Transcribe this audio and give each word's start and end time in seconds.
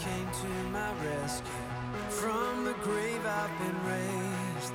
came 0.00 0.30
to 0.42 0.48
my 0.72 0.90
rescue. 1.04 1.64
From 2.08 2.64
the 2.64 2.72
grave 2.82 3.22
I've 3.26 3.54
been 3.58 3.78
raised. 3.84 4.74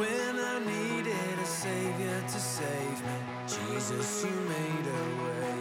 When 0.00 0.34
I 0.52 0.58
needed 0.74 1.38
a 1.42 1.46
savior 1.46 2.20
to 2.20 2.38
save 2.38 2.98
me, 3.08 3.16
Jesus, 3.48 4.24
you 4.24 4.36
made 4.56 4.86
a 5.00 5.04
way. 5.24 5.56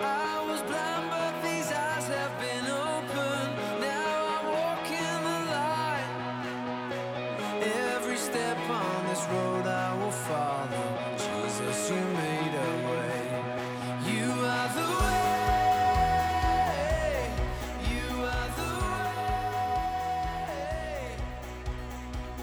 I 0.00 0.46
was 0.48 0.62
blind, 0.62 1.10
but 1.10 1.34
these 1.42 1.70
eyes 1.72 2.06
have 2.16 2.34
been 2.46 2.66
opened. 2.88 3.52
Now 3.92 4.16
I 4.36 4.40
walk 4.56 4.86
in 5.08 5.18
the 5.28 5.40
light. 5.56 6.10
Every 7.92 8.16
step 8.16 8.58
on 8.70 9.06
this 9.08 9.24
road 9.34 9.66
I 9.66 9.94
will 10.00 10.16
follow. 10.28 10.86
Jesus, 11.18 11.90
you 11.90 12.02
made 12.16 12.29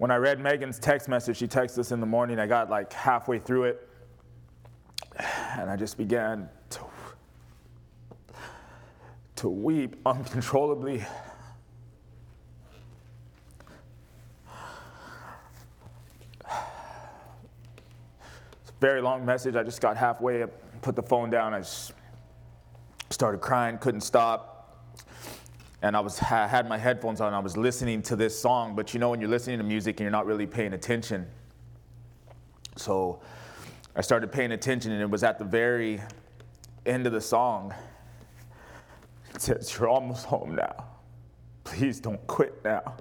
when 0.00 0.10
I 0.10 0.16
read 0.16 0.40
Megan's 0.40 0.78
text 0.78 1.10
message, 1.10 1.36
she 1.36 1.46
texted 1.46 1.80
us 1.80 1.92
in 1.92 2.00
the 2.00 2.06
morning. 2.06 2.38
I 2.38 2.46
got 2.46 2.70
like 2.70 2.90
halfway 2.90 3.38
through 3.38 3.64
it, 3.64 3.86
and 5.58 5.68
I 5.68 5.76
just 5.76 5.98
began 5.98 6.48
to, 6.70 6.80
to 9.36 9.50
weep 9.50 9.96
uncontrollably. 10.06 11.04
It's 16.46 16.54
a 18.70 18.80
very 18.80 19.02
long 19.02 19.26
message. 19.26 19.54
I 19.54 19.62
just 19.62 19.82
got 19.82 19.98
halfway, 19.98 20.44
up, 20.44 20.50
put 20.80 20.96
the 20.96 21.02
phone 21.02 21.28
down. 21.28 21.52
I 21.52 21.62
started 23.10 23.42
crying, 23.42 23.76
couldn't 23.76 24.00
stop 24.00 24.49
and 25.82 25.96
I 25.96 26.00
was 26.00 26.18
ha- 26.18 26.46
had 26.46 26.68
my 26.68 26.76
headphones 26.78 27.20
on. 27.20 27.32
I 27.32 27.38
was 27.38 27.56
listening 27.56 28.02
to 28.02 28.16
this 28.16 28.38
song, 28.38 28.74
but 28.74 28.92
you 28.92 29.00
know 29.00 29.10
when 29.10 29.20
you're 29.20 29.30
listening 29.30 29.58
to 29.58 29.64
music 29.64 29.98
and 30.00 30.04
you're 30.04 30.10
not 30.10 30.26
really 30.26 30.46
paying 30.46 30.74
attention. 30.74 31.26
So 32.76 33.20
I 33.96 34.02
started 34.02 34.30
paying 34.30 34.52
attention, 34.52 34.92
and 34.92 35.00
it 35.00 35.10
was 35.10 35.22
at 35.22 35.38
the 35.38 35.44
very 35.44 36.00
end 36.86 37.06
of 37.06 37.12
the 37.12 37.20
song. 37.20 37.74
It 39.34 39.40
says, 39.40 39.76
"You're 39.78 39.88
almost 39.88 40.26
home 40.26 40.54
now. 40.54 40.84
Please 41.64 42.00
don't 42.00 42.24
quit 42.26 42.62
now." 42.64 42.96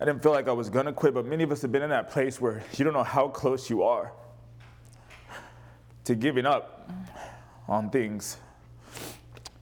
I 0.00 0.06
didn't 0.06 0.22
feel 0.22 0.32
like 0.32 0.48
I 0.48 0.52
was 0.52 0.70
gonna 0.70 0.94
quit, 0.94 1.12
but 1.12 1.26
many 1.26 1.44
of 1.44 1.52
us 1.52 1.60
have 1.60 1.70
been 1.70 1.82
in 1.82 1.90
that 1.90 2.08
place 2.10 2.40
where 2.40 2.62
you 2.76 2.84
don't 2.84 2.94
know 2.94 3.02
how 3.02 3.28
close 3.28 3.68
you 3.68 3.82
are 3.82 4.12
to 6.04 6.14
giving 6.14 6.46
up 6.46 6.90
on 7.70 7.88
things. 7.88 8.36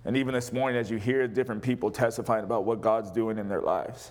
And 0.06 0.16
even 0.16 0.32
this 0.32 0.52
morning, 0.52 0.80
as 0.80 0.90
you 0.90 0.96
hear 0.96 1.28
different 1.28 1.62
people 1.62 1.90
testifying 1.90 2.42
about 2.42 2.64
what 2.64 2.80
God's 2.80 3.10
doing 3.10 3.36
in 3.36 3.48
their 3.48 3.60
lives. 3.60 4.10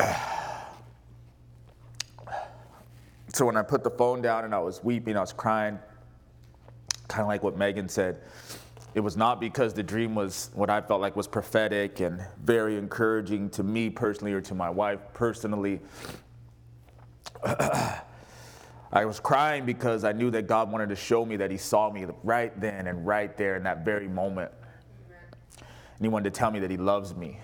so 3.28 3.44
when 3.44 3.58
I 3.58 3.62
put 3.62 3.84
the 3.84 3.90
phone 3.90 4.22
down 4.22 4.46
and 4.46 4.54
I 4.54 4.58
was 4.58 4.82
weeping, 4.82 5.18
I 5.18 5.20
was 5.20 5.34
crying, 5.34 5.78
kind 7.08 7.20
of 7.22 7.28
like 7.28 7.42
what 7.42 7.58
Megan 7.58 7.90
said. 7.90 8.22
It 8.94 9.00
was 9.00 9.18
not 9.18 9.38
because 9.38 9.74
the 9.74 9.82
dream 9.82 10.14
was 10.14 10.48
what 10.54 10.70
I 10.70 10.80
felt 10.80 11.02
like 11.02 11.14
was 11.14 11.28
prophetic 11.28 12.00
and 12.00 12.24
very 12.42 12.78
encouraging 12.78 13.50
to 13.50 13.62
me 13.62 13.90
personally 13.90 14.32
or 14.32 14.40
to 14.40 14.54
my 14.54 14.70
wife 14.70 15.00
personally. 15.12 15.80
I 18.92 19.04
was 19.04 19.20
crying 19.20 19.66
because 19.66 20.04
I 20.04 20.12
knew 20.12 20.30
that 20.30 20.46
God 20.46 20.72
wanted 20.72 20.88
to 20.88 20.96
show 20.96 21.24
me 21.24 21.36
that 21.36 21.50
He 21.50 21.56
saw 21.56 21.90
me 21.90 22.06
right 22.22 22.58
then 22.60 22.86
and 22.86 23.06
right 23.06 23.36
there 23.36 23.56
in 23.56 23.62
that 23.64 23.84
very 23.84 24.08
moment. 24.08 24.50
And 25.58 26.00
He 26.00 26.08
wanted 26.08 26.32
to 26.32 26.38
tell 26.38 26.50
me 26.50 26.60
that 26.60 26.70
He 26.70 26.76
loves 26.76 27.14
me. 27.14 27.38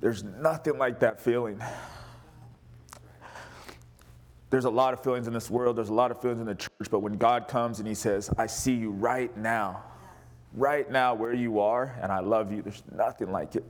There's 0.00 0.24
nothing 0.24 0.78
like 0.78 1.00
that 1.00 1.20
feeling. 1.20 1.62
There's 4.50 4.64
a 4.64 4.70
lot 4.70 4.92
of 4.92 5.02
feelings 5.02 5.26
in 5.26 5.32
this 5.32 5.50
world, 5.50 5.76
there's 5.76 5.88
a 5.88 5.94
lot 5.94 6.10
of 6.10 6.20
feelings 6.20 6.40
in 6.40 6.46
the 6.46 6.54
church, 6.54 6.90
but 6.90 7.00
when 7.00 7.16
God 7.16 7.48
comes 7.48 7.78
and 7.78 7.88
He 7.88 7.94
says, 7.94 8.30
I 8.36 8.46
see 8.46 8.74
you 8.74 8.90
right 8.90 9.34
now, 9.36 9.82
right 10.54 10.90
now 10.90 11.14
where 11.14 11.32
you 11.32 11.58
are, 11.60 11.98
and 12.02 12.12
I 12.12 12.20
love 12.20 12.52
you, 12.52 12.62
there's 12.62 12.82
nothing 12.94 13.32
like 13.32 13.56
it. 13.56 13.64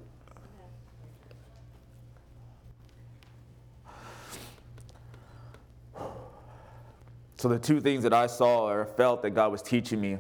So, 7.43 7.49
the 7.49 7.59
two 7.59 7.81
things 7.81 8.05
that 8.05 8.13
I 8.13 8.29
saw 8.29 8.69
or 8.69 8.87
felt 8.87 9.21
that 9.23 9.31
God 9.31 9.51
was 9.51 9.63
teaching 9.63 10.01
me 10.01 10.17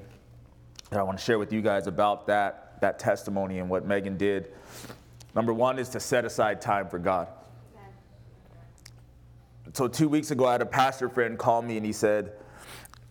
that 0.90 0.98
I 0.98 1.04
want 1.04 1.20
to 1.20 1.24
share 1.24 1.38
with 1.38 1.52
you 1.52 1.62
guys 1.62 1.86
about 1.86 2.26
that, 2.26 2.80
that 2.80 2.98
testimony 2.98 3.60
and 3.60 3.70
what 3.70 3.86
Megan 3.86 4.16
did. 4.16 4.52
Number 5.32 5.52
one 5.52 5.78
is 5.78 5.88
to 5.90 6.00
set 6.00 6.24
aside 6.24 6.60
time 6.60 6.88
for 6.88 6.98
God. 6.98 7.28
So, 9.72 9.86
two 9.86 10.08
weeks 10.08 10.32
ago, 10.32 10.46
I 10.46 10.50
had 10.50 10.62
a 10.62 10.66
pastor 10.66 11.08
friend 11.08 11.38
call 11.38 11.62
me 11.62 11.76
and 11.76 11.86
he 11.86 11.92
said, 11.92 12.32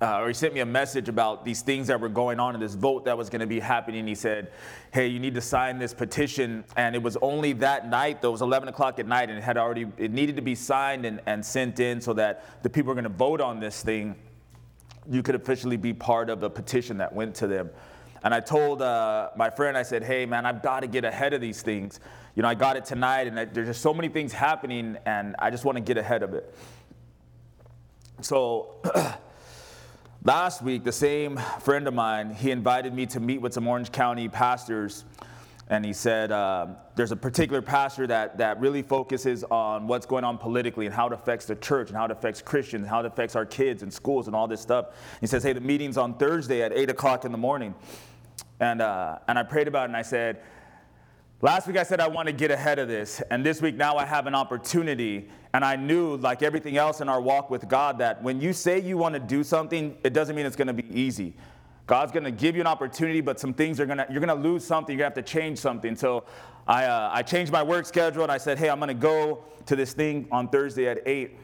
uh, 0.01 0.19
or 0.19 0.27
he 0.27 0.33
sent 0.33 0.53
me 0.53 0.61
a 0.61 0.65
message 0.65 1.09
about 1.09 1.45
these 1.45 1.61
things 1.61 1.87
that 1.87 2.01
were 2.01 2.09
going 2.09 2.39
on 2.39 2.55
in 2.55 2.61
this 2.61 2.73
vote 2.73 3.05
that 3.05 3.15
was 3.15 3.29
going 3.29 3.39
to 3.39 3.45
be 3.45 3.59
happening. 3.59 4.07
He 4.07 4.15
said, 4.15 4.51
"Hey, 4.91 5.07
you 5.07 5.19
need 5.19 5.35
to 5.35 5.41
sign 5.41 5.77
this 5.77 5.93
petition." 5.93 6.63
And 6.75 6.95
it 6.95 7.03
was 7.03 7.17
only 7.21 7.53
that 7.53 7.87
night, 7.87 8.21
though 8.21 8.29
it 8.29 8.31
was 8.31 8.41
11 8.41 8.67
o'clock 8.67 8.97
at 8.97 9.05
night, 9.05 9.29
and 9.29 9.37
it 9.37 9.43
had 9.43 9.57
already 9.57 9.85
it 9.97 10.11
needed 10.11 10.35
to 10.37 10.41
be 10.41 10.55
signed 10.55 11.05
and, 11.05 11.21
and 11.27 11.45
sent 11.45 11.79
in 11.79 12.01
so 12.01 12.13
that 12.13 12.63
the 12.63 12.69
people 12.69 12.87
were 12.89 12.95
going 12.95 13.03
to 13.03 13.09
vote 13.09 13.41
on 13.41 13.59
this 13.59 13.83
thing. 13.83 14.15
You 15.07 15.21
could 15.21 15.35
officially 15.35 15.77
be 15.77 15.93
part 15.93 16.31
of 16.31 16.41
a 16.41 16.49
petition 16.49 16.97
that 16.97 17.13
went 17.13 17.35
to 17.35 17.47
them. 17.47 17.69
And 18.23 18.33
I 18.33 18.39
told 18.39 18.81
uh, 18.81 19.29
my 19.35 19.51
friend, 19.51 19.77
I 19.77 19.83
said, 19.83 20.03
"Hey, 20.03 20.25
man, 20.25 20.47
I've 20.47 20.63
got 20.63 20.79
to 20.79 20.87
get 20.87 21.05
ahead 21.05 21.33
of 21.33 21.41
these 21.41 21.61
things. 21.61 21.99
You 22.35 22.41
know, 22.41 22.49
I 22.49 22.55
got 22.55 22.75
it 22.75 22.85
tonight, 22.85 23.27
and 23.27 23.39
I, 23.39 23.45
there's 23.45 23.67
just 23.67 23.81
so 23.81 23.93
many 23.93 24.09
things 24.09 24.33
happening, 24.33 24.97
and 25.05 25.35
I 25.37 25.51
just 25.51 25.63
want 25.63 25.75
to 25.75 25.83
get 25.83 25.99
ahead 25.99 26.23
of 26.23 26.33
it." 26.33 26.55
So. 28.21 28.77
Last 30.23 30.61
week, 30.61 30.83
the 30.83 30.91
same 30.91 31.37
friend 31.61 31.87
of 31.87 31.95
mine, 31.95 32.35
he 32.35 32.51
invited 32.51 32.93
me 32.93 33.07
to 33.07 33.19
meet 33.19 33.41
with 33.41 33.55
some 33.55 33.67
Orange 33.67 33.91
County 33.91 34.29
pastors. 34.29 35.03
And 35.67 35.83
he 35.83 35.93
said, 35.93 36.31
uh, 36.31 36.67
there's 36.93 37.11
a 37.11 37.15
particular 37.15 37.59
pastor 37.59 38.05
that, 38.05 38.37
that 38.37 38.59
really 38.59 38.83
focuses 38.83 39.43
on 39.45 39.87
what's 39.87 40.05
going 40.05 40.23
on 40.23 40.37
politically 40.37 40.85
and 40.85 40.93
how 40.93 41.07
it 41.07 41.13
affects 41.13 41.47
the 41.47 41.55
church 41.55 41.87
and 41.87 41.97
how 41.97 42.05
it 42.05 42.11
affects 42.11 42.39
Christians, 42.39 42.81
and 42.81 42.89
how 42.89 42.99
it 42.99 43.07
affects 43.07 43.35
our 43.35 43.47
kids 43.47 43.81
and 43.81 43.91
schools 43.91 44.27
and 44.27 44.35
all 44.35 44.47
this 44.47 44.61
stuff. 44.61 44.89
He 45.21 45.25
says, 45.25 45.41
hey, 45.41 45.53
the 45.53 45.59
meeting's 45.59 45.97
on 45.97 46.13
Thursday 46.13 46.61
at 46.61 46.71
8 46.71 46.91
o'clock 46.91 47.25
in 47.25 47.31
the 47.31 47.39
morning. 47.39 47.73
And, 48.59 48.79
uh, 48.79 49.17
and 49.27 49.39
I 49.39 49.43
prayed 49.43 49.67
about 49.67 49.85
it 49.85 49.85
and 49.85 49.97
I 49.97 50.03
said, 50.03 50.43
Last 51.43 51.65
week 51.65 51.77
I 51.77 51.81
said 51.81 51.99
I 51.99 52.07
want 52.07 52.27
to 52.27 52.33
get 52.33 52.51
ahead 52.51 52.77
of 52.77 52.87
this, 52.87 53.19
and 53.31 53.43
this 53.43 53.63
week 53.63 53.75
now 53.75 53.97
I 53.97 54.05
have 54.05 54.27
an 54.27 54.35
opportunity. 54.35 55.27
And 55.53 55.65
I 55.65 55.75
knew, 55.75 56.17
like 56.17 56.43
everything 56.43 56.77
else 56.77 57.01
in 57.01 57.09
our 57.09 57.19
walk 57.19 57.49
with 57.49 57.67
God, 57.67 57.97
that 57.97 58.21
when 58.21 58.39
you 58.39 58.53
say 58.53 58.79
you 58.79 58.95
want 58.97 59.13
to 59.13 59.19
do 59.19 59.43
something, 59.43 59.97
it 60.03 60.13
doesn't 60.13 60.35
mean 60.35 60.45
it's 60.45 60.55
going 60.55 60.67
to 60.67 60.73
be 60.73 60.87
easy. 60.97 61.33
God's 61.87 62.11
going 62.11 62.23
to 62.23 62.31
give 62.31 62.55
you 62.55 62.61
an 62.61 62.67
opportunity, 62.67 63.21
but 63.21 63.39
some 63.39 63.53
things 63.53 63.79
are 63.79 63.85
going 63.87 63.97
to, 63.97 64.05
you're 64.09 64.23
going 64.23 64.41
to 64.41 64.49
lose 64.49 64.63
something. 64.63 64.95
You're 64.95 65.09
going 65.09 65.13
to 65.13 65.19
have 65.19 65.25
to 65.25 65.31
change 65.31 65.57
something. 65.57 65.95
So 65.95 66.25
I, 66.67 66.85
uh, 66.85 67.09
I 67.11 67.23
changed 67.23 67.51
my 67.51 67.63
work 67.63 67.85
schedule 67.85 68.21
and 68.23 68.31
I 68.31 68.37
said, 68.37 68.59
hey, 68.59 68.69
I'm 68.69 68.79
going 68.79 68.89
to 68.89 68.93
go 68.93 69.43
to 69.65 69.75
this 69.75 69.93
thing 69.93 70.27
on 70.31 70.47
Thursday 70.47 70.87
at 70.87 71.05
8 71.05 71.37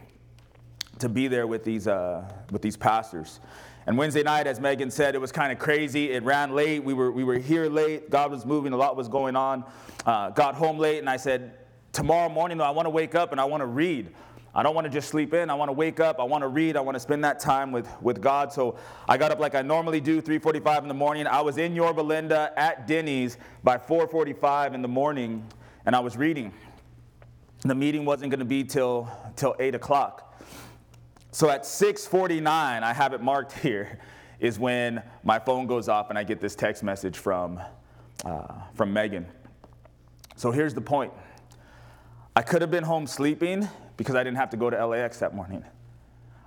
to 1.00 1.10
be 1.10 1.28
there 1.28 1.48
with 1.48 1.64
these, 1.64 1.88
uh, 1.88 2.32
with 2.52 2.62
these 2.62 2.78
pastors. 2.78 3.40
And 3.88 3.98
Wednesday 3.98 4.22
night, 4.22 4.48
as 4.48 4.60
Megan 4.60 4.92
said, 4.92 5.16
it 5.16 5.22
was 5.22 5.32
kind 5.32 5.50
of 5.50 5.60
crazy. 5.60 6.12
It 6.12 6.22
ran 6.24 6.54
late. 6.54 6.84
We 6.84 6.94
were, 6.94 7.10
we 7.10 7.24
were 7.24 7.38
here 7.38 7.70
late. 7.70 8.10
God 8.10 8.32
was 8.32 8.46
moving. 8.46 8.74
A 8.74 8.78
lot 8.78 8.98
was 8.98 9.08
going 9.08 9.38
on. 9.38 9.64
Uh, 10.06 10.30
got 10.32 10.56
home 10.56 10.78
late, 10.78 11.00
and 11.00 11.10
I 11.10 11.16
said, 11.16 11.54
tomorrow 11.94 12.28
morning, 12.28 12.58
though, 12.58 12.66
I 12.66 12.72
want 12.72 12.86
to 12.86 12.90
wake 12.90 13.16
up 13.16 13.32
and 13.32 13.40
I 13.40 13.46
want 13.46 13.62
to 13.62 13.66
read. 13.66 14.10
I 14.54 14.62
don't 14.62 14.76
want 14.76 14.86
to 14.86 14.92
just 14.92 15.08
sleep 15.08 15.34
in. 15.34 15.50
I 15.50 15.54
want 15.54 15.70
to 15.70 15.74
wake 15.74 16.02
up. 16.02 16.20
I 16.20 16.24
want 16.24 16.42
to 16.42 16.50
read. 16.50 16.76
I 16.76 16.82
want 16.82 16.96
to 16.96 17.00
spend 17.00 17.24
that 17.24 17.40
time 17.40 17.72
with, 17.72 17.88
with 18.02 18.20
God. 18.22 18.52
So 18.52 18.78
I 19.08 19.16
got 19.16 19.32
up 19.32 19.40
like 19.40 19.56
I 19.56 19.62
normally 19.62 20.02
do, 20.02 20.22
3:45 20.22 20.82
in 20.82 20.88
the 20.90 20.94
morning. 20.94 21.26
I 21.26 21.40
was 21.40 21.58
in 21.58 21.74
Yorba 21.74 22.02
Linda 22.02 22.52
at 22.58 22.88
Denny's 22.88 23.38
by 23.64 23.78
4:45 23.78 24.74
in 24.74 24.82
the 24.82 24.88
morning, 24.90 25.48
and 25.86 25.96
I 25.96 26.00
was 26.02 26.18
reading. 26.18 26.52
The 27.62 27.76
meeting 27.76 28.04
wasn't 28.04 28.32
going 28.32 28.40
to 28.40 28.46
be 28.46 28.66
till 28.66 29.10
till 29.38 29.56
8 29.60 29.76
o'clock. 29.76 30.27
So 31.32 31.50
at 31.50 31.64
6:49, 31.64 32.48
I 32.84 32.94
have 32.94 33.14
it 33.14 33.22
marked 33.22 33.52
here, 33.60 34.00
is 34.40 34.60
when 34.60 35.02
my 35.24 35.40
phone 35.40 35.68
goes 35.68 35.90
off 35.90 36.10
and 36.10 36.18
I 36.18 36.24
get 36.24 36.40
this 36.40 36.56
text 36.56 36.84
message 36.84 37.18
from 37.18 37.60
uh, 38.26 38.48
from 38.74 38.94
Megan. 38.94 39.28
So 40.36 40.52
here's 40.52 40.74
the 40.74 40.82
point. 40.82 41.12
I 42.36 42.44
could 42.44 42.62
have 42.62 42.70
been 42.70 42.84
home 42.84 43.08
sleeping 43.08 43.68
because 43.98 44.16
I 44.16 44.24
didn't 44.24 44.38
have 44.38 44.52
to 44.52 44.58
go 44.58 44.70
to 44.70 44.86
LAX 44.86 45.18
that 45.20 45.34
morning. 45.34 45.64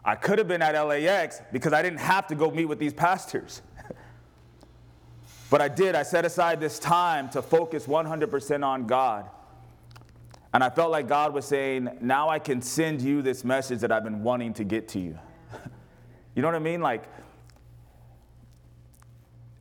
I 0.04 0.14
could 0.14 0.38
have 0.38 0.48
been 0.48 0.62
at 0.62 0.80
LAX 0.80 1.40
because 1.52 1.72
I 1.72 1.82
didn't 1.82 1.98
have 1.98 2.26
to 2.28 2.34
go 2.34 2.50
meet 2.50 2.66
with 2.66 2.78
these 2.78 2.94
pastors. 2.94 3.60
but 5.50 5.60
I 5.60 5.68
did. 5.68 5.94
I 5.94 6.04
set 6.04 6.24
aside 6.24 6.60
this 6.60 6.78
time 6.78 7.28
to 7.30 7.42
focus 7.42 7.86
100% 7.86 8.64
on 8.64 8.86
God. 8.86 9.28
And 10.52 10.64
I 10.64 10.70
felt 10.70 10.90
like 10.90 11.06
God 11.06 11.32
was 11.32 11.44
saying, 11.44 11.88
now 12.00 12.28
I 12.28 12.38
can 12.38 12.60
send 12.60 13.00
you 13.00 13.22
this 13.22 13.44
message 13.44 13.80
that 13.80 13.92
I've 13.92 14.04
been 14.04 14.22
wanting 14.22 14.52
to 14.54 14.64
get 14.64 14.88
to 14.88 14.98
you. 14.98 15.18
you 16.34 16.42
know 16.42 16.48
what 16.48 16.56
I 16.56 16.60
mean? 16.60 16.80
Like, 16.80 17.04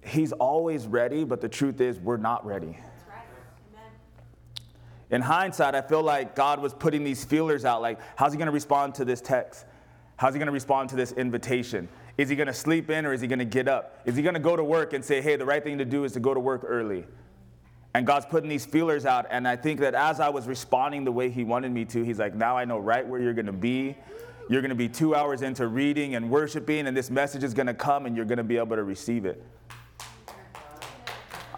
He's 0.09 0.31
always 0.31 0.87
ready, 0.87 1.23
but 1.23 1.41
the 1.41 1.49
truth 1.49 1.81
is, 1.81 1.99
we're 1.99 2.17
not 2.17 2.45
ready. 2.45 2.77
In 5.11 5.21
hindsight, 5.21 5.73
I 5.73 5.81
feel 5.81 6.03
like 6.03 6.35
God 6.35 6.59
was 6.59 6.73
putting 6.73 7.03
these 7.03 7.25
feelers 7.25 7.65
out 7.65 7.81
like, 7.81 7.99
how's 8.15 8.31
he 8.31 8.37
going 8.37 8.47
to 8.47 8.51
respond 8.51 8.95
to 8.95 9.05
this 9.05 9.21
text? 9.21 9.65
How's 10.17 10.33
he 10.33 10.39
going 10.39 10.47
to 10.47 10.53
respond 10.53 10.89
to 10.89 10.95
this 10.95 11.11
invitation? 11.13 11.87
Is 12.17 12.29
he 12.29 12.35
going 12.35 12.47
to 12.47 12.53
sleep 12.53 12.89
in 12.89 13.05
or 13.05 13.13
is 13.13 13.21
he 13.21 13.27
going 13.27 13.39
to 13.39 13.45
get 13.45 13.67
up? 13.67 14.01
Is 14.05 14.15
he 14.15 14.21
going 14.21 14.35
to 14.35 14.39
go 14.39 14.55
to 14.55 14.63
work 14.63 14.93
and 14.93 15.03
say, 15.03 15.21
hey, 15.21 15.35
the 15.35 15.45
right 15.45 15.63
thing 15.63 15.79
to 15.79 15.85
do 15.85 16.03
is 16.03 16.11
to 16.13 16.19
go 16.19 16.33
to 16.33 16.39
work 16.39 16.63
early? 16.65 17.05
And 17.93 18.05
God's 18.05 18.25
putting 18.25 18.49
these 18.49 18.65
feelers 18.65 19.05
out. 19.05 19.25
And 19.29 19.47
I 19.47 19.55
think 19.55 19.79
that 19.79 19.95
as 19.95 20.19
I 20.19 20.29
was 20.29 20.47
responding 20.47 21.03
the 21.03 21.11
way 21.11 21.29
he 21.29 21.43
wanted 21.43 21.71
me 21.71 21.85
to, 21.85 22.03
he's 22.03 22.19
like, 22.19 22.35
now 22.35 22.57
I 22.57 22.65
know 22.65 22.77
right 22.77 23.05
where 23.05 23.21
you're 23.21 23.33
going 23.33 23.47
to 23.47 23.51
be. 23.51 23.95
You're 24.47 24.61
going 24.61 24.69
to 24.69 24.75
be 24.75 24.89
two 24.89 25.15
hours 25.15 25.41
into 25.41 25.67
reading 25.67 26.15
and 26.15 26.29
worshiping, 26.29 26.87
and 26.87 26.97
this 26.97 27.11
message 27.11 27.43
is 27.43 27.53
going 27.53 27.67
to 27.67 27.73
come 27.73 28.05
and 28.05 28.15
you're 28.15 28.25
going 28.25 28.37
to 28.37 28.43
be 28.43 28.57
able 28.57 28.75
to 28.75 28.83
receive 28.83 29.25
it. 29.25 29.43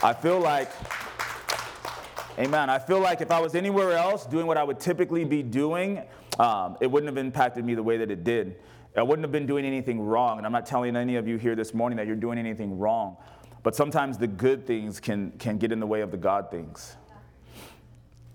I 0.04 0.14
feel 0.14 0.40
like 0.40 0.70
Amen. 2.40 2.70
I 2.70 2.80
feel 2.80 3.00
like 3.00 3.20
if 3.20 3.30
I 3.30 3.40
was 3.40 3.56
anywhere 3.56 3.92
else 3.92 4.26
doing 4.26 4.48
what 4.48 4.58
I 4.58 4.64
would 4.64 4.80
typically 4.80 5.26
be 5.26 5.44
doing, 5.44 6.02
um, 6.40 6.78
it 6.80 6.88
wouldn't 6.90 7.10
have 7.10 7.24
impacted 7.24 7.66
me 7.66 7.76
the 7.76 7.84
way 7.84 7.98
that 7.98 8.10
it 8.10 8.24
did. 8.24 8.56
I 8.96 9.04
wouldn't 9.04 9.24
have 9.24 9.34
been 9.34 9.46
doing 9.46 9.66
anything 9.66 10.00
wrong. 10.00 10.38
And 10.38 10.46
I'm 10.46 10.52
not 10.52 10.66
telling 10.66 10.96
any 10.96 11.18
of 11.18 11.28
you 11.28 11.38
here 11.38 11.56
this 11.56 11.74
morning 11.74 11.98
that 11.98 12.08
you're 12.08 12.16
doing 12.16 12.38
anything 12.38 12.80
wrong. 12.80 13.18
But 13.64 13.76
sometimes 13.76 14.18
the 14.18 14.28
good 14.28 14.66
things 14.66 15.00
can, 15.00 15.32
can 15.32 15.58
get 15.58 15.72
in 15.72 15.80
the 15.80 15.88
way 15.88 16.02
of 16.02 16.12
the 16.12 16.18
God 16.18 16.50
things. 16.50 16.98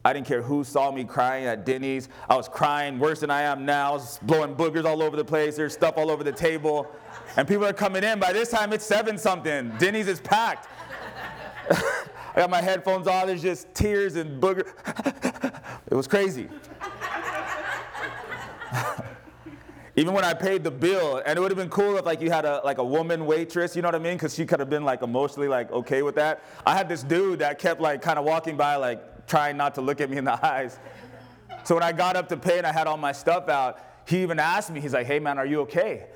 I 0.04 0.12
didn't 0.12 0.28
care 0.28 0.40
who 0.40 0.62
saw 0.62 0.92
me 0.92 1.02
crying 1.02 1.46
at 1.46 1.66
Denny's. 1.66 2.08
I 2.30 2.36
was 2.36 2.48
crying 2.48 3.00
worse 3.00 3.20
than 3.20 3.30
I 3.30 3.42
am 3.42 3.64
now, 3.64 3.90
I 3.90 3.92
was 3.94 4.20
blowing 4.22 4.54
boogers 4.54 4.84
all 4.84 5.02
over 5.02 5.16
the 5.16 5.24
place. 5.24 5.56
There's 5.56 5.72
stuff 5.72 5.94
all 5.96 6.12
over 6.12 6.22
the 6.22 6.30
table. 6.30 6.86
And 7.36 7.48
people 7.48 7.64
are 7.64 7.72
coming 7.72 8.04
in. 8.04 8.20
By 8.20 8.32
this 8.32 8.50
time, 8.50 8.72
it's 8.72 8.84
seven 8.84 9.18
something. 9.18 9.72
Denny's 9.78 10.06
is 10.06 10.20
packed. 10.20 10.68
I 11.70 12.40
got 12.40 12.50
my 12.50 12.60
headphones 12.60 13.08
on, 13.08 13.26
there's 13.26 13.42
just 13.42 13.74
tears 13.74 14.14
and 14.14 14.40
booger. 14.40 14.68
it 15.90 15.94
was 15.94 16.06
crazy. 16.06 16.48
Even 19.98 20.12
when 20.12 20.24
I 20.24 20.34
paid 20.34 20.62
the 20.62 20.70
bill, 20.70 21.22
and 21.24 21.38
it 21.38 21.40
would 21.40 21.50
have 21.50 21.56
been 21.56 21.70
cool 21.70 21.96
if 21.96 22.04
like 22.04 22.20
you 22.20 22.30
had 22.30 22.44
a 22.44 22.60
like 22.64 22.78
a 22.78 22.84
woman 22.84 23.24
waitress, 23.24 23.74
you 23.74 23.80
know 23.80 23.88
what 23.88 23.94
I 23.94 23.98
mean? 23.98 24.14
Because 24.14 24.34
she 24.34 24.44
could 24.44 24.60
have 24.60 24.68
been 24.68 24.84
like 24.84 25.02
emotionally 25.02 25.48
like 25.48 25.72
okay 25.72 26.02
with 26.02 26.16
that. 26.16 26.42
I 26.66 26.76
had 26.76 26.88
this 26.88 27.02
dude 27.02 27.38
that 27.38 27.58
kept 27.58 27.80
like 27.80 28.02
kind 28.02 28.18
of 28.18 28.26
walking 28.26 28.56
by, 28.56 28.76
like 28.76 29.26
trying 29.26 29.56
not 29.56 29.74
to 29.76 29.80
look 29.80 30.00
at 30.02 30.10
me 30.10 30.18
in 30.18 30.24
the 30.24 30.46
eyes. 30.46 30.78
So 31.64 31.74
when 31.74 31.82
I 31.82 31.92
got 31.92 32.14
up 32.14 32.28
to 32.28 32.36
pay 32.36 32.58
and 32.58 32.66
I 32.66 32.72
had 32.72 32.86
all 32.86 32.98
my 32.98 33.12
stuff 33.12 33.48
out, 33.48 33.80
he 34.06 34.22
even 34.22 34.38
asked 34.38 34.70
me, 34.70 34.80
he's 34.80 34.92
like, 34.92 35.06
hey 35.06 35.18
man, 35.18 35.38
are 35.38 35.46
you 35.46 35.62
okay? 35.62 36.06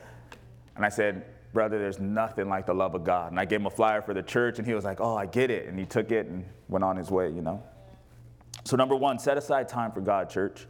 And 0.77 0.85
I 0.85 0.91
said, 0.91 1.25
brother, 1.53 1.79
there's 1.79 1.99
nothing 1.99 2.49
like 2.49 2.67
the 2.67 2.75
love 2.75 2.95
of 2.95 3.05
God. 3.05 3.33
And 3.33 3.41
I 3.41 3.45
gave 3.45 3.61
him 3.61 3.67
a 3.67 3.71
flyer 3.71 4.03
for 4.03 4.15
the 4.15 4.23
church, 4.23 4.59
and 4.59 4.67
he 4.67 4.75
was 4.75 4.85
like, 4.85 5.01
oh, 5.01 5.17
I 5.17 5.27
get 5.27 5.51
it. 5.51 5.67
And 5.67 5.79
he 5.79 5.85
took 5.85 6.13
it 6.13 6.27
and 6.27 6.45
went 6.69 6.85
on 6.85 6.97
his 6.97 7.11
way, 7.11 7.29
you 7.31 7.43
know? 7.43 7.63
So, 8.65 8.77
number 8.77 8.95
one, 8.95 9.19
set 9.19 9.37
aside 9.37 9.69
time 9.69 9.91
for 9.91 10.01
God, 10.01 10.31
church. 10.31 10.67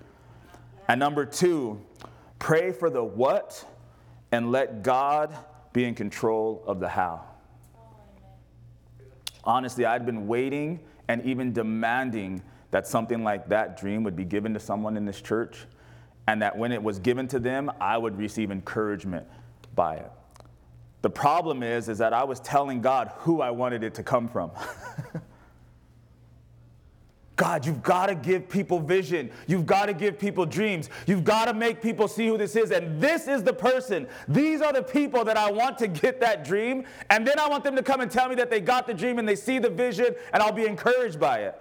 And 0.89 0.99
number 0.99 1.25
two, 1.27 1.81
pray 2.41 2.73
for 2.73 2.91
the 2.91 3.05
what 3.05 3.65
and 4.33 4.51
let 4.51 4.83
God 4.83 5.33
be 5.73 5.85
in 5.85 5.95
control 5.95 6.65
of 6.67 6.81
the 6.81 6.89
how. 6.89 7.25
Honestly, 9.45 9.85
I'd 9.85 10.05
been 10.05 10.27
waiting 10.27 10.81
and 11.09 11.25
even 11.25 11.53
demanding 11.53 12.43
that 12.73 12.87
something 12.87 13.23
like 13.23 13.49
that 13.49 13.79
dream 13.79 14.03
would 14.03 14.17
be 14.17 14.25
given 14.25 14.55
to 14.55 14.61
someone 14.61 14.97
in 14.97 15.05
this 15.05 15.21
church, 15.21 15.67
and 16.27 16.41
that 16.43 16.57
when 16.57 16.73
it 16.73 16.83
was 16.83 16.99
given 16.99 17.27
to 17.29 17.39
them, 17.39 17.71
I 17.81 17.97
would 17.99 18.17
receive 18.17 18.51
encouragement 18.51 19.27
by 19.75 19.97
it. 19.97 20.11
The 21.03 21.11
problem 21.11 21.63
is, 21.63 21.89
is 21.89 21.99
that 21.99 22.13
I 22.13 22.25
was 22.25 22.41
telling 22.41 22.81
God 22.81 23.11
who 23.19 23.41
I 23.41 23.51
wanted 23.51 23.83
it 23.83 23.95
to 23.95 24.03
come 24.03 24.29
from. 24.29 24.53
God, 27.41 27.65
you've 27.65 27.83
got 27.83 28.09
to 28.09 28.15
give 28.15 28.51
people 28.51 28.79
vision. 28.79 29.31
You've 29.47 29.65
got 29.65 29.87
to 29.87 29.95
give 29.95 30.19
people 30.19 30.45
dreams. 30.45 30.91
You've 31.07 31.25
got 31.25 31.47
to 31.47 31.55
make 31.55 31.81
people 31.81 32.07
see 32.07 32.27
who 32.27 32.37
this 32.37 32.55
is. 32.55 32.71
And 32.71 33.01
this 33.01 33.29
is 33.29 33.43
the 33.43 33.55
person. 33.55 34.07
These 34.29 34.61
are 34.61 34.75
the 34.75 34.83
people 34.83 35.25
that 35.25 35.39
I 35.39 35.51
want 35.51 35.79
to 35.79 35.89
get 35.89 36.21
that 36.21 36.45
dream. 36.45 36.85
And 37.09 37.27
then 37.27 37.39
I 37.39 37.49
want 37.49 37.65
them 37.65 37.77
to 37.77 37.83
come 37.83 38.03
and 38.03 38.11
tell 38.11 38.29
me 38.29 38.35
that 38.35 38.51
they 38.51 38.61
got 38.61 38.87
the 38.87 38.93
dream 38.93 39.19
and 39.19 39.27
they 39.27 39.37
see 39.37 39.59
the 39.59 39.71
vision, 39.71 40.15
and 40.35 40.43
I'll 40.43 40.53
be 40.53 40.67
encouraged 40.67 41.19
by 41.19 41.39
it. 41.45 41.55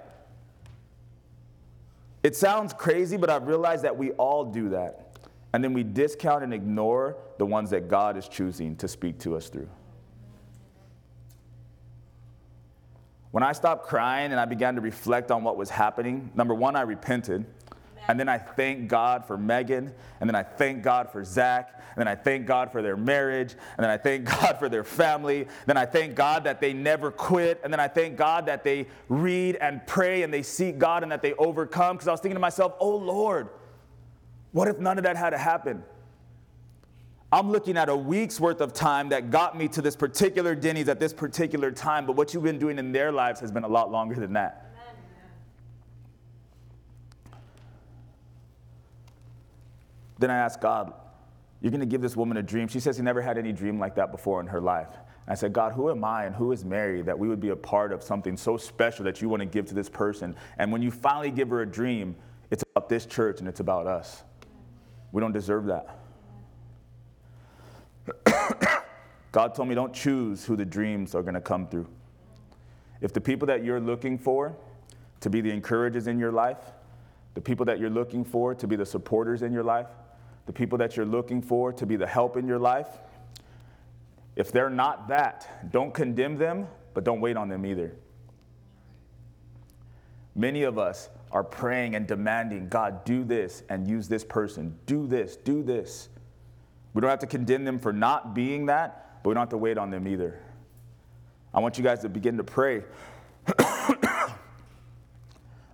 It 2.24 2.36
sounds 2.36 2.74
crazy, 2.74 3.16
but 3.16 3.30
I've 3.30 3.48
realized 3.48 3.86
that 3.86 3.96
we 3.96 4.12
all 4.12 4.44
do 4.44 4.68
that. 4.72 5.18
And 5.54 5.64
then 5.64 5.72
we 5.72 5.84
discount 5.84 6.44
and 6.44 6.54
ignore 6.54 7.16
the 7.38 7.46
ones 7.46 7.70
that 7.70 7.88
God 7.88 8.18
is 8.18 8.28
choosing 8.28 8.76
to 8.76 8.90
speak 8.90 9.18
to 9.20 9.38
us 9.38 9.48
through. 9.48 9.70
When 13.32 13.44
I 13.44 13.52
stopped 13.52 13.88
crying 13.88 14.32
and 14.32 14.40
I 14.40 14.46
began 14.46 14.76
to 14.76 14.82
reflect 14.82 15.30
on 15.30 15.44
what 15.44 15.56
was 15.56 15.70
happening, 15.70 16.32
number 16.34 16.56
one, 16.56 16.76
I 16.76 16.82
repented. 16.82 17.46
And 18.08 18.20
then 18.20 18.28
I 18.28 18.40
thank 18.40 18.88
God 18.88 19.26
for 19.26 19.38
Megan. 19.38 19.94
And 20.20 20.28
then 20.28 20.36
I 20.36 20.42
thank 20.42 20.82
God 20.82 21.12
for 21.12 21.24
Zach. 21.24 21.80
And 21.90 21.98
then 21.98 22.08
I 22.08 22.16
thank 22.16 22.48
God 22.48 22.72
for 22.72 22.82
their 22.82 22.98
marriage. 22.98 23.54
And 23.78 23.84
then 23.84 23.92
I 23.92 23.98
thank 23.98 24.26
God 24.42 24.58
for 24.58 24.68
their 24.68 24.84
family. 24.84 25.48
Then 25.68 25.78
I 25.78 25.86
thank 25.86 26.16
God 26.16 26.46
that 26.46 26.60
they 26.60 26.74
never 26.74 27.12
quit. 27.12 27.62
And 27.64 27.72
then 27.72 27.80
I 27.80 27.88
thank 27.88 28.18
God 28.18 28.48
that 28.48 28.64
they 28.64 28.88
read 29.10 29.58
and 29.58 29.86
pray 29.86 30.24
and 30.24 30.34
they 30.34 30.42
seek 30.42 30.80
God 30.80 31.04
and 31.04 31.12
that 31.12 31.22
they 31.22 31.34
overcome. 31.34 31.98
Because 31.98 32.08
I 32.08 32.12
was 32.12 32.20
thinking 32.20 32.36
to 32.36 32.40
myself, 32.40 32.74
oh 32.80 32.96
Lord, 32.96 33.50
what 34.54 34.68
if 34.68 34.80
none 34.80 34.98
of 34.98 35.04
that 35.04 35.16
had 35.16 35.30
to 35.32 35.38
happen? 35.38 35.84
I'm 37.32 37.52
looking 37.52 37.78
at 37.78 37.90
a 37.90 37.96
week's 37.96 38.40
worth 38.40 38.60
of 38.60 38.74
time 38.74 39.10
that 39.10 39.30
got 39.30 39.56
me 39.56 39.68
to 39.70 39.82
this 39.82 39.96
particular 39.96 40.56
Denny's 40.56 40.90
at 40.90 41.00
this 41.00 41.14
particular 41.14 41.72
time, 41.72 42.08
but 42.08 42.16
what 42.16 42.34
you've 42.34 42.44
been 42.44 42.58
doing 42.58 42.80
in 42.80 42.92
their 42.92 43.12
lives 43.12 43.40
has 43.42 43.52
been 43.52 43.64
a 43.64 43.68
lot 43.68 43.92
longer 43.92 44.16
than 44.16 44.34
that. 44.34 44.66
Then 50.18 50.32
I 50.32 50.38
asked 50.38 50.60
God, 50.60 50.92
You're 51.62 51.72
going 51.72 51.82
to 51.82 51.86
give 51.86 52.02
this 52.02 52.18
woman 52.18 52.38
a 52.38 52.44
dream. 52.44 52.68
She 52.68 52.80
says 52.80 52.98
she 52.98 53.04
never 53.04 53.22
had 53.22 53.38
any 53.38 53.54
dream 53.54 53.80
like 53.80 53.96
that 53.96 54.12
before 54.12 54.42
in 54.42 54.48
her 54.48 54.60
life. 54.60 54.90
I 55.28 55.36
said, 55.36 55.54
God, 55.54 55.74
who 55.74 55.92
am 55.92 56.04
I 56.04 56.26
and 56.26 56.36
who 56.36 56.52
is 56.52 56.66
Mary 56.66 57.04
that 57.04 57.18
we 57.18 57.28
would 57.28 57.40
be 57.40 57.50
a 57.50 57.56
part 57.56 57.94
of 57.94 58.02
something 58.02 58.36
so 58.36 58.58
special 58.58 59.06
that 59.06 59.22
you 59.22 59.30
want 59.30 59.42
to 59.42 59.46
give 59.46 59.68
to 59.68 59.76
this 59.76 59.88
person? 59.88 60.36
And 60.58 60.72
when 60.72 60.82
you 60.82 60.90
finally 60.90 61.30
give 61.30 61.50
her 61.52 61.62
a 61.62 61.68
dream, 61.68 62.16
it's 62.50 62.64
about 62.76 62.90
this 62.90 63.06
church 63.06 63.40
and 63.40 63.48
it's 63.48 63.60
about 63.60 63.86
us. 63.86 64.24
We 65.12 65.22
don't 65.22 65.32
deserve 65.32 65.68
that. 65.68 65.99
God 69.32 69.54
told 69.54 69.70
me 69.70 69.76
don't 69.76 69.94
choose 69.94 70.46
who 70.46 70.56
the 70.56 70.66
dreams 70.66 71.14
are 71.14 71.22
going 71.22 71.36
to 71.36 71.42
come 71.42 71.68
through. 71.68 71.88
If 73.02 73.14
the 73.14 73.22
people 73.22 73.46
that 73.48 73.64
you're 73.64 73.80
looking 73.80 74.18
for 74.18 74.56
to 75.22 75.30
be 75.30 75.42
the 75.42 75.52
encouragers 75.52 76.08
in 76.08 76.20
your 76.20 76.32
life, 76.32 76.58
the 77.36 77.42
people 77.42 77.66
that 77.68 77.80
you're 77.80 77.90
looking 77.90 78.26
for 78.26 78.56
to 78.56 78.68
be 78.68 78.76
the 78.76 78.86
supporters 78.86 79.42
in 79.42 79.54
your 79.54 79.64
life, 79.64 79.88
the 80.46 80.54
people 80.54 80.78
that 80.80 80.98
you're 80.98 81.06
looking 81.06 81.42
for 81.42 81.72
to 81.72 81.86
be 81.86 81.96
the 81.96 82.08
help 82.08 82.36
in 82.38 82.48
your 82.48 82.60
life, 82.60 82.88
if 84.36 84.52
they're 84.52 84.70
not 84.70 85.08
that, 85.10 85.72
don't 85.72 85.94
condemn 85.94 86.38
them, 86.38 86.68
but 86.94 87.04
don't 87.04 87.22
wait 87.22 87.38
on 87.38 87.50
them 87.50 87.66
either. 87.66 87.96
Many 90.36 90.64
of 90.64 90.78
us 90.78 91.10
are 91.32 91.44
praying 91.44 91.96
and 91.96 92.08
demanding, 92.08 92.70
God, 92.70 93.04
do 93.04 93.24
this 93.24 93.64
and 93.70 93.88
use 93.88 94.08
this 94.08 94.24
person, 94.24 94.78
do 94.86 95.06
this, 95.06 95.36
do 95.36 95.62
this. 95.62 96.10
We 96.94 97.02
don't 97.02 97.10
have 97.10 97.20
to 97.20 97.28
condemn 97.28 97.66
them 97.66 97.78
for 97.78 97.94
not 97.94 98.34
being 98.34 98.66
that, 98.68 99.09
but 99.22 99.30
we 99.30 99.34
don't 99.34 99.42
have 99.42 99.50
to 99.50 99.58
wait 99.58 99.78
on 99.78 99.90
them 99.90 100.08
either. 100.08 100.40
I 101.54 101.60
want 101.60 101.78
you 101.78 101.84
guys 101.84 102.02
to 102.02 102.10
begin 102.10 102.38
to 102.38 102.44
pray. 102.44 102.84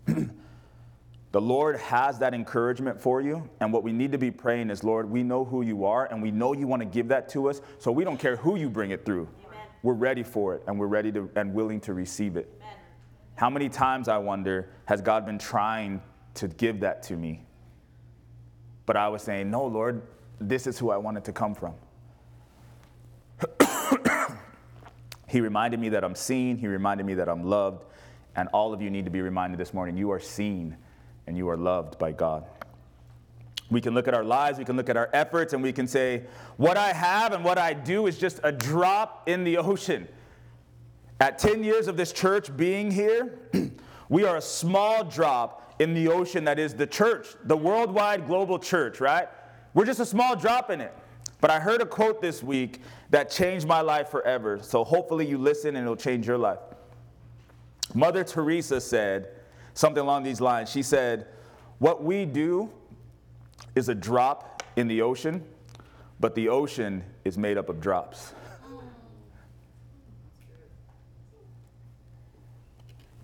the 0.05 1.41
Lord 1.41 1.77
has 1.77 2.17
that 2.19 2.33
encouragement 2.33 2.99
for 2.99 3.21
you. 3.21 3.49
And 3.59 3.73
what 3.73 3.83
we 3.83 3.91
need 3.91 4.11
to 4.13 4.17
be 4.17 4.31
praying 4.31 4.69
is, 4.69 4.83
Lord, 4.83 5.09
we 5.09 5.21
know 5.21 5.43
who 5.43 5.61
you 5.61 5.85
are 5.85 6.05
and 6.05 6.21
we 6.21 6.31
know 6.31 6.53
you 6.53 6.65
want 6.67 6.81
to 6.81 6.87
give 6.87 7.09
that 7.09 7.27
to 7.29 7.49
us. 7.49 7.61
So 7.77 7.91
we 7.91 8.03
don't 8.03 8.17
care 8.17 8.37
who 8.37 8.55
you 8.55 8.69
bring 8.69 8.91
it 8.91 9.05
through. 9.05 9.27
Amen. 9.45 9.59
We're 9.83 9.93
ready 9.93 10.23
for 10.23 10.55
it 10.55 10.63
and 10.67 10.79
we're 10.79 10.87
ready 10.87 11.11
to 11.11 11.29
and 11.35 11.53
willing 11.53 11.81
to 11.81 11.93
receive 11.93 12.37
it. 12.37 12.49
Amen. 12.61 12.73
How 13.35 13.49
many 13.49 13.67
times, 13.67 14.07
I 14.07 14.17
wonder, 14.17 14.69
has 14.85 15.01
God 15.01 15.25
been 15.25 15.37
trying 15.37 16.01
to 16.35 16.47
give 16.47 16.79
that 16.79 17.03
to 17.03 17.17
me? 17.17 17.45
But 18.85 18.95
I 18.95 19.09
was 19.09 19.21
saying, 19.23 19.51
No, 19.51 19.65
Lord, 19.65 20.03
this 20.39 20.67
is 20.67 20.79
who 20.79 20.89
I 20.89 20.97
want 20.97 21.17
it 21.17 21.25
to 21.25 21.33
come 21.33 21.53
from. 21.53 21.73
he 25.27 25.41
reminded 25.41 25.79
me 25.79 25.89
that 25.89 26.03
I'm 26.03 26.15
seen, 26.15 26.57
He 26.57 26.67
reminded 26.67 27.05
me 27.05 27.15
that 27.15 27.29
I'm 27.29 27.43
loved, 27.43 27.85
and 28.35 28.49
all 28.49 28.73
of 28.73 28.81
you 28.81 28.89
need 28.89 29.05
to 29.05 29.11
be 29.11 29.21
reminded 29.21 29.59
this 29.59 29.73
morning 29.73 29.97
you 29.97 30.11
are 30.11 30.19
seen 30.19 30.77
and 31.27 31.37
you 31.37 31.49
are 31.49 31.57
loved 31.57 31.97
by 31.97 32.11
God. 32.11 32.45
We 33.71 33.81
can 33.81 33.93
look 33.95 34.07
at 34.07 34.13
our 34.13 34.23
lives, 34.23 34.59
we 34.59 34.65
can 34.65 34.77
look 34.77 34.89
at 34.89 34.97
our 34.97 35.09
efforts, 35.11 35.53
and 35.53 35.63
we 35.63 35.73
can 35.73 35.87
say, 35.87 36.23
What 36.57 36.77
I 36.77 36.93
have 36.93 37.33
and 37.33 37.43
what 37.43 37.57
I 37.57 37.73
do 37.73 38.07
is 38.07 38.17
just 38.17 38.39
a 38.43 38.51
drop 38.51 39.27
in 39.27 39.43
the 39.43 39.57
ocean. 39.57 40.07
At 41.19 41.39
10 41.39 41.63
years 41.63 41.87
of 41.87 41.97
this 41.97 42.11
church 42.11 42.55
being 42.55 42.91
here, 42.91 43.39
we 44.09 44.25
are 44.25 44.37
a 44.37 44.41
small 44.41 45.03
drop 45.03 45.75
in 45.79 45.93
the 45.93 46.09
ocean 46.09 46.43
that 46.43 46.59
is 46.59 46.73
the 46.73 46.87
church, 46.87 47.27
the 47.45 47.57
worldwide 47.57 48.27
global 48.27 48.59
church, 48.59 48.99
right? 48.99 49.27
We're 49.73 49.85
just 49.85 49.99
a 49.99 50.05
small 50.05 50.35
drop 50.35 50.69
in 50.69 50.81
it. 50.81 50.93
But 51.41 51.51
I 51.51 51.59
heard 51.59 51.81
a 51.81 51.85
quote 51.85 52.21
this 52.21 52.41
week 52.41 52.81
that 53.09 53.29
changed 53.29 53.67
my 53.67 53.81
life 53.81 54.09
forever. 54.09 54.59
So 54.61 54.83
hopefully 54.83 55.27
you 55.27 55.37
listen 55.37 55.75
and 55.75 55.83
it'll 55.83 55.95
change 55.95 56.27
your 56.27 56.37
life. 56.37 56.59
Mother 57.93 58.23
Teresa 58.23 58.81
said 58.81 59.29
something 59.73 60.01
along 60.01 60.23
these 60.23 60.41
lines. 60.41 60.69
She 60.69 60.81
said, 60.81 61.27
What 61.79 62.03
we 62.03 62.25
do 62.25 62.69
is 63.75 63.89
a 63.89 63.95
drop 63.95 64.63
in 64.75 64.87
the 64.87 65.01
ocean, 65.01 65.43
but 66.19 66.35
the 66.35 66.49
ocean 66.49 67.03
is 67.23 67.37
made 67.37 67.57
up 67.57 67.69
of 67.69 67.79
drops. 67.79 68.33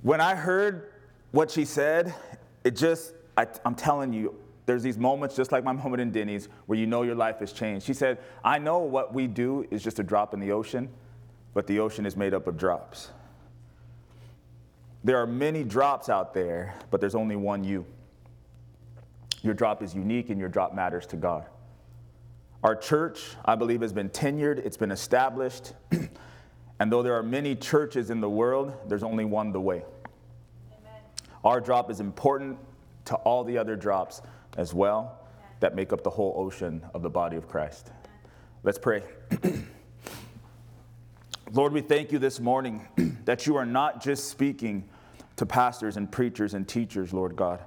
When 0.02 0.20
I 0.20 0.36
heard 0.36 0.92
what 1.32 1.52
she 1.52 1.64
said, 1.64 2.14
it 2.64 2.76
just, 2.76 3.14
I, 3.38 3.46
am 3.66 3.76
telling 3.76 4.14
you, 4.14 4.36
there's 4.66 4.84
these 4.84 4.98
moments 4.98 5.36
just 5.36 5.52
like 5.52 5.64
my 5.64 5.72
moment 5.84 6.02
in 6.02 6.12
Denny's 6.12 6.50
where 6.66 6.78
you 6.78 6.88
know 6.88 7.04
your 7.04 7.16
life 7.16 7.40
has 7.40 7.52
changed. 7.52 7.86
She 7.86 7.94
said, 7.94 8.20
I 8.44 8.60
know 8.60 8.80
what 8.80 9.14
we 9.14 9.28
do 9.28 9.66
is 9.72 9.84
just 9.84 10.00
a 10.00 10.04
drop 10.04 10.34
in 10.34 10.40
the 10.40 10.52
ocean, 10.52 10.90
but 11.54 11.68
the 11.68 11.80
ocean 11.80 12.06
is 12.06 12.16
made 12.16 12.34
up 12.34 12.48
of 12.48 12.58
drops. 12.58 13.10
There 15.04 15.18
are 15.18 15.28
many 15.28 15.64
drops 15.64 16.10
out 16.10 16.34
there, 16.34 16.76
but 16.92 17.02
there's 17.02 17.16
only 17.16 17.36
one 17.36 17.64
you. 17.64 17.86
Your 19.42 19.56
drop 19.56 19.82
is 19.82 19.96
unique 19.96 20.30
and 20.30 20.40
your 20.40 20.50
drop 20.50 20.76
matters 20.76 21.08
to 21.08 21.16
God. 21.16 21.46
Our 22.64 22.76
church, 22.76 23.20
I 23.44 23.56
believe, 23.56 23.82
has 23.82 23.92
been 23.92 24.10
tenured, 24.10 24.60
it's 24.60 24.78
been 24.78 24.92
established. 24.92 25.74
and 26.80 26.92
though 26.92 27.02
there 27.02 27.16
are 27.16 27.24
many 27.24 27.56
churches 27.56 28.12
in 28.12 28.22
the 28.22 28.30
world, 28.30 28.74
there's 28.88 29.02
only 29.02 29.26
one 29.26 29.52
the 29.52 29.60
way. 29.60 29.84
Amen. 30.72 31.02
Our 31.44 31.60
drop 31.60 31.90
is 31.90 32.00
important 32.00 32.60
to 33.06 33.16
all 33.16 33.44
the 33.44 33.58
other 33.58 33.76
drops 33.76 34.22
as 34.58 34.74
well 34.74 35.20
that 35.60 35.76
make 35.76 35.94
up 35.94 36.04
the 36.04 36.10
whole 36.10 36.34
ocean 36.38 36.84
of 36.94 37.02
the 37.02 37.10
body 37.10 37.38
of 37.38 37.48
Christ. 37.48 37.92
Let's 38.64 38.80
pray. 38.80 39.04
Lord, 41.54 41.74
we 41.74 41.82
thank 41.82 42.12
you 42.12 42.20
this 42.20 42.40
morning 42.40 42.88
that 43.26 43.46
you 43.46 43.56
are 43.56 43.66
not 43.66 44.02
just 44.02 44.30
speaking 44.30 44.88
to 45.36 45.46
pastors 45.46 45.98
and 45.98 46.12
preachers 46.12 46.54
and 46.54 46.68
teachers, 46.68 47.14
Lord 47.14 47.36
God. 47.36 47.60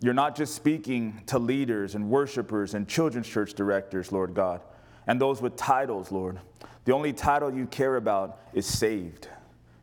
You're 0.00 0.14
not 0.14 0.34
just 0.34 0.54
speaking 0.54 1.22
to 1.26 1.38
leaders 1.38 1.94
and 1.94 2.08
worshipers 2.08 2.74
and 2.74 2.88
children's 2.88 3.28
church 3.28 3.54
directors, 3.54 4.12
Lord 4.12 4.34
God, 4.34 4.62
and 5.06 5.20
those 5.20 5.42
with 5.42 5.56
titles, 5.56 6.10
Lord. 6.10 6.38
The 6.86 6.92
only 6.92 7.12
title 7.12 7.52
you 7.54 7.66
care 7.66 7.96
about 7.96 8.40
is 8.54 8.66
saved. 8.66 9.28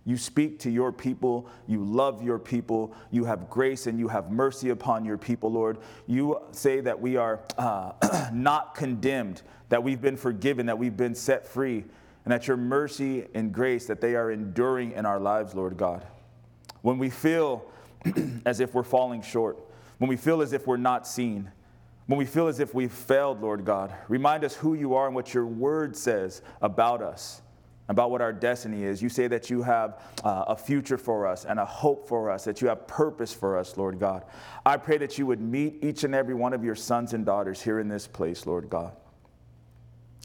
You 0.07 0.17
speak 0.17 0.57
to 0.59 0.71
your 0.71 0.91
people. 0.91 1.47
You 1.67 1.83
love 1.83 2.23
your 2.23 2.39
people. 2.39 2.95
You 3.11 3.25
have 3.25 3.49
grace 3.49 3.85
and 3.85 3.99
you 3.99 4.07
have 4.07 4.31
mercy 4.31 4.69
upon 4.69 5.05
your 5.05 5.19
people, 5.19 5.51
Lord. 5.51 5.77
You 6.07 6.39
say 6.51 6.79
that 6.79 6.99
we 6.99 7.17
are 7.17 7.41
uh, 7.59 7.91
not 8.33 8.73
condemned, 8.73 9.43
that 9.69 9.83
we've 9.83 10.01
been 10.01 10.17
forgiven, 10.17 10.65
that 10.67 10.79
we've 10.79 10.97
been 10.97 11.13
set 11.13 11.45
free 11.45 11.83
and 12.27 12.33
that 12.33 12.45
your 12.45 12.57
mercy 12.57 13.25
and 13.33 13.53
grace 13.53 13.85
that 13.85 14.01
they 14.01 14.13
are 14.13 14.31
enduring 14.31 14.91
in 14.91 15.05
our 15.05 15.17
lives, 15.17 15.55
Lord 15.55 15.77
God. 15.77 16.05
When 16.81 16.97
we 16.97 17.09
feel 17.09 17.71
as 18.45 18.59
if 18.59 18.73
we're 18.73 18.83
falling 18.83 19.21
short, 19.21 19.57
when 19.97 20.09
we 20.09 20.17
feel 20.17 20.41
as 20.41 20.51
if 20.51 20.67
we're 20.67 20.75
not 20.75 21.07
seen, 21.07 21.49
when 22.05 22.17
we 22.17 22.25
feel 22.25 22.47
as 22.47 22.59
if 22.59 22.73
we've 22.73 22.91
failed, 22.91 23.41
Lord 23.41 23.63
God, 23.63 23.93
remind 24.09 24.43
us 24.43 24.55
who 24.55 24.73
you 24.73 24.93
are 24.95 25.05
and 25.05 25.15
what 25.15 25.33
your 25.33 25.45
word 25.45 25.95
says 25.95 26.41
about 26.61 27.01
us, 27.01 27.41
about 27.89 28.12
what 28.12 28.22
our 28.22 28.34
destiny 28.34 28.84
is. 28.84 29.01
You 29.01 29.10
say 29.10 29.27
that 29.27 29.50
you 29.50 29.62
have 29.63 30.01
uh, 30.24 30.46
a 30.48 30.56
future 30.56 30.98
for 30.98 31.25
us 31.25 31.46
and 31.46 31.60
a 31.60 31.65
hope 31.65 32.08
for 32.08 32.29
us, 32.29 32.44
that 32.46 32.62
you 32.62 32.67
have 32.67 32.88
purpose 32.88 33.34
for 33.34 33.58
us, 33.58 33.77
Lord 33.77 34.00
God. 34.00 34.25
I 34.65 34.77
pray 34.77 34.98
that 34.98 35.17
you 35.17 35.25
would 35.25 35.41
meet 35.41 35.84
each 35.84 36.03
and 36.03 36.13
every 36.13 36.34
one 36.34 36.53
of 36.53 36.63
your 36.63 36.75
sons 36.75 37.13
and 37.13 37.25
daughters 37.25 37.62
here 37.62 37.79
in 37.79 37.88
this 37.88 38.08
place, 38.08 38.46
Lord 38.46 38.70
God, 38.70 38.96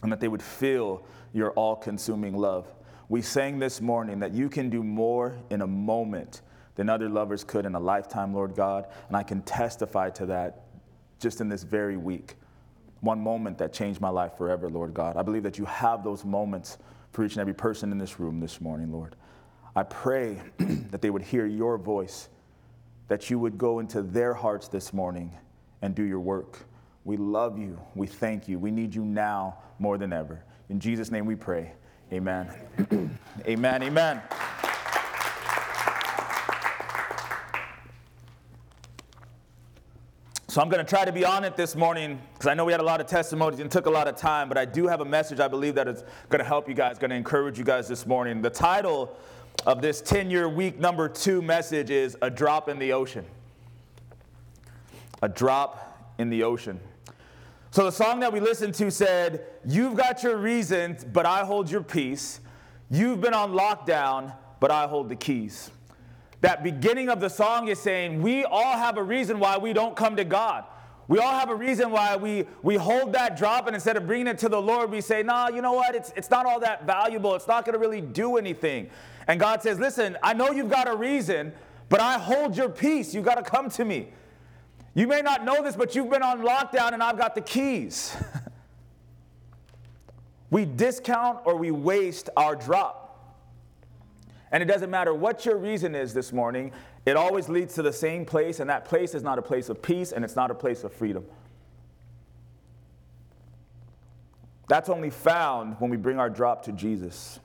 and 0.02 0.10
that 0.10 0.20
they 0.20 0.28
would 0.28 0.42
feel 0.42 1.04
your 1.32 1.52
all 1.52 1.76
consuming 1.76 2.36
love. 2.36 2.66
We 3.08 3.22
sang 3.22 3.58
this 3.58 3.80
morning 3.80 4.20
that 4.20 4.32
you 4.32 4.48
can 4.48 4.70
do 4.70 4.82
more 4.82 5.36
in 5.50 5.62
a 5.62 5.66
moment 5.66 6.40
than 6.74 6.88
other 6.88 7.08
lovers 7.08 7.44
could 7.44 7.66
in 7.66 7.74
a 7.74 7.80
lifetime, 7.80 8.34
Lord 8.34 8.54
God. 8.54 8.86
And 9.08 9.16
I 9.16 9.22
can 9.22 9.42
testify 9.42 10.10
to 10.10 10.26
that 10.26 10.62
just 11.18 11.40
in 11.40 11.48
this 11.48 11.62
very 11.62 11.96
week. 11.96 12.36
One 13.00 13.20
moment 13.20 13.58
that 13.58 13.72
changed 13.72 14.00
my 14.00 14.08
life 14.08 14.36
forever, 14.38 14.70
Lord 14.70 14.94
God. 14.94 15.16
I 15.16 15.22
believe 15.22 15.42
that 15.42 15.58
you 15.58 15.64
have 15.66 16.04
those 16.04 16.24
moments 16.24 16.78
for 17.12 17.24
each 17.24 17.32
and 17.32 17.40
every 17.40 17.54
person 17.54 17.92
in 17.92 17.98
this 17.98 18.18
room 18.18 18.40
this 18.40 18.60
morning, 18.60 18.90
Lord. 18.90 19.16
I 19.76 19.82
pray 19.84 20.40
that 20.90 21.00
they 21.00 21.10
would 21.10 21.22
hear 21.22 21.46
your 21.46 21.78
voice, 21.78 22.28
that 23.08 23.30
you 23.30 23.38
would 23.38 23.56
go 23.56 23.78
into 23.78 24.02
their 24.02 24.34
hearts 24.34 24.68
this 24.68 24.92
morning 24.92 25.32
and 25.80 25.94
do 25.94 26.02
your 26.02 26.20
work. 26.20 26.58
We 27.04 27.16
love 27.16 27.58
you. 27.58 27.80
We 27.94 28.06
thank 28.06 28.48
you. 28.48 28.58
We 28.58 28.70
need 28.70 28.94
you 28.94 29.04
now 29.04 29.58
more 29.78 29.98
than 29.98 30.12
ever. 30.12 30.44
In 30.68 30.80
Jesus' 30.80 31.10
name 31.10 31.26
we 31.26 31.34
pray. 31.34 31.72
Amen. 32.12 32.48
amen. 33.46 33.82
Amen. 33.82 34.22
So 40.52 40.60
I'm 40.60 40.68
going 40.68 40.84
to 40.84 40.90
try 40.90 41.06
to 41.06 41.12
be 41.12 41.24
on 41.24 41.44
it 41.44 41.56
this 41.56 41.74
morning 41.74 42.20
because 42.34 42.46
I 42.46 42.52
know 42.52 42.66
we 42.66 42.72
had 42.72 42.82
a 42.82 42.84
lot 42.84 43.00
of 43.00 43.06
testimonies 43.06 43.58
and 43.58 43.70
took 43.70 43.86
a 43.86 43.90
lot 43.90 44.06
of 44.06 44.16
time, 44.16 44.50
but 44.50 44.58
I 44.58 44.66
do 44.66 44.86
have 44.86 45.00
a 45.00 45.04
message 45.06 45.40
I 45.40 45.48
believe 45.48 45.74
that 45.76 45.88
is 45.88 46.04
going 46.28 46.40
to 46.40 46.44
help 46.44 46.68
you 46.68 46.74
guys, 46.74 46.98
going 46.98 47.08
to 47.08 47.16
encourage 47.16 47.56
you 47.56 47.64
guys 47.64 47.88
this 47.88 48.04
morning. 48.04 48.42
The 48.42 48.50
title 48.50 49.16
of 49.64 49.80
this 49.80 50.02
10 50.02 50.28
year 50.28 50.50
week 50.50 50.78
number 50.78 51.08
two 51.08 51.40
message 51.40 51.88
is 51.88 52.18
A 52.20 52.28
Drop 52.28 52.68
in 52.68 52.78
the 52.78 52.92
Ocean. 52.92 53.24
A 55.22 55.28
Drop 55.30 56.14
in 56.18 56.28
the 56.28 56.42
Ocean. 56.42 56.78
So 57.70 57.84
the 57.84 57.90
song 57.90 58.20
that 58.20 58.30
we 58.30 58.38
listened 58.38 58.74
to 58.74 58.90
said, 58.90 59.46
You've 59.64 59.96
got 59.96 60.22
your 60.22 60.36
reasons, 60.36 61.02
but 61.02 61.24
I 61.24 61.46
hold 61.46 61.70
your 61.70 61.82
peace. 61.82 62.40
You've 62.90 63.22
been 63.22 63.32
on 63.32 63.52
lockdown, 63.52 64.34
but 64.60 64.70
I 64.70 64.86
hold 64.86 65.08
the 65.08 65.16
keys. 65.16 65.70
That 66.42 66.62
beginning 66.62 67.08
of 67.08 67.20
the 67.20 67.30
song 67.30 67.68
is 67.68 67.80
saying, 67.80 68.20
We 68.20 68.44
all 68.44 68.76
have 68.76 68.98
a 68.98 69.02
reason 69.02 69.38
why 69.38 69.56
we 69.56 69.72
don't 69.72 69.96
come 69.96 70.16
to 70.16 70.24
God. 70.24 70.64
We 71.08 71.18
all 71.18 71.32
have 71.32 71.50
a 71.50 71.54
reason 71.54 71.90
why 71.90 72.16
we, 72.16 72.46
we 72.62 72.76
hold 72.76 73.12
that 73.12 73.36
drop 73.36 73.66
and 73.66 73.74
instead 73.74 73.96
of 73.96 74.06
bringing 74.06 74.28
it 74.28 74.38
to 74.38 74.48
the 74.48 74.60
Lord, 74.60 74.90
we 74.90 75.00
say, 75.00 75.22
nah, 75.22 75.48
you 75.48 75.60
know 75.60 75.72
what? 75.72 75.94
It's, 75.94 76.12
it's 76.16 76.30
not 76.30 76.46
all 76.46 76.60
that 76.60 76.86
valuable. 76.86 77.34
It's 77.34 77.48
not 77.48 77.64
going 77.64 77.74
to 77.74 77.78
really 77.78 78.00
do 78.00 78.36
anything. 78.36 78.88
And 79.26 79.38
God 79.38 79.62
says, 79.62 79.78
listen, 79.78 80.16
I 80.22 80.32
know 80.32 80.52
you've 80.52 80.70
got 80.70 80.88
a 80.88 80.94
reason, 80.94 81.52
but 81.88 82.00
I 82.00 82.18
hold 82.18 82.56
your 82.56 82.68
peace. 82.68 83.14
You've 83.14 83.24
got 83.24 83.34
to 83.34 83.42
come 83.42 83.68
to 83.70 83.84
me. 83.84 84.08
You 84.94 85.06
may 85.06 85.22
not 85.22 85.44
know 85.44 85.62
this, 85.62 85.76
but 85.76 85.94
you've 85.94 86.08
been 86.08 86.22
on 86.22 86.42
lockdown 86.42 86.92
and 86.92 87.02
I've 87.02 87.18
got 87.18 87.34
the 87.34 87.40
keys. 87.40 88.16
we 90.50 90.64
discount 90.64 91.40
or 91.44 91.56
we 91.56 91.70
waste 91.72 92.30
our 92.36 92.54
drop. 92.54 93.01
And 94.52 94.62
it 94.62 94.66
doesn't 94.66 94.90
matter 94.90 95.14
what 95.14 95.46
your 95.46 95.56
reason 95.56 95.94
is 95.94 96.12
this 96.12 96.30
morning, 96.30 96.72
it 97.06 97.16
always 97.16 97.48
leads 97.48 97.74
to 97.74 97.82
the 97.82 97.92
same 97.92 98.26
place, 98.26 98.60
and 98.60 98.68
that 98.68 98.84
place 98.84 99.14
is 99.14 99.22
not 99.22 99.38
a 99.38 99.42
place 99.42 99.70
of 99.70 99.80
peace 99.80 100.12
and 100.12 100.24
it's 100.24 100.36
not 100.36 100.50
a 100.50 100.54
place 100.54 100.84
of 100.84 100.92
freedom. 100.92 101.24
That's 104.68 104.90
only 104.90 105.10
found 105.10 105.76
when 105.80 105.90
we 105.90 105.96
bring 105.96 106.18
our 106.18 106.30
drop 106.30 106.64
to 106.64 106.72
Jesus. 106.72 107.40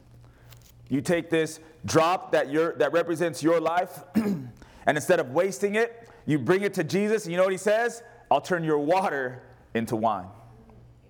You 0.89 1.01
take 1.01 1.29
this 1.29 1.59
drop 1.85 2.33
that, 2.33 2.51
that 2.77 2.91
represents 2.91 3.41
your 3.41 3.59
life, 3.59 4.03
and 4.15 4.49
instead 4.85 5.19
of 5.19 5.31
wasting 5.31 5.75
it, 5.75 6.09
you 6.25 6.37
bring 6.37 6.61
it 6.61 6.73
to 6.75 6.83
Jesus, 6.83 7.23
and 7.23 7.31
you 7.31 7.37
know 7.37 7.43
what 7.43 7.53
he 7.53 7.57
says? 7.57 8.03
I'll 8.29 8.41
turn 8.41 8.65
your 8.65 8.79
water 8.79 9.41
into 9.73 9.95
wine. 9.95 10.27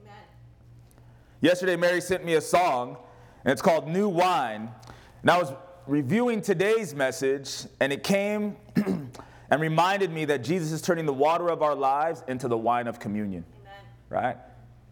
Amen. 0.03 0.15
Yesterday, 1.41 1.75
Mary 1.75 2.01
sent 2.01 2.23
me 2.23 2.35
a 2.35 2.41
song, 2.41 2.97
and 3.43 3.51
it's 3.51 3.61
called 3.61 3.87
New 3.87 4.07
Wine. 4.09 4.69
And 5.23 5.31
I 5.31 5.37
was 5.39 5.51
reviewing 5.87 6.41
today's 6.41 6.93
message, 6.93 7.65
and 7.79 7.93
it 7.93 8.03
came 8.03 8.57
and 8.75 9.61
reminded 9.61 10.11
me 10.11 10.25
that 10.25 10.43
Jesus 10.43 10.71
is 10.71 10.81
turning 10.81 11.05
the 11.05 11.13
water 11.13 11.49
of 11.49 11.61
our 11.61 11.75
lives 11.75 12.23
into 12.27 12.47
the 12.47 12.57
wine 12.57 12.87
of 12.87 12.99
communion. 12.99 13.45
Amen. 13.61 13.73
Right? 14.09 14.37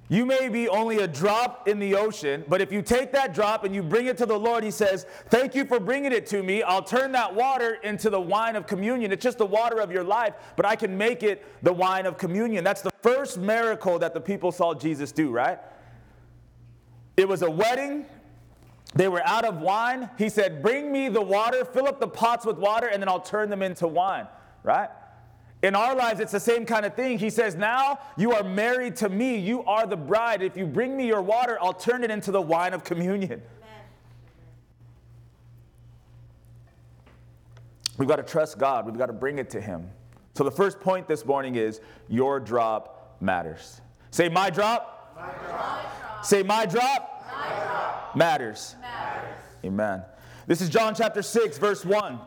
You 0.07 0.25
may 0.25 0.49
be 0.49 0.69
only 0.69 0.99
a 0.99 1.07
drop 1.07 1.67
in 1.67 1.79
the 1.79 1.95
ocean, 1.95 2.45
but 2.47 2.61
if 2.61 2.71
you 2.71 2.83
take 2.83 3.11
that 3.13 3.33
drop 3.33 3.63
and 3.63 3.73
you 3.73 3.81
bring 3.81 4.05
it 4.05 4.17
to 4.19 4.25
the 4.27 4.37
Lord, 4.37 4.63
He 4.63 4.69
says, 4.69 5.05
Thank 5.29 5.55
you 5.55 5.65
for 5.65 5.79
bringing 5.79 6.11
it 6.11 6.27
to 6.27 6.43
me. 6.43 6.61
I'll 6.61 6.83
turn 6.83 7.11
that 7.13 7.33
water 7.33 7.79
into 7.83 8.11
the 8.11 8.21
wine 8.21 8.55
of 8.55 8.67
communion. 8.67 9.11
It's 9.11 9.23
just 9.23 9.39
the 9.39 9.45
water 9.45 9.81
of 9.81 9.91
your 9.91 10.03
life, 10.03 10.35
but 10.55 10.65
I 10.65 10.75
can 10.75 10.95
make 10.95 11.23
it 11.23 11.43
the 11.63 11.73
wine 11.73 12.05
of 12.05 12.17
communion. 12.17 12.63
That's 12.63 12.81
the 12.81 12.91
first 13.01 13.39
miracle 13.39 13.97
that 13.99 14.13
the 14.13 14.21
people 14.21 14.51
saw 14.51 14.75
Jesus 14.75 15.11
do, 15.11 15.31
right? 15.31 15.59
It 17.17 17.27
was 17.27 17.41
a 17.41 17.49
wedding. 17.49 18.05
They 18.95 19.09
were 19.09 19.21
out 19.27 19.43
of 19.43 19.59
wine. 19.59 20.09
He 20.17 20.29
said, 20.29 20.61
Bring 20.63 20.91
me 20.91 21.09
the 21.09 21.21
water, 21.21 21.65
fill 21.65 21.87
up 21.87 21.99
the 21.99 22.07
pots 22.07 22.45
with 22.45 22.57
water, 22.57 22.87
and 22.87 23.01
then 23.01 23.09
I'll 23.09 23.19
turn 23.19 23.49
them 23.49 23.61
into 23.61 23.87
wine, 23.87 24.27
right? 24.63 24.89
In 25.61 25.75
our 25.75 25.95
lives, 25.95 26.19
it's 26.19 26.31
the 26.31 26.39
same 26.39 26.65
kind 26.65 26.85
of 26.85 26.95
thing. 26.95 27.19
He 27.19 27.29
says, 27.29 27.55
Now 27.55 27.99
you 28.17 28.31
are 28.31 28.43
married 28.43 28.95
to 28.97 29.09
me. 29.09 29.37
You 29.37 29.63
are 29.65 29.85
the 29.85 29.97
bride. 29.97 30.41
If 30.41 30.55
you 30.55 30.65
bring 30.65 30.95
me 30.95 31.07
your 31.07 31.21
water, 31.21 31.57
I'll 31.61 31.73
turn 31.73 32.03
it 32.03 32.11
into 32.11 32.31
the 32.31 32.41
wine 32.41 32.73
of 32.73 32.83
communion. 32.83 33.41
We've 37.97 38.09
got 38.09 38.17
to 38.17 38.23
trust 38.23 38.57
God, 38.57 38.85
we've 38.85 38.97
got 38.97 39.05
to 39.07 39.13
bring 39.13 39.39
it 39.39 39.49
to 39.51 39.61
Him. 39.61 39.89
So 40.35 40.43
the 40.43 40.51
first 40.51 40.79
point 40.79 41.07
this 41.07 41.25
morning 41.25 41.55
is 41.55 41.81
your 42.09 42.39
drop 42.39 43.17
matters. 43.21 43.81
Say, 44.11 44.29
My 44.29 44.49
drop. 44.49 45.15
My 45.17 45.31
drop. 45.47 46.25
Say, 46.25 46.43
My 46.43 46.65
drop, 46.65 46.83
My 46.83 46.97
drop. 46.97 47.14
Matters. 48.15 48.75
Matters. 48.81 49.35
Amen. 49.63 50.03
This 50.47 50.61
is 50.61 50.69
John 50.69 50.95
chapter 50.95 51.21
6, 51.21 51.57
verse 51.57 51.83
1 51.83 52.19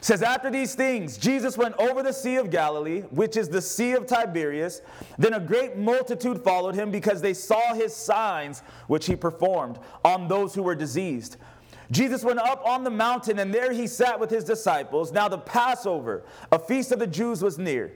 says 0.00 0.22
after 0.22 0.50
these 0.50 0.74
things 0.74 1.16
jesus 1.16 1.56
went 1.56 1.74
over 1.78 2.02
the 2.02 2.12
sea 2.12 2.36
of 2.36 2.50
galilee 2.50 3.00
which 3.10 3.36
is 3.36 3.48
the 3.48 3.60
sea 3.60 3.92
of 3.92 4.06
tiberias 4.06 4.82
then 5.18 5.34
a 5.34 5.40
great 5.40 5.76
multitude 5.76 6.40
followed 6.42 6.74
him 6.74 6.90
because 6.90 7.20
they 7.20 7.34
saw 7.34 7.74
his 7.74 7.94
signs 7.94 8.60
which 8.86 9.06
he 9.06 9.16
performed 9.16 9.78
on 10.04 10.28
those 10.28 10.54
who 10.54 10.62
were 10.62 10.74
diseased 10.74 11.36
jesus 11.90 12.22
went 12.22 12.38
up 12.38 12.64
on 12.66 12.84
the 12.84 12.90
mountain 12.90 13.38
and 13.38 13.52
there 13.52 13.72
he 13.72 13.86
sat 13.86 14.18
with 14.18 14.30
his 14.30 14.44
disciples 14.44 15.12
now 15.12 15.28
the 15.28 15.38
passover 15.38 16.22
a 16.52 16.58
feast 16.58 16.92
of 16.92 16.98
the 16.98 17.06
jews 17.06 17.42
was 17.42 17.58
near 17.58 17.92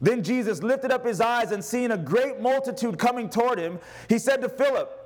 then 0.00 0.22
jesus 0.22 0.62
lifted 0.62 0.90
up 0.90 1.06
his 1.06 1.20
eyes 1.20 1.52
and 1.52 1.64
seeing 1.64 1.92
a 1.92 1.98
great 1.98 2.40
multitude 2.40 2.98
coming 2.98 3.28
toward 3.30 3.58
him 3.58 3.78
he 4.08 4.18
said 4.18 4.42
to 4.42 4.48
philip 4.48 5.05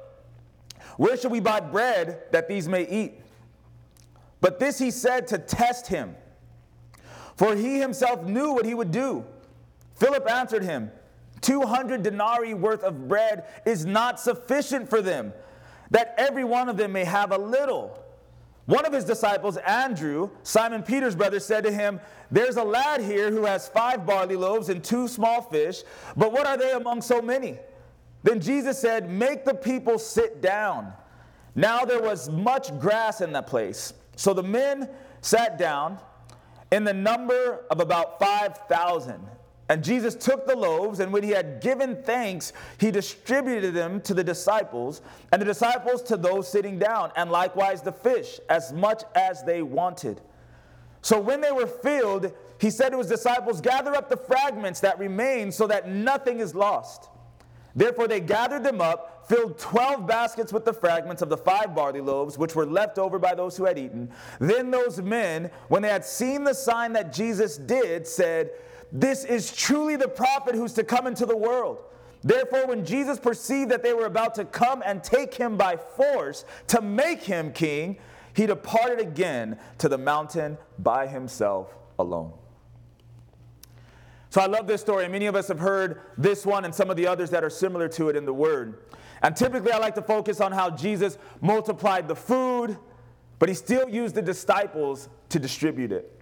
where 0.96 1.16
shall 1.16 1.30
we 1.30 1.40
buy 1.40 1.60
bread 1.60 2.22
that 2.30 2.48
these 2.48 2.68
may 2.68 2.86
eat 2.88 3.14
but 4.40 4.58
this 4.58 4.78
he 4.78 4.90
said 4.90 5.26
to 5.26 5.38
test 5.38 5.86
him 5.86 6.14
for 7.40 7.56
he 7.56 7.80
himself 7.80 8.22
knew 8.24 8.52
what 8.52 8.66
he 8.66 8.74
would 8.74 8.90
do. 8.90 9.24
Philip 9.94 10.30
answered 10.30 10.62
him, 10.62 10.90
200 11.40 12.02
denarii 12.02 12.52
worth 12.52 12.82
of 12.82 13.08
bread 13.08 13.44
is 13.64 13.86
not 13.86 14.20
sufficient 14.20 14.90
for 14.90 15.00
them, 15.00 15.32
that 15.90 16.14
every 16.18 16.44
one 16.44 16.68
of 16.68 16.76
them 16.76 16.92
may 16.92 17.02
have 17.02 17.32
a 17.32 17.38
little. 17.38 17.98
One 18.66 18.84
of 18.84 18.92
his 18.92 19.06
disciples, 19.06 19.56
Andrew, 19.56 20.28
Simon 20.42 20.82
Peter's 20.82 21.16
brother, 21.16 21.40
said 21.40 21.64
to 21.64 21.72
him, 21.72 21.98
There's 22.30 22.56
a 22.56 22.62
lad 22.62 23.00
here 23.00 23.30
who 23.30 23.46
has 23.46 23.70
five 23.70 24.04
barley 24.04 24.36
loaves 24.36 24.68
and 24.68 24.84
two 24.84 25.08
small 25.08 25.40
fish, 25.40 25.82
but 26.18 26.32
what 26.32 26.46
are 26.46 26.58
they 26.58 26.72
among 26.72 27.00
so 27.00 27.22
many? 27.22 27.58
Then 28.22 28.40
Jesus 28.40 28.78
said, 28.78 29.10
Make 29.10 29.44
the 29.44 29.54
people 29.54 29.98
sit 29.98 30.40
down. 30.40 30.92
Now 31.54 31.84
there 31.84 32.02
was 32.02 32.28
much 32.30 32.78
grass 32.78 33.20
in 33.20 33.32
that 33.32 33.46
place. 33.46 33.92
So 34.16 34.34
the 34.34 34.42
men 34.42 34.88
sat 35.20 35.58
down 35.58 35.98
in 36.70 36.84
the 36.84 36.92
number 36.92 37.64
of 37.70 37.80
about 37.80 38.18
5,000. 38.18 39.20
And 39.68 39.84
Jesus 39.84 40.16
took 40.16 40.48
the 40.48 40.56
loaves, 40.56 40.98
and 40.98 41.12
when 41.12 41.22
he 41.22 41.30
had 41.30 41.60
given 41.60 42.02
thanks, 42.02 42.52
he 42.78 42.90
distributed 42.90 43.72
them 43.72 44.00
to 44.00 44.14
the 44.14 44.24
disciples, 44.24 45.00
and 45.30 45.40
the 45.40 45.46
disciples 45.46 46.02
to 46.02 46.16
those 46.16 46.50
sitting 46.50 46.76
down, 46.76 47.12
and 47.14 47.30
likewise 47.30 47.80
the 47.80 47.92
fish, 47.92 48.40
as 48.48 48.72
much 48.72 49.04
as 49.14 49.44
they 49.44 49.62
wanted. 49.62 50.20
So 51.02 51.20
when 51.20 51.40
they 51.40 51.52
were 51.52 51.68
filled, 51.68 52.32
he 52.58 52.68
said 52.68 52.90
to 52.90 52.98
his 52.98 53.06
disciples, 53.06 53.60
Gather 53.60 53.94
up 53.94 54.10
the 54.10 54.16
fragments 54.16 54.80
that 54.80 54.98
remain, 54.98 55.52
so 55.52 55.68
that 55.68 55.88
nothing 55.88 56.40
is 56.40 56.52
lost. 56.52 57.08
Therefore 57.74 58.08
they 58.08 58.20
gathered 58.20 58.64
them 58.64 58.80
up 58.80 59.26
filled 59.28 59.58
12 59.58 60.06
baskets 60.08 60.52
with 60.52 60.64
the 60.64 60.72
fragments 60.72 61.22
of 61.22 61.28
the 61.28 61.36
five 61.36 61.72
barley 61.74 62.00
loaves, 62.00 62.36
which 62.36 62.56
were 62.56 62.66
left 62.66 62.98
over 62.98 63.18
by 63.18 63.32
those 63.34 63.56
who 63.56 63.64
had 63.64 63.78
eaten. 63.78 64.10
Then 64.40 64.72
those 64.72 65.00
men, 65.00 65.50
when 65.68 65.82
they 65.82 65.88
had 65.88 66.04
seen 66.04 66.42
the 66.42 66.54
sign 66.54 66.92
that 66.94 67.12
Jesus 67.12 67.56
did, 67.56 68.08
said, 68.08 68.50
This 68.90 69.24
is 69.24 69.54
truly 69.54 69.94
the 69.94 70.08
prophet 70.08 70.56
who's 70.56 70.72
to 70.72 70.84
come 70.84 71.06
into 71.06 71.26
the 71.26 71.36
world. 71.36 71.78
Therefore, 72.22 72.66
when 72.66 72.84
Jesus 72.84 73.18
perceived 73.18 73.70
that 73.70 73.82
they 73.82 73.94
were 73.94 74.06
about 74.06 74.34
to 74.34 74.44
come 74.44 74.82
and 74.84 75.02
take 75.02 75.32
him 75.32 75.56
by 75.56 75.76
force 75.76 76.44
to 76.66 76.82
make 76.82 77.22
him 77.22 77.52
king, 77.52 77.98
he 78.34 78.46
departed 78.46 79.00
again 79.00 79.58
to 79.78 79.88
the 79.88 79.96
mountain 79.96 80.58
by 80.78 81.06
himself 81.06 81.74
alone. 81.98 82.32
So 84.30 84.40
I 84.40 84.46
love 84.46 84.68
this 84.68 84.80
story. 84.80 85.04
and 85.04 85.12
Many 85.12 85.26
of 85.26 85.34
us 85.34 85.48
have 85.48 85.58
heard 85.58 86.00
this 86.16 86.46
one 86.46 86.64
and 86.64 86.74
some 86.74 86.88
of 86.88 86.96
the 86.96 87.06
others 87.06 87.30
that 87.30 87.42
are 87.42 87.50
similar 87.50 87.88
to 87.88 88.08
it 88.08 88.16
in 88.16 88.24
the 88.24 88.32
Word. 88.32 88.78
And 89.22 89.36
typically, 89.36 89.72
I 89.72 89.78
like 89.78 89.96
to 89.96 90.02
focus 90.02 90.40
on 90.40 90.52
how 90.52 90.70
Jesus 90.70 91.18
multiplied 91.40 92.08
the 92.08 92.16
food, 92.16 92.78
but 93.38 93.48
he 93.48 93.54
still 93.54 93.88
used 93.88 94.14
the 94.14 94.22
disciples 94.22 95.08
to 95.30 95.38
distribute 95.38 95.92
it. 95.92 96.16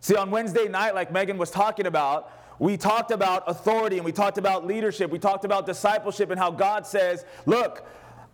See, 0.00 0.14
on 0.14 0.30
Wednesday 0.30 0.68
night, 0.68 0.94
like 0.94 1.10
Megan 1.10 1.38
was 1.38 1.50
talking 1.50 1.86
about, 1.86 2.30
we 2.58 2.76
talked 2.76 3.10
about 3.10 3.44
authority 3.46 3.96
and 3.96 4.04
we 4.04 4.12
talked 4.12 4.38
about 4.38 4.66
leadership. 4.66 5.10
We 5.10 5.18
talked 5.18 5.44
about 5.44 5.66
discipleship 5.66 6.30
and 6.30 6.38
how 6.38 6.50
God 6.50 6.86
says, 6.86 7.24
Look, 7.46 7.86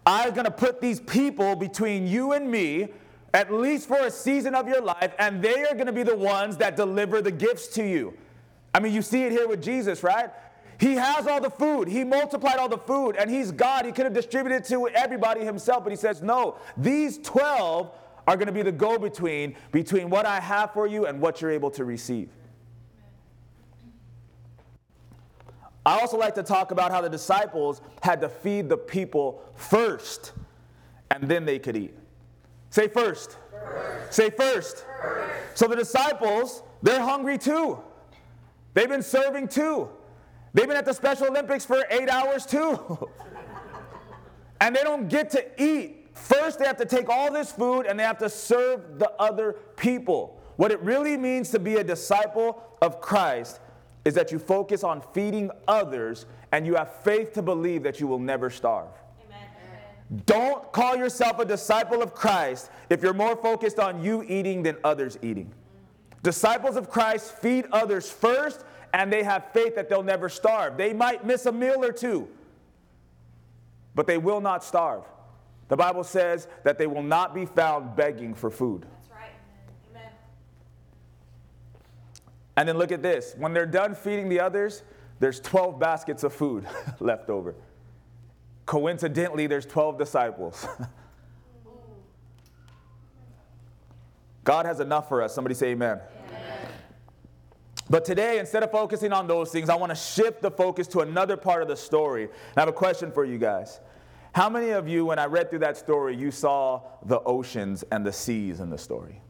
I'm 0.05 0.35
going 0.35 0.45
to 0.45 0.51
put 0.51 0.81
these 0.81 1.01
people 1.01 1.55
between 1.57 2.07
you 2.07 2.33
and 2.33 2.51
me, 2.51 2.89
at 3.33 3.53
least 3.53 3.89
for 3.89 3.99
a 3.99 4.11
season 4.11 4.55
of 4.55 4.69
your 4.69 4.83
life, 4.83 5.15
and 5.19 5.41
they 5.41 5.65
are 5.65 5.75
going 5.75 5.87
to 5.87 5.93
be 5.93 6.03
the 6.03 6.17
ones 6.17 6.57
that 6.59 6.77
deliver 6.77 7.23
the 7.23 7.31
gifts 7.31 7.69
to 7.69 7.89
you. 7.89 8.15
I 8.75 8.81
mean, 8.81 8.93
you 8.93 9.03
see 9.03 9.25
it 9.25 9.33
here 9.33 9.47
with 9.49 9.63
Jesus, 9.63 10.03
right? 10.03 10.31
He 10.79 10.95
has 10.95 11.27
all 11.27 11.41
the 11.41 11.51
food. 11.51 11.89
He 11.89 12.03
multiplied 12.05 12.57
all 12.57 12.69
the 12.69 12.79
food, 12.79 13.17
and 13.17 13.31
he's 13.31 13.53
God. 13.53 13.85
He 13.87 13.93
could 13.93 14.05
have 14.05 14.15
distributed 14.15 14.65
to 14.65 14.89
everybody 14.89 15.45
himself, 15.45 15.85
but 15.85 15.91
he 15.91 15.97
says, 15.97 16.23
No, 16.23 16.57
these 16.77 17.19
12 17.19 17.91
are 18.27 18.37
going 18.37 18.47
to 18.47 18.53
be 18.53 18.63
the 18.63 18.73
go 18.73 18.99
between 18.99 19.55
between 19.71 20.11
what 20.11 20.27
I 20.27 20.41
have 20.41 20.73
for 20.73 20.87
you 20.87 21.07
and 21.07 21.21
what 21.21 21.41
you're 21.41 21.51
able 21.51 21.71
to 21.73 21.85
receive. 21.85 22.31
I 25.85 25.99
also 26.01 26.17
like 26.17 26.35
to 26.37 26.43
talk 26.43 26.71
about 26.71 26.93
how 26.93 27.01
the 27.01 27.09
disciples 27.09 27.81
had 28.03 28.21
to 28.21 28.29
feed 28.29 28.69
the 28.69 28.77
people 28.77 29.43
first, 29.55 30.33
and 31.11 31.25
then 31.25 31.45
they 31.45 31.59
could 31.59 31.77
eat. 31.77 31.95
Say 32.71 32.89
first. 32.89 33.37
first. 33.51 34.15
Say 34.15 34.31
first. 34.31 34.85
first. 35.01 35.59
So 35.59 35.67
the 35.67 35.77
disciples, 35.77 36.63
they're 36.83 37.01
hungry 37.03 37.37
too. 37.37 37.79
They've 38.75 38.89
been 38.89 39.03
serving 39.03 39.49
too. 39.49 39.89
They've 40.55 40.67
been 40.67 40.77
at 40.77 40.85
the 40.85 40.95
Special 40.95 41.29
Olympics 41.29 41.65
for 41.65 41.85
eight 41.91 42.09
hours 42.09 42.45
too. 42.47 43.09
and 44.61 44.77
they 44.77 44.83
don't 44.83 45.09
get 45.09 45.31
to 45.31 45.63
eat. 45.63 46.09
First, 46.15 46.59
they 46.59 46.67
have 46.67 46.77
to 46.77 46.85
take 46.85 47.09
all 47.09 47.33
this 47.33 47.53
food 47.53 47.87
and 47.87 47.99
they 47.99 48.05
have 48.05 48.19
to 48.19 48.29
serve 48.29 48.99
the 48.99 49.11
other 49.19 49.55
people. 49.77 50.41
What 50.57 50.71
it 50.71 50.81
really 50.83 51.17
means 51.17 51.51
to 51.51 51.59
be 51.59 51.77
a 51.77 51.85
disciple 51.85 52.63
of 52.83 53.01
Christ 53.01 53.61
is 54.05 54.15
that 54.15 54.31
you 54.31 54.39
focus 54.39 54.85
on 54.85 55.03
feeding 55.15 55.51
others 55.67 56.27
and 56.51 56.67
you 56.67 56.75
have 56.75 57.03
faith 57.03 57.33
to 57.35 57.43
believe 57.43 57.83
that 57.85 58.01
you 58.01 58.07
will 58.07 58.19
never 58.19 58.51
starve. 58.51 58.91
Amen. 59.27 59.47
Don't 60.27 60.71
call 60.73 60.97
yourself 60.97 61.39
a 61.39 61.45
disciple 61.45 62.03
of 62.03 62.15
Christ 62.15 62.71
if 62.91 63.03
you're 63.03 63.15
more 63.15 63.37
focused 63.37 63.79
on 63.79 64.03
you 64.05 64.23
eating 64.25 64.63
than 64.63 64.77
others 64.85 65.19
eating. 65.23 65.53
Disciples 66.23 66.77
of 66.77 66.89
Christ 66.89 67.37
feed 67.39 67.67
others 67.73 68.11
first 68.11 68.65
and 68.95 69.13
they 69.13 69.23
have 69.23 69.53
faith 69.53 69.75
that 69.75 69.89
they'll 69.89 70.03
never 70.03 70.29
starve. 70.29 70.77
They 70.77 70.93
might 70.93 71.25
miss 71.25 71.47
a 71.47 71.53
meal 71.53 71.85
or 71.85 71.93
two, 71.93 72.29
but 73.95 74.07
they 74.07 74.19
will 74.19 74.41
not 74.41 74.63
starve. 74.63 75.05
The 75.69 75.77
Bible 75.77 76.05
says 76.05 76.49
that 76.65 76.79
they 76.79 76.87
will 76.87 77.03
not 77.03 77.35
be 77.35 77.47
found 77.47 77.97
begging 77.97 78.35
for 78.35 78.51
food. 78.51 78.83
That's 78.83 79.11
right. 79.11 79.31
Amen. 79.91 80.11
And 82.57 82.69
then 82.69 82.77
look 82.77 82.93
at 82.93 83.03
this 83.03 83.35
when 83.39 83.55
they're 83.55 83.65
done 83.67 83.95
feeding 83.95 84.29
the 84.29 84.41
others, 84.41 84.83
there's 85.19 85.41
12 85.41 85.81
baskets 85.81 86.25
of 86.25 86.33
food 86.33 86.67
left 87.01 87.31
over. 87.31 87.55
Coincidentally, 88.67 89.47
there's 89.47 89.67
12 89.67 89.99
disciples. 89.99 90.67
God 94.45 94.67
has 94.67 94.81
enough 94.81 95.09
for 95.09 95.23
us. 95.23 95.35
Somebody 95.35 95.55
say 95.55 95.69
amen. 95.69 96.01
But 97.91 98.05
today, 98.05 98.39
instead 98.39 98.63
of 98.63 98.71
focusing 98.71 99.13
on 99.13 99.27
those 99.27 99.51
things, 99.51 99.69
I 99.69 99.75
want 99.75 99.91
to 99.91 99.97
shift 99.97 100.41
the 100.41 100.51
focus 100.51 100.87
to 100.89 101.01
another 101.01 101.37
part 101.37 101.63
of 101.63 101.69
the 101.69 101.77
story. 101.77 102.25
And 102.25 102.57
I 102.57 102.61
have 102.61 102.69
a 102.69 102.73
question 102.73 103.13
for 103.13 103.25
you 103.25 103.39
guys. 103.39 103.81
How 104.35 104.49
many 104.49 104.71
of 104.71 104.89
you, 104.89 105.05
when 105.05 105.19
I 105.19 105.27
read 105.27 105.51
through 105.51 105.59
that 105.59 105.77
story, 105.77 106.17
you 106.17 106.31
saw 106.31 106.81
the 107.05 107.21
oceans 107.21 107.83
and 107.93 108.07
the 108.07 108.13
seas 108.13 108.61
in 108.61 108.71
the 108.71 108.79
story? 108.79 109.21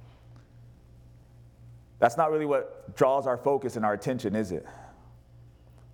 That's 1.99 2.17
not 2.17 2.31
really 2.31 2.47
what 2.47 2.95
draws 2.95 3.27
our 3.27 3.37
focus 3.37 3.77
and 3.77 3.85
our 3.85 3.95
attention, 3.95 4.37
is 4.37 4.53
it? 4.53 4.67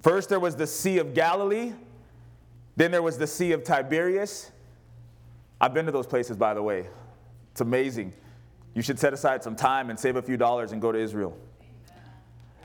First, 0.02 0.28
there 0.28 0.40
was 0.40 0.56
the 0.56 0.66
Sea 0.66 0.98
of 0.98 1.14
Galilee, 1.14 1.72
then 2.76 2.90
there 2.90 3.02
was 3.02 3.18
the 3.18 3.26
Sea 3.26 3.52
of 3.52 3.64
Tiberias. 3.64 4.50
I've 5.60 5.74
been 5.74 5.86
to 5.86 5.92
those 5.92 6.06
places, 6.06 6.36
by 6.36 6.54
the 6.54 6.62
way. 6.62 6.86
It's 7.52 7.60
amazing. 7.60 8.12
You 8.74 8.82
should 8.82 8.98
set 8.98 9.12
aside 9.12 9.42
some 9.42 9.56
time 9.56 9.90
and 9.90 9.98
save 9.98 10.16
a 10.16 10.22
few 10.22 10.36
dollars 10.36 10.72
and 10.72 10.80
go 10.80 10.92
to 10.92 10.98
Israel. 10.98 11.36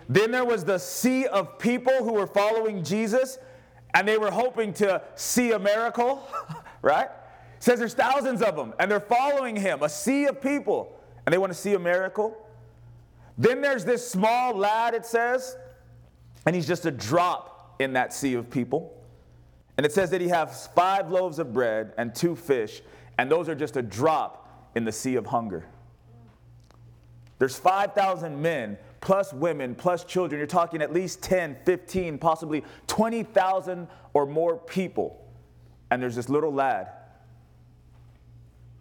Then 0.10 0.32
there 0.32 0.46
was 0.46 0.66
the 0.66 0.78
sea 0.78 1.26
of 1.28 1.58
people 1.58 2.04
who 2.04 2.14
were 2.14 2.28
following 2.28 2.84
Jesus 2.84 3.38
and 3.94 4.08
they 4.08 4.18
were 4.18 4.32
hoping 4.32 4.74
to 4.74 5.02
see 5.16 5.52
a 5.52 5.60
miracle, 5.60 6.28
right? 6.82 7.10
It 7.58 7.64
says 7.64 7.80
there's 7.80 7.94
thousands 7.94 8.42
of 8.42 8.56
them 8.56 8.74
and 8.80 8.92
they're 8.92 9.00
following 9.00 9.56
him, 9.56 9.82
a 9.84 9.90
sea 9.90 10.26
of 10.26 10.42
people, 10.42 11.00
and 11.26 11.34
they 11.34 11.38
want 11.38 11.52
to 11.52 11.58
see 11.58 11.74
a 11.74 11.80
miracle. 11.80 12.38
Then 13.38 13.62
there's 13.62 13.86
this 13.86 14.08
small 14.08 14.56
lad, 14.56 14.94
it 14.94 15.06
says, 15.06 15.56
and 16.46 16.56
he's 16.56 16.68
just 16.68 16.86
a 16.86 16.92
drop 16.92 17.76
in 17.80 17.94
that 17.94 18.14
sea 18.14 18.34
of 18.34 18.50
people. 18.50 19.00
And 19.78 19.86
it 19.86 19.92
says 19.92 20.12
that 20.12 20.22
he 20.22 20.28
has 20.28 20.68
five 20.76 21.10
loaves 21.10 21.40
of 21.40 21.54
bread 21.54 21.94
and 21.98 22.14
two 22.14 22.36
fish, 22.36 22.82
and 23.18 23.32
those 23.32 23.50
are 23.50 23.56
just 23.56 23.78
a 23.78 23.82
drop 23.82 24.70
in 24.76 24.86
the 24.86 24.92
sea 24.92 25.16
of 25.16 25.26
hunger. 25.26 25.66
There's 27.44 27.58
5,000 27.58 28.42
men 28.42 28.78
plus 29.02 29.34
women 29.34 29.76
plus 29.76 30.06
children. 30.06 30.40
You're 30.40 30.48
talking 30.48 30.82
at 30.82 30.94
least 30.94 31.22
10, 31.24 31.58
15, 31.66 32.18
possibly 32.18 32.64
20,000 32.88 33.86
or 34.14 34.26
more 34.26 34.56
people. 34.56 35.28
And 35.92 36.02
there's 36.02 36.16
this 36.16 36.30
little 36.30 36.54
lad 36.54 36.88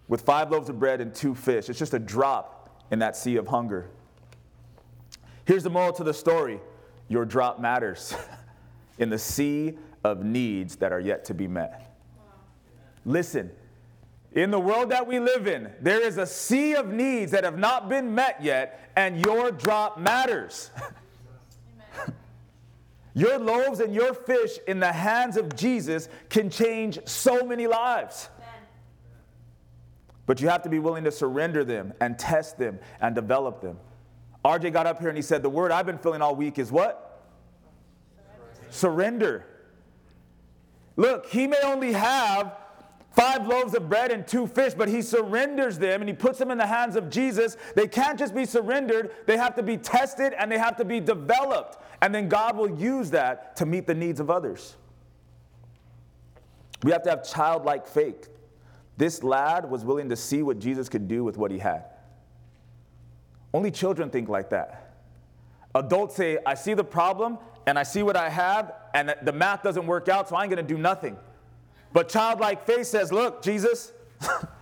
with 0.06 0.20
five 0.20 0.52
loaves 0.52 0.68
of 0.68 0.78
bread 0.78 1.00
and 1.00 1.12
two 1.12 1.34
fish. 1.34 1.68
It's 1.68 1.78
just 1.80 1.92
a 1.92 1.98
drop 1.98 2.86
in 2.92 3.00
that 3.00 3.16
sea 3.16 3.34
of 3.34 3.48
hunger. 3.48 3.90
Here's 5.44 5.64
the 5.64 5.70
moral 5.70 5.92
to 5.94 6.04
the 6.04 6.14
story 6.14 6.60
your 7.08 7.24
drop 7.24 7.58
matters 7.58 8.14
in 8.98 9.10
the 9.10 9.18
sea 9.18 9.76
of 10.04 10.24
needs 10.24 10.76
that 10.76 10.92
are 10.92 11.00
yet 11.00 11.24
to 11.24 11.34
be 11.34 11.48
met. 11.48 11.96
Listen, 13.04 13.50
in 14.34 14.50
the 14.50 14.58
world 14.58 14.90
that 14.90 15.06
we 15.06 15.18
live 15.18 15.46
in, 15.46 15.70
there 15.80 16.00
is 16.00 16.16
a 16.16 16.26
sea 16.26 16.74
of 16.74 16.88
needs 16.88 17.32
that 17.32 17.44
have 17.44 17.58
not 17.58 17.88
been 17.88 18.14
met 18.14 18.42
yet, 18.42 18.90
and 18.96 19.20
your 19.20 19.50
drop 19.50 19.98
matters. 19.98 20.70
your 23.14 23.38
loaves 23.38 23.80
and 23.80 23.94
your 23.94 24.14
fish 24.14 24.58
in 24.66 24.80
the 24.80 24.92
hands 24.92 25.36
of 25.36 25.54
Jesus 25.54 26.08
can 26.30 26.48
change 26.48 26.98
so 27.04 27.44
many 27.44 27.66
lives. 27.66 28.30
But 30.24 30.40
you 30.40 30.48
have 30.48 30.62
to 30.62 30.70
be 30.70 30.78
willing 30.78 31.04
to 31.04 31.12
surrender 31.12 31.64
them 31.64 31.92
and 32.00 32.18
test 32.18 32.56
them 32.56 32.78
and 33.00 33.14
develop 33.14 33.60
them. 33.60 33.76
RJ 34.44 34.72
got 34.72 34.86
up 34.86 34.98
here 34.98 35.08
and 35.08 35.18
he 35.18 35.22
said, 35.22 35.42
The 35.42 35.50
word 35.50 35.72
I've 35.72 35.84
been 35.84 35.98
feeling 35.98 36.22
all 36.22 36.34
week 36.34 36.58
is 36.58 36.72
what? 36.72 37.26
Surrender. 38.70 39.44
Surrender. 39.44 39.46
Look, 40.96 41.26
he 41.26 41.46
may 41.46 41.60
only 41.64 41.92
have 41.92 42.56
five 43.14 43.46
loaves 43.46 43.74
of 43.74 43.88
bread 43.88 44.10
and 44.10 44.26
two 44.26 44.46
fish, 44.46 44.74
but 44.74 44.88
he 44.88 45.02
surrenders 45.02 45.78
them 45.78 46.00
and 46.00 46.08
he 46.08 46.14
puts 46.14 46.38
them 46.38 46.50
in 46.50 46.58
the 46.58 46.66
hands 46.66 46.96
of 46.96 47.10
Jesus. 47.10 47.56
They 47.74 47.86
can't 47.86 48.18
just 48.18 48.34
be 48.34 48.44
surrendered, 48.44 49.12
they 49.26 49.36
have 49.36 49.54
to 49.56 49.62
be 49.62 49.76
tested 49.76 50.32
and 50.32 50.50
they 50.50 50.58
have 50.58 50.76
to 50.76 50.84
be 50.84 51.00
developed. 51.00 51.78
And 52.00 52.14
then 52.14 52.28
God 52.28 52.56
will 52.56 52.78
use 52.78 53.10
that 53.10 53.56
to 53.56 53.66
meet 53.66 53.86
the 53.86 53.94
needs 53.94 54.20
of 54.20 54.30
others. 54.30 54.76
We 56.82 56.90
have 56.92 57.02
to 57.04 57.10
have 57.10 57.28
childlike 57.28 57.86
faith. 57.86 58.28
This 58.96 59.22
lad 59.22 59.70
was 59.70 59.84
willing 59.84 60.08
to 60.08 60.16
see 60.16 60.42
what 60.42 60.58
Jesus 60.58 60.88
could 60.88 61.08
do 61.08 61.24
with 61.24 61.36
what 61.36 61.50
he 61.50 61.58
had. 61.58 61.84
Only 63.54 63.70
children 63.70 64.10
think 64.10 64.28
like 64.28 64.50
that. 64.50 64.94
Adults 65.74 66.16
say, 66.16 66.38
I 66.44 66.54
see 66.54 66.74
the 66.74 66.84
problem 66.84 67.38
and 67.66 67.78
I 67.78 67.82
see 67.84 68.02
what 68.02 68.16
I 68.16 68.28
have, 68.28 68.72
and 68.92 69.14
the 69.22 69.32
math 69.32 69.62
doesn't 69.62 69.86
work 69.86 70.08
out, 70.08 70.28
so 70.28 70.36
I 70.36 70.42
ain't 70.42 70.50
gonna 70.50 70.62
do 70.62 70.78
nothing. 70.78 71.16
But 71.92 72.08
childlike 72.08 72.66
faith 72.66 72.86
says, 72.86 73.12
Look, 73.12 73.42
Jesus, 73.42 73.92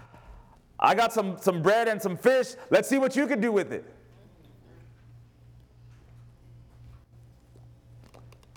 I 0.80 0.94
got 0.94 1.12
some, 1.12 1.36
some 1.40 1.62
bread 1.62 1.88
and 1.88 2.00
some 2.00 2.16
fish. 2.16 2.54
Let's 2.70 2.88
see 2.88 2.98
what 2.98 3.14
you 3.16 3.26
can 3.26 3.40
do 3.40 3.52
with 3.52 3.72
it. 3.72 3.84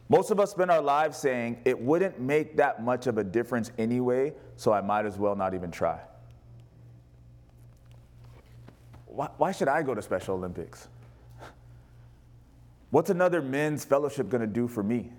Most 0.09 0.31
of 0.31 0.39
us 0.39 0.51
spend 0.51 0.69
our 0.69 0.81
lives 0.81 1.17
saying, 1.17 1.61
It 1.65 1.79
wouldn't 1.79 2.19
make 2.19 2.57
that 2.57 2.83
much 2.83 3.07
of 3.07 3.17
a 3.17 3.23
difference 3.23 3.71
anyway, 3.77 4.33
so 4.55 4.71
I 4.71 4.81
might 4.81 5.05
as 5.05 5.17
well 5.17 5.35
not 5.35 5.53
even 5.53 5.71
try. 5.71 5.99
Why, 9.05 9.29
why 9.37 9.51
should 9.51 9.67
I 9.67 9.83
go 9.83 9.93
to 9.93 10.01
Special 10.01 10.35
Olympics? 10.35 10.87
What's 12.89 13.09
another 13.09 13.41
men's 13.41 13.85
fellowship 13.85 14.29
going 14.29 14.41
to 14.41 14.47
do 14.47 14.67
for 14.67 14.83
me? 14.83 15.11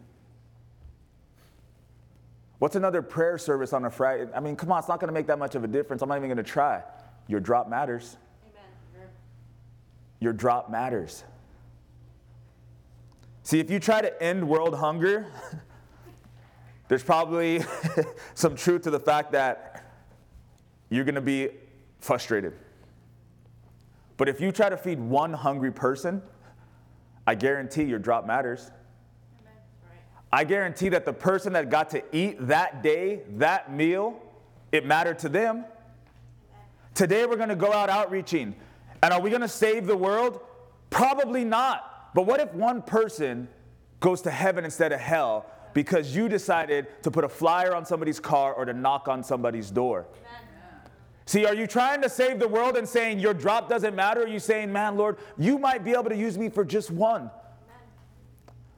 What's 2.58 2.76
another 2.76 3.02
prayer 3.02 3.36
service 3.38 3.72
on 3.72 3.84
a 3.84 3.90
Friday? 3.90 4.30
I 4.34 4.40
mean, 4.40 4.56
come 4.56 4.70
on, 4.70 4.78
it's 4.78 4.88
not 4.88 5.00
going 5.00 5.08
to 5.08 5.14
make 5.14 5.26
that 5.26 5.38
much 5.38 5.54
of 5.54 5.64
a 5.64 5.66
difference. 5.66 6.02
I'm 6.02 6.08
not 6.08 6.16
even 6.16 6.28
going 6.28 6.36
to 6.36 6.42
try. 6.42 6.82
Your 7.26 7.40
drop 7.40 7.68
matters. 7.68 8.16
Amen. 8.44 9.08
Your 10.20 10.32
drop 10.32 10.70
matters. 10.70 11.24
See, 13.42 13.60
if 13.60 13.70
you 13.70 13.78
try 13.78 14.00
to 14.00 14.22
end 14.22 14.48
world 14.48 14.74
hunger, 14.74 15.26
there's 16.88 17.02
probably 17.02 17.62
some 18.34 18.56
truth 18.56 18.82
to 18.82 18.90
the 18.90 19.00
fact 19.00 19.32
that 19.32 19.84
you're 20.90 21.04
going 21.04 21.14
to 21.16 21.20
be 21.20 21.48
frustrated. 22.00 22.54
But 24.16 24.28
if 24.28 24.40
you 24.40 24.52
try 24.52 24.68
to 24.68 24.76
feed 24.76 25.00
one 25.00 25.32
hungry 25.32 25.72
person, 25.72 26.22
I 27.26 27.34
guarantee 27.34 27.84
your 27.84 27.98
drop 27.98 28.26
matters. 28.26 28.70
I 30.34 30.42
guarantee 30.42 30.88
that 30.88 31.04
the 31.04 31.12
person 31.12 31.52
that 31.52 31.70
got 31.70 31.90
to 31.90 32.02
eat 32.10 32.48
that 32.48 32.82
day, 32.82 33.20
that 33.36 33.72
meal, 33.72 34.20
it 34.72 34.84
mattered 34.84 35.20
to 35.20 35.28
them. 35.28 35.64
Today 36.92 37.24
we're 37.24 37.36
going 37.36 37.50
to 37.50 37.54
go 37.54 37.72
out 37.72 37.88
outreaching. 37.88 38.56
And 39.00 39.14
are 39.14 39.20
we 39.20 39.30
going 39.30 39.42
to 39.42 39.48
save 39.48 39.86
the 39.86 39.96
world? 39.96 40.40
Probably 40.90 41.44
not. 41.44 42.12
But 42.16 42.22
what 42.22 42.40
if 42.40 42.52
one 42.52 42.82
person 42.82 43.46
goes 44.00 44.22
to 44.22 44.30
heaven 44.32 44.64
instead 44.64 44.90
of 44.90 44.98
hell 44.98 45.46
because 45.72 46.16
you 46.16 46.28
decided 46.28 46.88
to 47.04 47.12
put 47.12 47.22
a 47.22 47.28
flyer 47.28 47.72
on 47.72 47.86
somebody's 47.86 48.18
car 48.18 48.54
or 48.54 48.64
to 48.64 48.72
knock 48.72 49.06
on 49.06 49.22
somebody's 49.22 49.70
door? 49.70 50.04
See, 51.26 51.46
are 51.46 51.54
you 51.54 51.68
trying 51.68 52.02
to 52.02 52.08
save 52.08 52.40
the 52.40 52.48
world 52.48 52.76
and 52.76 52.88
saying 52.88 53.20
your 53.20 53.34
drop 53.34 53.68
doesn't 53.68 53.94
matter? 53.94 54.24
Are 54.24 54.28
you 54.28 54.40
saying, 54.40 54.72
man, 54.72 54.96
Lord, 54.96 55.18
you 55.38 55.60
might 55.60 55.84
be 55.84 55.92
able 55.92 56.10
to 56.10 56.16
use 56.16 56.36
me 56.36 56.48
for 56.48 56.64
just 56.64 56.90
one? 56.90 57.30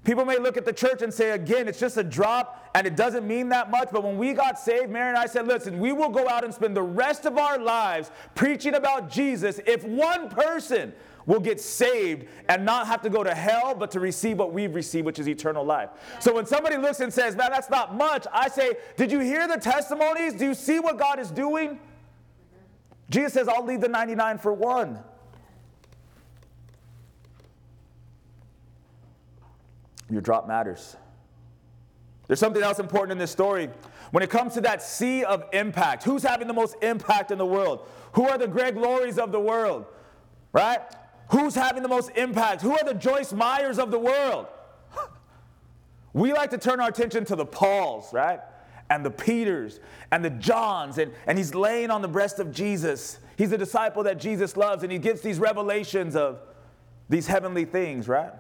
People 0.07 0.25
may 0.25 0.38
look 0.38 0.57
at 0.57 0.64
the 0.64 0.73
church 0.73 1.03
and 1.03 1.12
say, 1.12 1.33
again, 1.33 1.66
it's 1.66 1.81
just 1.81 1.97
a 1.97 2.05
drop 2.05 2.71
and 2.77 2.87
it 2.87 2.95
doesn't 2.95 3.27
mean 3.27 3.49
that 3.49 3.73
much. 3.73 3.88
But 3.90 4.05
when 4.05 4.16
we 4.16 4.35
got 4.35 4.57
saved, 4.57 4.88
Mary 4.88 5.09
and 5.09 5.19
I 5.19 5.27
said, 5.27 5.49
listen, 5.49 5.81
we 5.81 5.90
will 5.90 6.11
go 6.11 6.29
out 6.29 6.45
and 6.45 6.55
spend 6.55 6.77
the 6.77 6.83
rest 6.83 7.27
of 7.27 7.37
our 7.37 7.59
lives 7.59 8.12
preaching 8.37 8.75
about 8.75 9.11
Jesus 9.11 9.59
if 9.66 9.83
one 9.83 10.29
person 10.29 10.92
will 11.27 11.40
get 11.40 11.61
saved 11.61 12.29
and 12.49 12.64
not 12.64 12.87
have 12.87 13.03
to 13.03 13.11
go 13.11 13.25
to 13.25 13.35
hell, 13.35 13.75
but 13.75 13.90
to 13.90 13.99
receive 13.99 14.38
what 14.38 14.53
we've 14.53 14.77
received, 14.77 15.07
which 15.07 15.19
is 15.19 15.29
eternal 15.29 15.64
life. 15.64 15.90
So 16.21 16.33
when 16.33 16.47
somebody 16.47 16.77
looks 16.77 17.01
and 17.01 17.12
says, 17.12 17.35
man, 17.35 17.51
that's 17.51 17.69
not 17.69 17.97
much, 17.97 18.29
I 18.33 18.49
say, 18.49 18.75
did 18.97 19.11
you 19.11 19.19
hear 19.19 19.49
the 19.49 19.57
testimonies? 19.57 20.35
Do 20.35 20.45
you 20.45 20.55
see 20.55 20.79
what 20.79 21.01
God 21.01 21.19
is 21.19 21.33
doing? 21.33 21.81
Jesus 23.11 23.33
says, 23.33 23.49
I'll 23.49 23.64
leave 23.64 23.81
the 23.81 23.88
99 23.88 24.38
for 24.38 24.55
one. 24.55 25.01
Your 30.11 30.21
drop 30.21 30.47
matters. 30.47 30.97
There's 32.27 32.40
something 32.40 32.62
else 32.62 32.79
important 32.79 33.12
in 33.12 33.19
this 33.19 33.31
story. 33.31 33.71
When 34.11 34.23
it 34.23 34.31
comes 34.31 34.55
to 34.55 34.61
that 34.62 34.83
sea 34.83 35.25
of 35.25 35.45
impact, 35.53 36.03
who's 36.05 36.23
having 36.23 36.49
the 36.49 36.55
most 36.55 36.77
impact 36.83 37.31
in 37.31 37.38
the 37.38 37.47
world? 37.47 37.87
Who 38.12 38.29
are 38.29 38.38
the 38.38 38.49
Greg 38.49 38.77
Laurie's 38.77 39.19
of 39.19 39.33
the 39.33 39.40
world? 39.40 39.87
Right? 40.53 40.81
Who's 41.31 41.55
having 41.55 41.83
the 41.83 41.88
most 41.88 42.11
impact? 42.16 42.62
Who 42.62 42.73
are 42.73 42.85
the 42.85 42.95
Joyce 42.95 43.33
Meyers 43.33 43.79
of 43.79 43.90
the 43.90 43.99
world? 43.99 44.47
we 46.12 46.33
like 46.33 46.51
to 46.51 46.59
turn 46.59 46.81
our 46.81 46.88
attention 46.88 47.25
to 47.27 47.37
the 47.37 47.47
Pauls, 47.47 48.12
right? 48.12 48.40
And 48.90 49.05
the 49.05 49.11
Peters 49.11 49.81
and 50.12 50.25
the 50.25 50.31
Johns, 50.31 50.99
and, 50.99 51.12
and 51.27 51.37
he's 51.37 51.55
laying 51.55 51.90
on 51.90 52.03
the 52.03 52.09
breast 52.09 52.38
of 52.38 52.53
Jesus. 52.53 53.19
He's 53.37 53.53
a 53.53 53.59
disciple 53.59 54.05
that 54.05 54.19
Jesus 54.19 54.57
loves, 54.57 54.83
and 54.83 54.90
he 54.90 54.99
gets 54.99 55.21
these 55.21 55.40
revelations 55.40 56.14
of 56.14 56.40
these 57.09 57.27
heavenly 57.27 57.64
things, 57.64 58.09
right? 58.09 58.33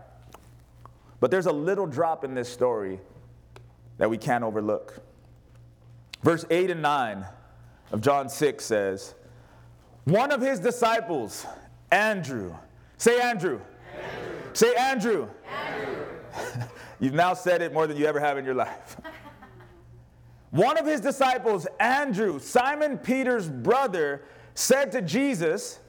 But 1.20 1.30
there's 1.30 1.46
a 1.46 1.52
little 1.52 1.86
drop 1.86 2.24
in 2.24 2.34
this 2.34 2.52
story 2.52 3.00
that 3.98 4.10
we 4.10 4.18
can't 4.18 4.44
overlook. 4.44 5.00
Verse 6.22 6.44
8 6.50 6.70
and 6.70 6.82
9 6.82 7.24
of 7.92 8.00
John 8.00 8.28
6 8.28 8.64
says, 8.64 9.14
One 10.04 10.32
of 10.32 10.40
his 10.40 10.60
disciples, 10.60 11.46
Andrew, 11.90 12.54
say 12.98 13.20
Andrew. 13.20 13.60
Andrew. 13.94 14.36
Say 14.52 14.74
Andrew. 14.74 15.28
Andrew. 15.48 16.66
You've 17.00 17.14
now 17.14 17.34
said 17.34 17.62
it 17.62 17.72
more 17.72 17.86
than 17.86 17.96
you 17.96 18.06
ever 18.06 18.20
have 18.20 18.38
in 18.38 18.44
your 18.44 18.54
life. 18.54 18.96
One 20.50 20.78
of 20.78 20.86
his 20.86 21.00
disciples, 21.00 21.66
Andrew, 21.78 22.38
Simon 22.38 22.98
Peter's 22.98 23.48
brother, 23.48 24.22
said 24.54 24.90
to 24.92 25.02
Jesus, 25.02 25.80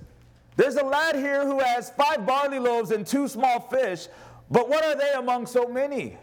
There's 0.58 0.76
a 0.76 0.84
lad 0.84 1.16
here 1.16 1.46
who 1.46 1.60
has 1.60 1.92
five 1.92 2.26
barley 2.26 2.60
loaves 2.60 2.92
and 2.92 3.08
two 3.08 3.28
small 3.28 3.60
fish, 3.62 4.08
but 4.50 4.70
what 4.70 4.84
are 4.84 4.96
they 4.96 5.12
among 5.14 5.46
so 5.46 5.68
many? 5.68 6.18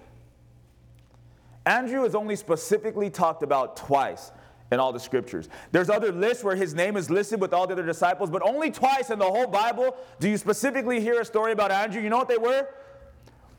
Andrew 1.67 2.05
is 2.05 2.15
only 2.15 2.37
specifically 2.37 3.11
talked 3.11 3.43
about 3.43 3.77
twice 3.77 4.33
in 4.71 4.81
all 4.81 4.93
the 4.93 5.01
scriptures. 5.01 5.49
There's 5.73 5.89
other 5.89 6.13
lists 6.13 6.45
where 6.45 6.57
his 6.57 6.75
name 6.75 6.97
is 6.97 7.11
listed 7.11 7.41
with 7.41 7.53
all 7.55 7.67
the 7.67 7.73
other 7.75 7.87
disciples, 7.87 8.31
but 8.31 8.43
only 8.43 8.71
twice 8.71 9.11
in 9.11 9.19
the 9.19 9.25
whole 9.25 9.47
Bible 9.47 9.97
do 10.21 10.29
you 10.29 10.37
specifically 10.37 11.01
hear 11.01 11.21
a 11.21 11.25
story 11.25 11.53
about 11.53 11.71
Andrew. 11.71 12.03
You 12.03 12.11
know 12.11 12.19
what 12.19 12.29
they 12.29 12.39
were? 12.39 12.69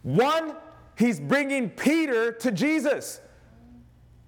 One, 0.04 0.56
he's 0.98 1.20
bringing 1.20 1.70
Peter 1.70 2.32
to 2.32 2.52
Jesus. 2.52 3.22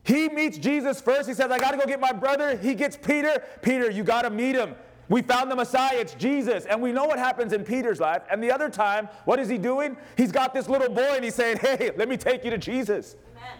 He 0.03 0.29
meets 0.29 0.57
Jesus 0.57 1.01
first. 1.01 1.27
He 1.27 1.35
says, 1.35 1.51
I 1.51 1.59
got 1.59 1.71
to 1.71 1.77
go 1.77 1.85
get 1.85 1.99
my 1.99 2.13
brother. 2.13 2.57
He 2.57 2.73
gets 2.73 2.95
Peter. 2.95 3.43
Peter, 3.61 3.91
you 3.91 4.03
got 4.03 4.21
to 4.21 4.29
meet 4.29 4.55
him. 4.55 4.73
We 5.09 5.21
found 5.21 5.49
the 5.49 5.55
Messiah, 5.55 5.97
it's 5.97 6.13
Jesus. 6.15 6.65
And 6.65 6.81
we 6.81 6.91
know 6.91 7.05
what 7.05 7.17
happens 7.17 7.53
in 7.53 7.63
Peter's 7.63 7.99
life. 7.99 8.23
And 8.29 8.43
the 8.43 8.51
other 8.51 8.69
time, 8.69 9.07
what 9.25 9.39
is 9.39 9.47
he 9.47 9.57
doing? 9.57 9.95
He's 10.17 10.31
got 10.31 10.53
this 10.53 10.67
little 10.67 10.89
boy 10.89 11.13
and 11.15 11.23
he's 11.23 11.35
saying, 11.35 11.57
Hey, 11.57 11.91
let 11.95 12.09
me 12.09 12.17
take 12.17 12.43
you 12.43 12.51
to 12.51 12.57
Jesus. 12.57 13.15
Amen. 13.37 13.57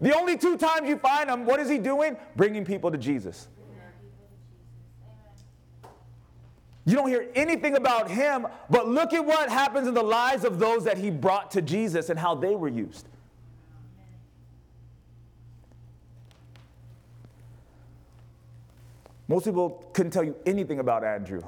The 0.00 0.16
only 0.16 0.36
two 0.36 0.56
times 0.56 0.88
you 0.88 0.98
find 0.98 1.30
him, 1.30 1.46
what 1.46 1.60
is 1.60 1.68
he 1.68 1.78
doing? 1.78 2.16
Bringing 2.34 2.64
people 2.64 2.90
to 2.90 2.98
Jesus. 2.98 3.48
You 6.84 6.94
don't 6.94 7.08
hear 7.08 7.28
anything 7.34 7.76
about 7.76 8.08
him, 8.08 8.46
but 8.70 8.88
look 8.88 9.12
at 9.12 9.24
what 9.24 9.48
happens 9.48 9.88
in 9.88 9.94
the 9.94 10.04
lives 10.04 10.44
of 10.44 10.60
those 10.60 10.84
that 10.84 10.96
he 10.96 11.10
brought 11.10 11.50
to 11.52 11.62
Jesus 11.62 12.10
and 12.10 12.18
how 12.18 12.36
they 12.36 12.54
were 12.54 12.68
used. 12.68 13.08
Most 19.28 19.44
people 19.44 19.84
couldn't 19.92 20.12
tell 20.12 20.24
you 20.24 20.36
anything 20.46 20.78
about 20.78 21.04
Andrew. 21.04 21.42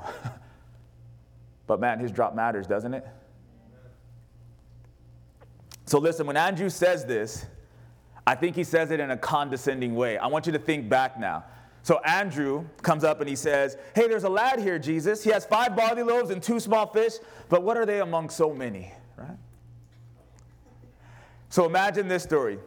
but 1.66 1.80
man, 1.80 1.98
his 1.98 2.10
drop 2.10 2.34
matters, 2.34 2.66
doesn't 2.66 2.94
it? 2.94 3.06
So 5.86 5.98
listen, 5.98 6.26
when 6.26 6.36
Andrew 6.36 6.68
says 6.68 7.04
this, 7.04 7.46
I 8.26 8.34
think 8.34 8.56
he 8.56 8.64
says 8.64 8.90
it 8.90 9.00
in 9.00 9.10
a 9.10 9.16
condescending 9.16 9.94
way. 9.94 10.18
I 10.18 10.26
want 10.26 10.46
you 10.46 10.52
to 10.52 10.58
think 10.58 10.88
back 10.88 11.18
now. 11.18 11.44
So 11.82 11.98
Andrew 12.00 12.66
comes 12.82 13.04
up 13.04 13.20
and 13.20 13.28
he 13.28 13.36
says, 13.36 13.78
Hey, 13.94 14.08
there's 14.08 14.24
a 14.24 14.28
lad 14.28 14.58
here, 14.58 14.78
Jesus. 14.78 15.24
He 15.24 15.30
has 15.30 15.46
five 15.46 15.74
barley 15.74 16.02
loaves 16.02 16.28
and 16.28 16.42
two 16.42 16.60
small 16.60 16.86
fish, 16.86 17.14
but 17.48 17.62
what 17.62 17.78
are 17.78 17.86
they 17.86 18.00
among 18.00 18.28
so 18.28 18.52
many? 18.52 18.92
Right? 19.16 19.38
So 21.48 21.64
imagine 21.64 22.08
this 22.08 22.22
story. 22.22 22.58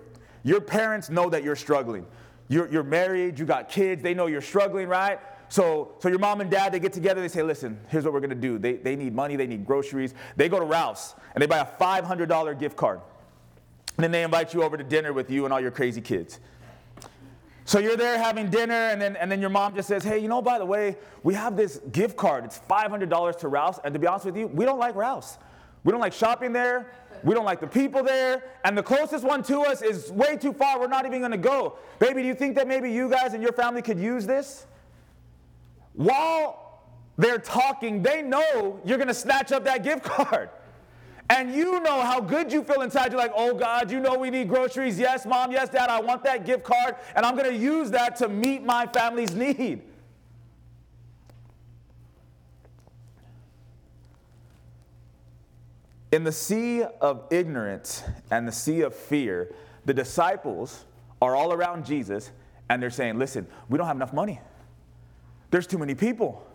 Your 0.44 0.62
parents 0.62 1.12
know 1.12 1.30
that 1.30 1.44
you're 1.44 1.56
struggling. 1.56 2.08
You're, 2.48 2.70
you're 2.72 2.84
married, 2.84 3.40
you 3.40 3.46
got 3.46 3.70
kids, 3.70 4.04
they 4.04 4.14
know 4.14 4.28
you're 4.28 4.42
struggling, 4.42 4.88
right? 4.88 5.20
So, 5.50 5.96
so 6.00 6.10
your 6.10 6.20
mom 6.20 6.42
and 6.42 6.50
dad, 6.50 6.72
they 6.72 6.80
get 6.80 6.94
together, 6.94 7.22
they 7.22 7.28
say, 7.28 7.44
listen, 7.44 7.80
here's 7.90 8.04
what 8.04 8.14
we're 8.14 8.20
gonna 8.22 8.36
do. 8.36 8.58
They, 8.58 8.74
they 8.74 8.96
need 8.96 9.14
money, 9.14 9.36
they 9.36 9.48
need 9.48 9.66
groceries. 9.66 10.14
They 10.36 10.50
go 10.50 10.60
to 10.60 10.66
Ralph's 10.66 11.16
and 11.34 11.42
they 11.42 11.46
buy 11.46 11.60
a 11.60 11.66
$500 11.66 12.60
gift 12.60 12.78
card. 12.78 13.02
And 13.98 14.04
then 14.04 14.12
they 14.12 14.24
invite 14.24 14.54
you 14.54 14.64
over 14.64 14.78
to 14.78 14.84
dinner 14.84 15.14
with 15.14 15.30
you 15.30 15.46
and 15.46 15.54
all 15.54 15.60
your 15.60 15.72
crazy 15.72 16.02
kids. 16.02 16.40
So 17.66 17.80
you're 17.80 17.96
there 17.96 18.18
having 18.18 18.50
dinner, 18.50 18.74
and 18.74 19.02
then, 19.02 19.16
and 19.16 19.32
then 19.32 19.40
your 19.40 19.50
mom 19.50 19.76
just 19.76 19.88
says, 19.88 20.04
Hey, 20.04 20.20
you 20.20 20.28
know, 20.28 20.42
by 20.42 20.58
the 20.58 20.66
way, 20.66 20.98
we 21.24 21.34
have 21.36 21.56
this 21.56 21.80
gift 21.92 22.18
card. 22.18 22.44
It's 22.44 22.60
$500 22.70 23.40
to 23.40 23.48
Ralph's. 23.48 23.80
And 23.84 23.94
to 23.94 24.00
be 24.00 24.08
honest 24.08 24.26
with 24.26 24.36
you, 24.36 24.48
we 24.48 24.66
don't 24.66 24.80
like 24.80 24.96
Ralph's. 24.96 25.38
We 25.84 25.92
don't 25.92 26.02
like 26.02 26.14
shopping 26.14 26.54
there. 26.54 26.92
We 27.24 27.34
don't 27.34 27.46
like 27.46 27.60
the 27.60 27.68
people 27.68 28.04
there. 28.04 28.44
And 28.64 28.78
the 28.78 28.84
closest 28.84 29.24
one 29.24 29.44
to 29.44 29.62
us 29.62 29.82
is 29.82 30.12
way 30.12 30.38
too 30.38 30.54
far. 30.54 30.80
We're 30.80 30.88
not 30.88 31.06
even 31.06 31.20
going 31.20 31.32
to 31.32 31.38
go. 31.38 31.78
Baby, 32.00 32.22
do 32.22 32.28
you 32.28 32.36
think 32.36 32.56
that 32.56 32.68
maybe 32.68 32.92
you 32.92 33.10
guys 33.10 33.34
and 33.34 33.44
your 33.44 33.54
family 33.54 33.82
could 33.82 34.00
use 34.00 34.26
this? 34.26 34.66
While 35.94 36.82
they're 37.18 37.40
talking, 37.40 38.02
they 38.02 38.22
know 38.22 38.80
you're 38.86 38.98
going 38.98 39.08
to 39.08 39.14
snatch 39.14 39.52
up 39.52 39.64
that 39.66 39.84
gift 39.84 40.04
card. 40.06 40.50
And 41.30 41.54
you 41.54 41.80
know 41.80 42.02
how 42.02 42.20
good 42.20 42.52
you 42.52 42.62
feel 42.62 42.82
inside. 42.82 43.12
You're 43.12 43.22
like, 43.22 43.32
oh 43.36 43.54
God, 43.54 43.90
you 43.90 44.02
know 44.02 44.16
we 44.16 44.30
need 44.30 44.50
groceries. 44.50 45.00
Yes, 45.00 45.26
mom, 45.26 45.52
yes, 45.52 45.70
dad, 45.70 45.90
I 45.90 46.02
want 46.02 46.24
that 46.26 46.46
gift 46.46 46.64
card. 46.64 46.96
And 47.16 47.26
I'm 47.26 47.38
going 47.38 47.50
to 47.50 47.56
use 47.56 47.90
that 47.92 48.18
to 48.18 48.28
meet 48.28 48.64
my 48.64 48.86
family's 48.88 49.34
need. 49.36 49.82
In 56.12 56.24
the 56.24 56.32
sea 56.32 56.84
of 56.84 57.26
ignorance 57.32 58.04
and 58.30 58.48
the 58.48 58.52
sea 58.52 58.82
of 58.82 58.94
fear, 58.94 59.54
the 59.86 59.94
disciples 59.94 60.86
are 61.22 61.36
all 61.36 61.54
around 61.54 61.86
Jesus 61.86 62.32
and 62.70 62.82
they're 62.82 62.90
saying, 62.90 63.18
Listen, 63.18 63.48
we 63.70 63.78
don't 63.78 63.88
have 63.88 63.96
enough 63.96 64.14
money. 64.14 64.40
There's 65.52 65.68
too 65.68 65.78
many 65.78 65.96
people. 65.96 66.48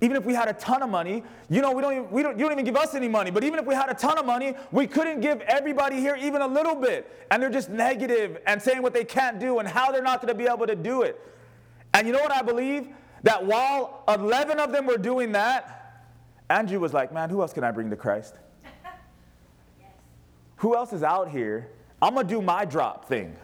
Even 0.00 0.16
if 0.16 0.24
we 0.24 0.32
had 0.32 0.46
a 0.48 0.52
ton 0.52 0.82
of 0.82 0.88
money, 0.88 1.24
you 1.50 1.60
know, 1.60 1.72
we 1.72 1.82
don't, 1.82 1.92
even, 1.92 2.10
we 2.10 2.22
don't, 2.22 2.38
you 2.38 2.44
don't 2.44 2.52
even 2.52 2.64
give 2.64 2.76
us 2.76 2.94
any 2.94 3.08
money, 3.08 3.32
but 3.32 3.42
even 3.42 3.58
if 3.58 3.66
we 3.66 3.74
had 3.74 3.90
a 3.90 3.94
ton 3.94 4.16
of 4.16 4.24
money, 4.24 4.54
we 4.70 4.86
couldn't 4.86 5.20
give 5.20 5.40
everybody 5.40 5.96
here 5.96 6.14
even 6.14 6.40
a 6.40 6.46
little 6.46 6.76
bit. 6.76 7.10
And 7.32 7.42
they're 7.42 7.50
just 7.50 7.68
negative 7.68 8.38
and 8.46 8.62
saying 8.62 8.80
what 8.80 8.94
they 8.94 9.04
can't 9.04 9.40
do 9.40 9.58
and 9.58 9.66
how 9.66 9.90
they're 9.90 10.02
not 10.02 10.20
going 10.20 10.32
to 10.32 10.38
be 10.38 10.48
able 10.48 10.68
to 10.68 10.76
do 10.76 11.02
it. 11.02 11.20
And 11.94 12.06
you 12.06 12.12
know 12.12 12.20
what 12.20 12.30
I 12.30 12.42
believe? 12.42 12.86
That 13.24 13.44
while 13.44 14.04
11 14.06 14.60
of 14.60 14.70
them 14.70 14.86
were 14.86 14.98
doing 14.98 15.32
that, 15.32 16.06
Andrew 16.48 16.78
was 16.78 16.94
like, 16.94 17.12
Man, 17.12 17.28
who 17.28 17.42
else 17.42 17.52
can 17.52 17.64
I 17.64 17.72
bring 17.72 17.90
to 17.90 17.96
Christ? 17.96 18.36
Who 20.58 20.76
else 20.76 20.92
is 20.92 21.02
out 21.02 21.30
here? 21.30 21.68
I'm 22.00 22.14
gonna 22.14 22.28
do 22.28 22.42
my 22.42 22.64
drop 22.64 23.06
thing. 23.06 23.34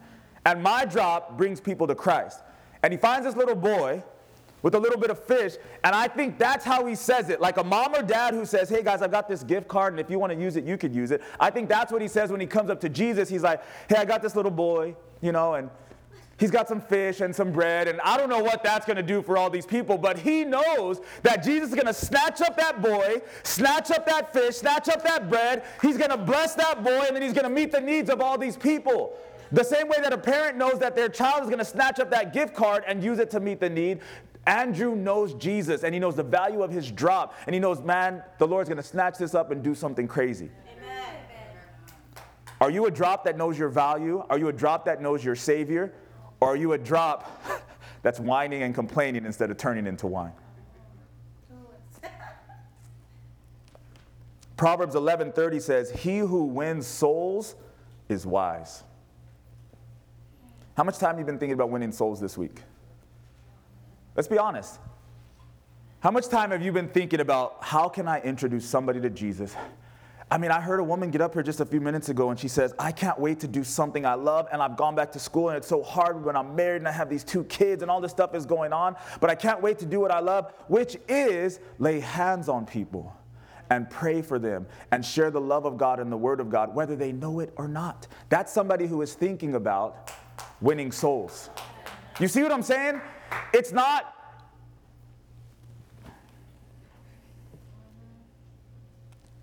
and 0.46 0.62
my 0.62 0.84
drop 0.84 1.36
brings 1.38 1.60
people 1.60 1.86
to 1.86 1.94
Christ. 1.94 2.40
And 2.82 2.92
he 2.92 2.98
finds 2.98 3.26
this 3.26 3.36
little 3.36 3.54
boy 3.54 4.02
with 4.62 4.74
a 4.74 4.78
little 4.78 4.98
bit 4.98 5.10
of 5.10 5.22
fish. 5.24 5.54
And 5.84 5.94
I 5.94 6.08
think 6.08 6.38
that's 6.38 6.64
how 6.64 6.86
he 6.86 6.94
says 6.94 7.28
it. 7.28 7.40
Like 7.40 7.56
a 7.56 7.64
mom 7.64 7.94
or 7.94 8.02
dad 8.02 8.34
who 8.34 8.44
says, 8.44 8.68
Hey 8.68 8.82
guys, 8.82 9.02
I've 9.02 9.10
got 9.10 9.28
this 9.28 9.42
gift 9.42 9.68
card, 9.68 9.92
and 9.92 10.00
if 10.00 10.10
you 10.10 10.18
want 10.18 10.32
to 10.32 10.38
use 10.38 10.56
it, 10.56 10.64
you 10.64 10.76
could 10.78 10.94
use 10.94 11.10
it. 11.10 11.22
I 11.38 11.50
think 11.50 11.68
that's 11.68 11.92
what 11.92 12.02
he 12.02 12.08
says 12.08 12.30
when 12.30 12.40
he 12.40 12.46
comes 12.46 12.70
up 12.70 12.80
to 12.80 12.88
Jesus. 12.88 13.28
He's 13.28 13.42
like, 13.42 13.62
Hey, 13.88 13.96
I 13.96 14.04
got 14.04 14.22
this 14.22 14.36
little 14.36 14.50
boy, 14.50 14.96
you 15.20 15.32
know, 15.32 15.54
and 15.54 15.70
He's 16.38 16.50
got 16.50 16.66
some 16.66 16.80
fish 16.80 17.20
and 17.20 17.34
some 17.34 17.52
bread, 17.52 17.86
and 17.86 18.00
I 18.00 18.16
don't 18.16 18.28
know 18.28 18.42
what 18.42 18.62
that's 18.64 18.84
going 18.84 18.96
to 18.96 19.02
do 19.02 19.22
for 19.22 19.36
all 19.36 19.50
these 19.50 19.66
people, 19.66 19.96
but 19.96 20.18
he 20.18 20.44
knows 20.44 21.00
that 21.22 21.44
Jesus 21.44 21.68
is 21.68 21.74
going 21.74 21.86
to 21.86 21.94
snatch 21.94 22.40
up 22.40 22.56
that 22.56 22.82
boy, 22.82 23.20
snatch 23.42 23.90
up 23.90 24.06
that 24.06 24.32
fish, 24.32 24.56
snatch 24.56 24.88
up 24.88 25.04
that 25.04 25.28
bread. 25.28 25.64
He's 25.80 25.96
going 25.96 26.10
to 26.10 26.16
bless 26.16 26.54
that 26.54 26.82
boy, 26.82 27.04
and 27.06 27.14
then 27.14 27.22
he's 27.22 27.32
going 27.32 27.44
to 27.44 27.50
meet 27.50 27.70
the 27.70 27.80
needs 27.80 28.10
of 28.10 28.20
all 28.20 28.38
these 28.38 28.56
people. 28.56 29.16
The 29.52 29.62
same 29.62 29.86
way 29.86 29.98
that 30.00 30.12
a 30.12 30.18
parent 30.18 30.56
knows 30.56 30.78
that 30.78 30.96
their 30.96 31.10
child 31.10 31.42
is 31.42 31.48
going 31.48 31.58
to 31.58 31.64
snatch 31.64 32.00
up 32.00 32.10
that 32.10 32.32
gift 32.32 32.54
card 32.54 32.84
and 32.86 33.04
use 33.04 33.18
it 33.18 33.30
to 33.32 33.40
meet 33.40 33.60
the 33.60 33.68
need, 33.68 34.00
Andrew 34.46 34.96
knows 34.96 35.34
Jesus 35.34 35.84
and 35.84 35.94
he 35.94 36.00
knows 36.00 36.16
the 36.16 36.22
value 36.22 36.62
of 36.62 36.70
his 36.70 36.90
drop, 36.90 37.34
and 37.46 37.54
he 37.54 37.60
knows, 37.60 37.80
man, 37.80 38.22
the 38.38 38.46
Lord's 38.46 38.68
going 38.68 38.78
to 38.78 38.82
snatch 38.82 39.18
this 39.18 39.34
up 39.34 39.50
and 39.50 39.62
do 39.62 39.74
something 39.74 40.08
crazy. 40.08 40.50
Amen. 40.76 41.16
Are 42.60 42.70
you 42.70 42.86
a 42.86 42.90
drop 42.90 43.24
that 43.24 43.36
knows 43.36 43.58
your 43.58 43.68
value? 43.68 44.24
Are 44.30 44.38
you 44.38 44.48
a 44.48 44.52
drop 44.52 44.84
that 44.86 45.00
knows 45.00 45.24
your 45.24 45.36
Savior? 45.36 45.92
Or 46.42 46.48
are 46.48 46.56
you 46.56 46.72
a 46.72 46.78
drop 46.78 47.40
that's 48.02 48.18
whining 48.18 48.64
and 48.64 48.74
complaining 48.74 49.24
instead 49.24 49.52
of 49.52 49.58
turning 49.58 49.86
into 49.86 50.08
wine? 50.08 50.32
Proverbs 54.56 54.96
11:30 54.96 55.60
says, 55.60 55.92
"He 55.92 56.18
who 56.18 56.42
wins 56.42 56.84
souls 56.84 57.54
is 58.08 58.26
wise." 58.26 58.82
How 60.76 60.82
much 60.82 60.98
time 60.98 61.10
have 61.10 61.20
you 61.20 61.24
been 61.24 61.38
thinking 61.38 61.54
about 61.54 61.70
winning 61.70 61.92
souls 61.92 62.18
this 62.18 62.36
week? 62.36 62.60
Let's 64.16 64.26
be 64.26 64.38
honest. 64.38 64.80
How 66.00 66.10
much 66.10 66.26
time 66.26 66.50
have 66.50 66.60
you 66.60 66.72
been 66.72 66.88
thinking 66.88 67.20
about 67.20 67.58
how 67.60 67.88
can 67.88 68.08
I 68.08 68.20
introduce 68.20 68.68
somebody 68.68 69.00
to 69.00 69.10
Jesus 69.10 69.54
I 70.32 70.38
mean, 70.38 70.50
I 70.50 70.62
heard 70.62 70.80
a 70.80 70.84
woman 70.84 71.10
get 71.10 71.20
up 71.20 71.34
here 71.34 71.42
just 71.42 71.60
a 71.60 71.66
few 71.66 71.82
minutes 71.82 72.08
ago 72.08 72.30
and 72.30 72.40
she 72.40 72.48
says, 72.48 72.72
I 72.78 72.90
can't 72.90 73.18
wait 73.18 73.40
to 73.40 73.46
do 73.46 73.62
something 73.62 74.06
I 74.06 74.14
love 74.14 74.48
and 74.50 74.62
I've 74.62 74.78
gone 74.78 74.94
back 74.94 75.12
to 75.12 75.18
school 75.18 75.50
and 75.50 75.58
it's 75.58 75.68
so 75.68 75.82
hard 75.82 76.24
when 76.24 76.36
I'm 76.36 76.56
married 76.56 76.78
and 76.78 76.88
I 76.88 76.92
have 76.92 77.10
these 77.10 77.22
two 77.22 77.44
kids 77.44 77.82
and 77.82 77.90
all 77.90 78.00
this 78.00 78.12
stuff 78.12 78.34
is 78.34 78.46
going 78.46 78.72
on, 78.72 78.96
but 79.20 79.28
I 79.28 79.34
can't 79.34 79.60
wait 79.60 79.78
to 79.80 79.84
do 79.84 80.00
what 80.00 80.10
I 80.10 80.20
love, 80.20 80.54
which 80.68 80.96
is 81.06 81.60
lay 81.78 82.00
hands 82.00 82.48
on 82.48 82.64
people 82.64 83.14
and 83.68 83.90
pray 83.90 84.22
for 84.22 84.38
them 84.38 84.64
and 84.90 85.04
share 85.04 85.30
the 85.30 85.38
love 85.38 85.66
of 85.66 85.76
God 85.76 86.00
and 86.00 86.10
the 86.10 86.16
Word 86.16 86.40
of 86.40 86.48
God, 86.48 86.74
whether 86.74 86.96
they 86.96 87.12
know 87.12 87.40
it 87.40 87.52
or 87.56 87.68
not. 87.68 88.06
That's 88.30 88.50
somebody 88.50 88.86
who 88.86 89.02
is 89.02 89.12
thinking 89.12 89.54
about 89.54 90.12
winning 90.62 90.92
souls. 90.92 91.50
You 92.18 92.28
see 92.28 92.42
what 92.42 92.52
I'm 92.52 92.62
saying? 92.62 93.02
It's 93.52 93.70
not 93.70 94.21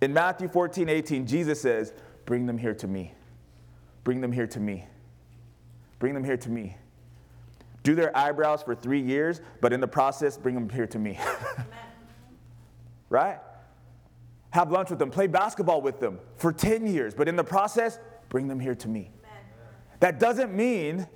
In 0.00 0.12
Matthew 0.12 0.48
14, 0.48 0.88
18, 0.88 1.26
Jesus 1.26 1.60
says, 1.60 1.92
Bring 2.24 2.46
them 2.46 2.58
here 2.58 2.74
to 2.74 2.86
me. 2.86 3.14
Bring 4.04 4.20
them 4.20 4.32
here 4.32 4.46
to 4.46 4.60
me. 4.60 4.86
Bring 5.98 6.14
them 6.14 6.24
here 6.24 6.36
to 6.38 6.48
me. 6.48 6.76
Do 7.82 7.94
their 7.94 8.16
eyebrows 8.16 8.62
for 8.62 8.74
three 8.74 9.00
years, 9.00 9.40
but 9.60 9.72
in 9.72 9.80
the 9.80 9.88
process, 9.88 10.36
bring 10.36 10.54
them 10.54 10.68
here 10.68 10.86
to 10.86 10.98
me. 10.98 11.18
right? 13.10 13.38
Have 14.50 14.70
lunch 14.70 14.90
with 14.90 14.98
them, 14.98 15.10
play 15.10 15.26
basketball 15.26 15.80
with 15.80 16.00
them 16.00 16.18
for 16.36 16.52
10 16.52 16.86
years, 16.86 17.14
but 17.14 17.28
in 17.28 17.36
the 17.36 17.44
process, 17.44 17.98
bring 18.28 18.48
them 18.48 18.58
here 18.58 18.74
to 18.74 18.88
me. 18.88 19.10
Amen. 19.22 19.44
That 20.00 20.18
doesn't 20.18 20.54
mean 20.54 21.06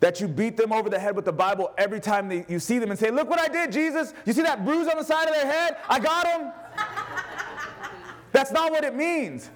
that 0.00 0.20
you 0.20 0.28
beat 0.28 0.56
them 0.56 0.72
over 0.72 0.88
the 0.88 0.98
head 0.98 1.14
with 1.16 1.24
the 1.24 1.32
Bible 1.32 1.72
every 1.76 2.00
time 2.00 2.28
they, 2.28 2.44
you 2.48 2.58
see 2.58 2.78
them 2.78 2.90
and 2.90 2.98
say, 2.98 3.10
Look 3.10 3.28
what 3.28 3.40
I 3.40 3.48
did, 3.48 3.72
Jesus. 3.72 4.14
You 4.24 4.32
see 4.32 4.42
that 4.42 4.64
bruise 4.64 4.88
on 4.88 4.96
the 4.96 5.04
side 5.04 5.28
of 5.28 5.34
their 5.34 5.46
head? 5.46 5.76
I 5.88 5.98
got 5.98 6.24
them. 6.24 6.52
That's 8.32 8.50
not 8.50 8.70
what 8.70 8.84
it 8.84 8.94
means. 8.94 9.50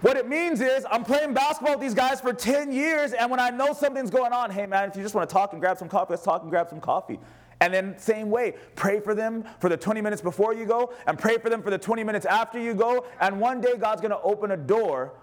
What 0.00 0.16
it 0.16 0.28
means 0.28 0.60
is 0.60 0.84
I'm 0.90 1.04
playing 1.04 1.32
basketball 1.32 1.74
with 1.74 1.80
these 1.80 1.94
guys 1.94 2.20
for 2.20 2.32
10 2.32 2.72
years, 2.72 3.12
and 3.12 3.30
when 3.30 3.40
I 3.40 3.50
know 3.50 3.72
something's 3.72 4.10
going 4.10 4.32
on, 4.32 4.50
hey 4.50 4.66
man, 4.66 4.88
if 4.88 4.96
you 4.96 5.02
just 5.02 5.14
want 5.14 5.28
to 5.28 5.32
talk 5.32 5.52
and 5.52 5.60
grab 5.60 5.78
some 5.78 5.88
coffee, 5.88 6.12
let's 6.12 6.22
talk 6.22 6.42
and 6.42 6.50
grab 6.50 6.68
some 6.68 6.80
coffee. 6.80 7.18
And 7.60 7.72
then, 7.72 7.98
same 7.98 8.28
way, 8.28 8.54
pray 8.74 9.00
for 9.00 9.14
them 9.14 9.44
for 9.60 9.70
the 9.70 9.76
20 9.78 10.02
minutes 10.02 10.20
before 10.20 10.52
you 10.52 10.66
go, 10.66 10.92
and 11.06 11.18
pray 11.18 11.38
for 11.38 11.48
them 11.48 11.62
for 11.62 11.70
the 11.70 11.78
20 11.78 12.04
minutes 12.04 12.26
after 12.26 12.58
you 12.60 12.74
go. 12.74 13.06
And 13.18 13.40
one 13.40 13.62
day, 13.62 13.76
God's 13.78 14.02
going 14.02 14.10
to 14.10 14.20
open 14.20 14.50
a 14.50 14.56
door, 14.58 15.14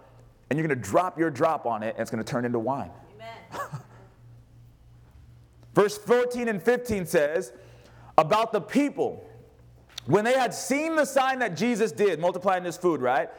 and 0.50 0.58
you're 0.58 0.68
going 0.68 0.80
to 0.80 0.84
drop 0.84 1.20
your 1.20 1.30
drop 1.30 1.68
on 1.68 1.84
it, 1.84 1.94
and 1.96 2.00
it's 2.00 2.10
going 2.10 2.24
to 2.24 2.30
turn 2.30 2.44
into 2.44 2.58
wine. 2.58 2.90
Amen. 3.16 3.62
Verse 5.76 5.98
14 5.98 6.48
and 6.48 6.62
15 6.62 7.06
says, 7.06 7.54
about 8.18 8.52
the 8.52 8.62
people, 8.62 9.28
when 10.06 10.26
they 10.26 10.34
had 10.34 10.54
seen 10.54 10.96
the 10.96 11.06
sign 11.06 11.40
that 11.40 11.56
Jesus 11.56 11.92
did, 11.92 12.20
multiplying 12.20 12.64
this 12.64 12.78
food, 12.78 13.02
right? 13.02 13.30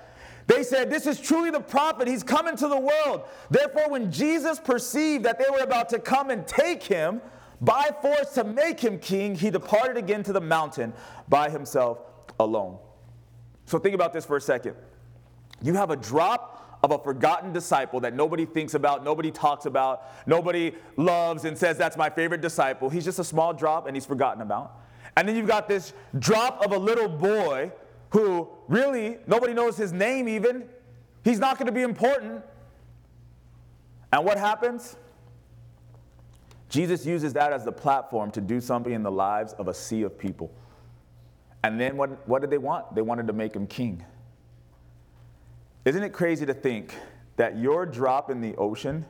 They 0.46 0.62
said, 0.62 0.90
This 0.90 1.06
is 1.06 1.20
truly 1.20 1.50
the 1.50 1.60
prophet. 1.60 2.08
He's 2.08 2.22
coming 2.22 2.56
to 2.56 2.68
the 2.68 2.78
world. 2.78 3.22
Therefore, 3.50 3.88
when 3.88 4.10
Jesus 4.10 4.58
perceived 4.58 5.24
that 5.24 5.38
they 5.38 5.46
were 5.50 5.62
about 5.62 5.88
to 5.90 5.98
come 5.98 6.30
and 6.30 6.46
take 6.46 6.82
him 6.82 7.20
by 7.60 7.90
force 8.02 8.34
to 8.34 8.44
make 8.44 8.80
him 8.80 8.98
king, 8.98 9.34
he 9.34 9.50
departed 9.50 9.96
again 9.96 10.22
to 10.24 10.32
the 10.32 10.40
mountain 10.40 10.92
by 11.28 11.48
himself 11.48 11.98
alone. 12.38 12.78
So 13.66 13.78
think 13.78 13.94
about 13.94 14.12
this 14.12 14.26
for 14.26 14.36
a 14.36 14.40
second. 14.40 14.74
You 15.62 15.74
have 15.74 15.90
a 15.90 15.96
drop 15.96 16.78
of 16.82 16.90
a 16.90 16.98
forgotten 16.98 17.52
disciple 17.52 18.00
that 18.00 18.12
nobody 18.14 18.44
thinks 18.44 18.74
about, 18.74 19.02
nobody 19.02 19.30
talks 19.30 19.64
about, 19.64 20.02
nobody 20.26 20.72
loves 20.98 21.46
and 21.46 21.56
says, 21.56 21.78
That's 21.78 21.96
my 21.96 22.10
favorite 22.10 22.42
disciple. 22.42 22.90
He's 22.90 23.04
just 23.04 23.18
a 23.18 23.24
small 23.24 23.54
drop 23.54 23.86
and 23.86 23.96
he's 23.96 24.06
forgotten 24.06 24.42
about. 24.42 24.83
And 25.16 25.28
then 25.28 25.36
you've 25.36 25.46
got 25.46 25.68
this 25.68 25.92
drop 26.18 26.64
of 26.64 26.72
a 26.72 26.78
little 26.78 27.08
boy 27.08 27.72
who 28.10 28.48
really 28.68 29.18
nobody 29.26 29.52
knows 29.52 29.76
his 29.76 29.92
name 29.92 30.28
even. 30.28 30.64
He's 31.22 31.38
not 31.38 31.58
going 31.58 31.66
to 31.66 31.72
be 31.72 31.82
important. 31.82 32.42
And 34.12 34.24
what 34.24 34.38
happens? 34.38 34.96
Jesus 36.68 37.06
uses 37.06 37.32
that 37.34 37.52
as 37.52 37.64
the 37.64 37.72
platform 37.72 38.30
to 38.32 38.40
do 38.40 38.60
something 38.60 38.92
in 38.92 39.02
the 39.02 39.10
lives 39.10 39.52
of 39.54 39.68
a 39.68 39.74
sea 39.74 40.02
of 40.02 40.18
people. 40.18 40.52
And 41.62 41.80
then 41.80 41.96
what, 41.96 42.28
what 42.28 42.40
did 42.40 42.50
they 42.50 42.58
want? 42.58 42.94
They 42.94 43.02
wanted 43.02 43.26
to 43.28 43.32
make 43.32 43.54
him 43.54 43.66
king. 43.66 44.04
Isn't 45.84 46.02
it 46.02 46.12
crazy 46.12 46.44
to 46.46 46.54
think 46.54 46.94
that 47.36 47.56
your 47.58 47.86
drop 47.86 48.30
in 48.30 48.40
the 48.40 48.54
ocean 48.56 49.06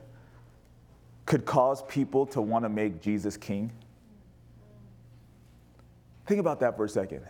could 1.25 1.45
cause 1.45 1.81
people 1.83 2.25
to 2.27 2.41
want 2.41 2.63
to 2.63 2.69
make 2.69 3.01
Jesus 3.01 3.35
king? 3.35 3.71
Think 6.25 6.39
about 6.39 6.59
that 6.61 6.75
for 6.75 6.85
a 6.85 6.89
second. 6.89 7.21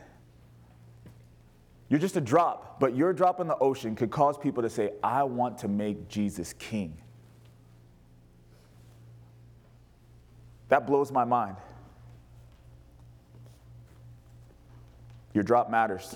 You're 1.89 1.99
just 1.99 2.17
a 2.17 2.21
drop, 2.21 2.79
but 2.79 2.95
your 2.95 3.13
drop 3.13 3.39
in 3.39 3.47
the 3.47 3.58
ocean 3.58 3.95
could 3.95 4.10
cause 4.10 4.38
people 4.38 4.63
to 4.63 4.69
say, 4.69 4.91
I 5.03 5.23
want 5.23 5.60
to 5.60 5.67
make 5.67 6.08
Jesus 6.08 6.53
king. 6.53 6.97
That 10.69 10.88
blows 10.88 11.12
my 11.12 11.25
mind. 11.25 11.58
Your 15.34 15.43
drop 15.43 15.69
matters. 15.69 16.15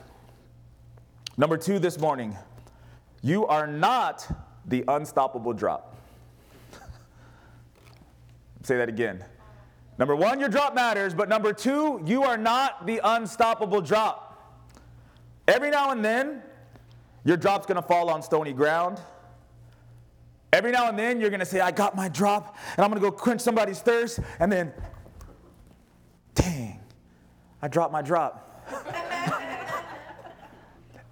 Number 1.37 1.57
two 1.57 1.77
this 1.77 1.99
morning, 1.99 2.35
you 3.21 3.45
are 3.45 3.67
not 3.67 4.27
the 4.65 4.83
unstoppable 4.87 5.53
drop. 5.53 5.95
Say 8.63 8.77
that 8.77 8.89
again. 8.89 9.23
Number 9.99 10.15
one, 10.15 10.39
your 10.39 10.47
drop 10.47 10.73
matters, 10.73 11.13
but 11.13 11.27
number 11.27 11.51
two, 11.51 12.01
you 12.05 12.23
are 12.23 12.37
not 12.37 12.87
the 12.87 13.01
unstoppable 13.03 13.81
drop. 13.81 14.25
Every 15.45 15.69
now 15.69 15.91
and 15.91 16.03
then, 16.03 16.41
your 17.25 17.35
drop's 17.35 17.65
gonna 17.65 17.81
fall 17.81 18.09
on 18.09 18.21
stony 18.21 18.53
ground. 18.53 19.01
Every 20.53 20.71
now 20.71 20.87
and 20.87 20.97
then, 20.97 21.19
you're 21.19 21.29
gonna 21.29 21.45
say, 21.45 21.59
I 21.59 21.71
got 21.71 21.97
my 21.97 22.07
drop, 22.07 22.55
and 22.77 22.85
I'm 22.85 22.89
gonna 22.89 23.01
go 23.01 23.11
quench 23.11 23.41
somebody's 23.41 23.81
thirst, 23.81 24.21
and 24.39 24.49
then, 24.49 24.71
dang, 26.33 26.79
I 27.61 27.67
dropped 27.67 27.91
my 27.91 28.01
drop. 28.01 28.45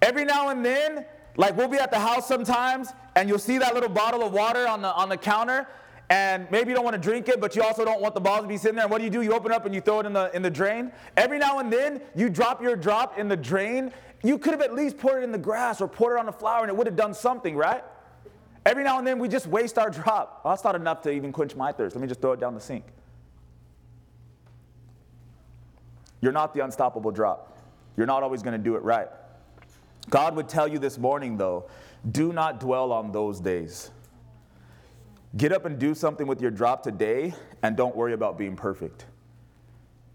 Every 0.02 0.23
now 0.23 0.47
and 0.47 0.63
then, 0.63 1.06
like 1.36 1.58
we'll 1.58 1.67
be 1.67 1.78
at 1.78 1.91
the 1.91 2.00
house 2.00 2.26
sometimes, 2.26 2.93
and 3.17 3.28
you'll 3.28 3.38
see 3.38 3.58
that 3.58 3.73
little 3.73 3.89
bottle 3.89 4.23
of 4.23 4.32
water 4.32 4.65
on 4.65 4.82
the, 4.82 4.93
on 4.93 5.10
the 5.10 5.17
counter, 5.17 5.67
and 6.10 6.50
maybe 6.52 6.70
you 6.70 6.76
don't 6.76 6.86
want 6.86 6.96
to 6.96 7.02
drink 7.02 7.28
it, 7.28 7.41
but 7.41 7.56
you 7.56 7.62
also 7.62 7.84
don't 7.84 8.02
want 8.02 8.13
the 8.13 8.22
balls 8.22 8.41
to 8.41 8.48
be 8.48 8.58
sitting 8.58 8.76
there. 8.76 8.86
And 8.86 8.91
what 8.91 9.00
do 9.00 9.04
you 9.04 9.10
do? 9.10 9.22
You 9.22 9.34
open 9.34 9.52
up 9.52 9.65
and 9.65 9.76
you 9.76 9.82
throw 9.82 10.00
it 10.00 10.06
in 10.06 10.13
the, 10.13 10.34
in 10.34 10.41
the 10.41 10.50
drain. 10.50 10.91
Every 11.17 11.38
now 11.38 11.60
and 11.60 11.72
then, 11.72 12.02
you 12.15 12.30
drop 12.30 12.62
your 12.62 12.78
drop 12.78 13.20
in 13.20 13.28
the 13.28 13.36
drain. 13.36 13.91
You 14.24 14.38
could 14.38 14.54
have 14.54 14.62
at 14.62 14.74
least 14.74 14.98
poured 14.98 15.22
it 15.22 15.26
in 15.26 15.32
the 15.32 15.38
grass 15.38 15.82
or 15.82 15.88
poured 15.88 16.15
it 16.15 16.20
on 16.20 16.26
the 16.26 16.32
flower 16.32 16.62
and 16.62 16.70
it 16.70 16.78
would 16.78 16.88
have 16.88 16.96
done 16.96 17.13
something, 17.13 17.56
right? 17.56 17.84
Every 18.65 18.84
now 18.84 18.98
and 18.98 19.08
then, 19.08 19.20
we 19.20 19.28
just 19.28 19.48
waste 19.48 19.78
our 19.78 19.89
drop. 19.89 20.41
Well, 20.43 20.54
that's 20.54 20.63
not 20.63 20.76
enough 20.76 21.02
to 21.04 21.12
even 21.12 21.32
quench 21.32 21.56
my 21.56 21.72
thirst. 21.72 21.96
Let 21.96 22.02
me 22.02 22.08
just 22.08 22.22
throw 22.22 22.34
it 22.34 22.39
down 22.39 22.54
the 22.54 22.62
sink. 22.62 22.86
You're 26.22 26.32
not 26.32 26.54
the 26.54 26.63
unstoppable 26.63 27.12
drop. 27.12 27.58
You're 27.96 28.08
not 28.08 28.24
always 28.24 28.43
going 28.43 28.58
to 28.58 28.63
do 28.63 28.76
it 28.76 28.84
right. 28.84 29.08
God 30.10 30.36
would 30.36 30.48
tell 30.48 30.67
you 30.67 30.80
this 30.80 30.98
morning, 30.98 31.38
though, 31.38 31.70
do 32.10 32.32
not 32.32 32.60
dwell 32.60 32.91
on 32.91 33.12
those 33.12 33.39
days. 33.39 33.91
Get 35.35 35.51
up 35.51 35.65
and 35.65 35.77
do 35.77 35.93
something 35.93 36.25
with 36.25 36.41
your 36.41 36.51
drop 36.51 36.83
today 36.83 37.33
and 37.61 37.75
don't 37.75 37.95
worry 37.95 38.13
about 38.13 38.37
being 38.37 38.55
perfect. 38.55 39.05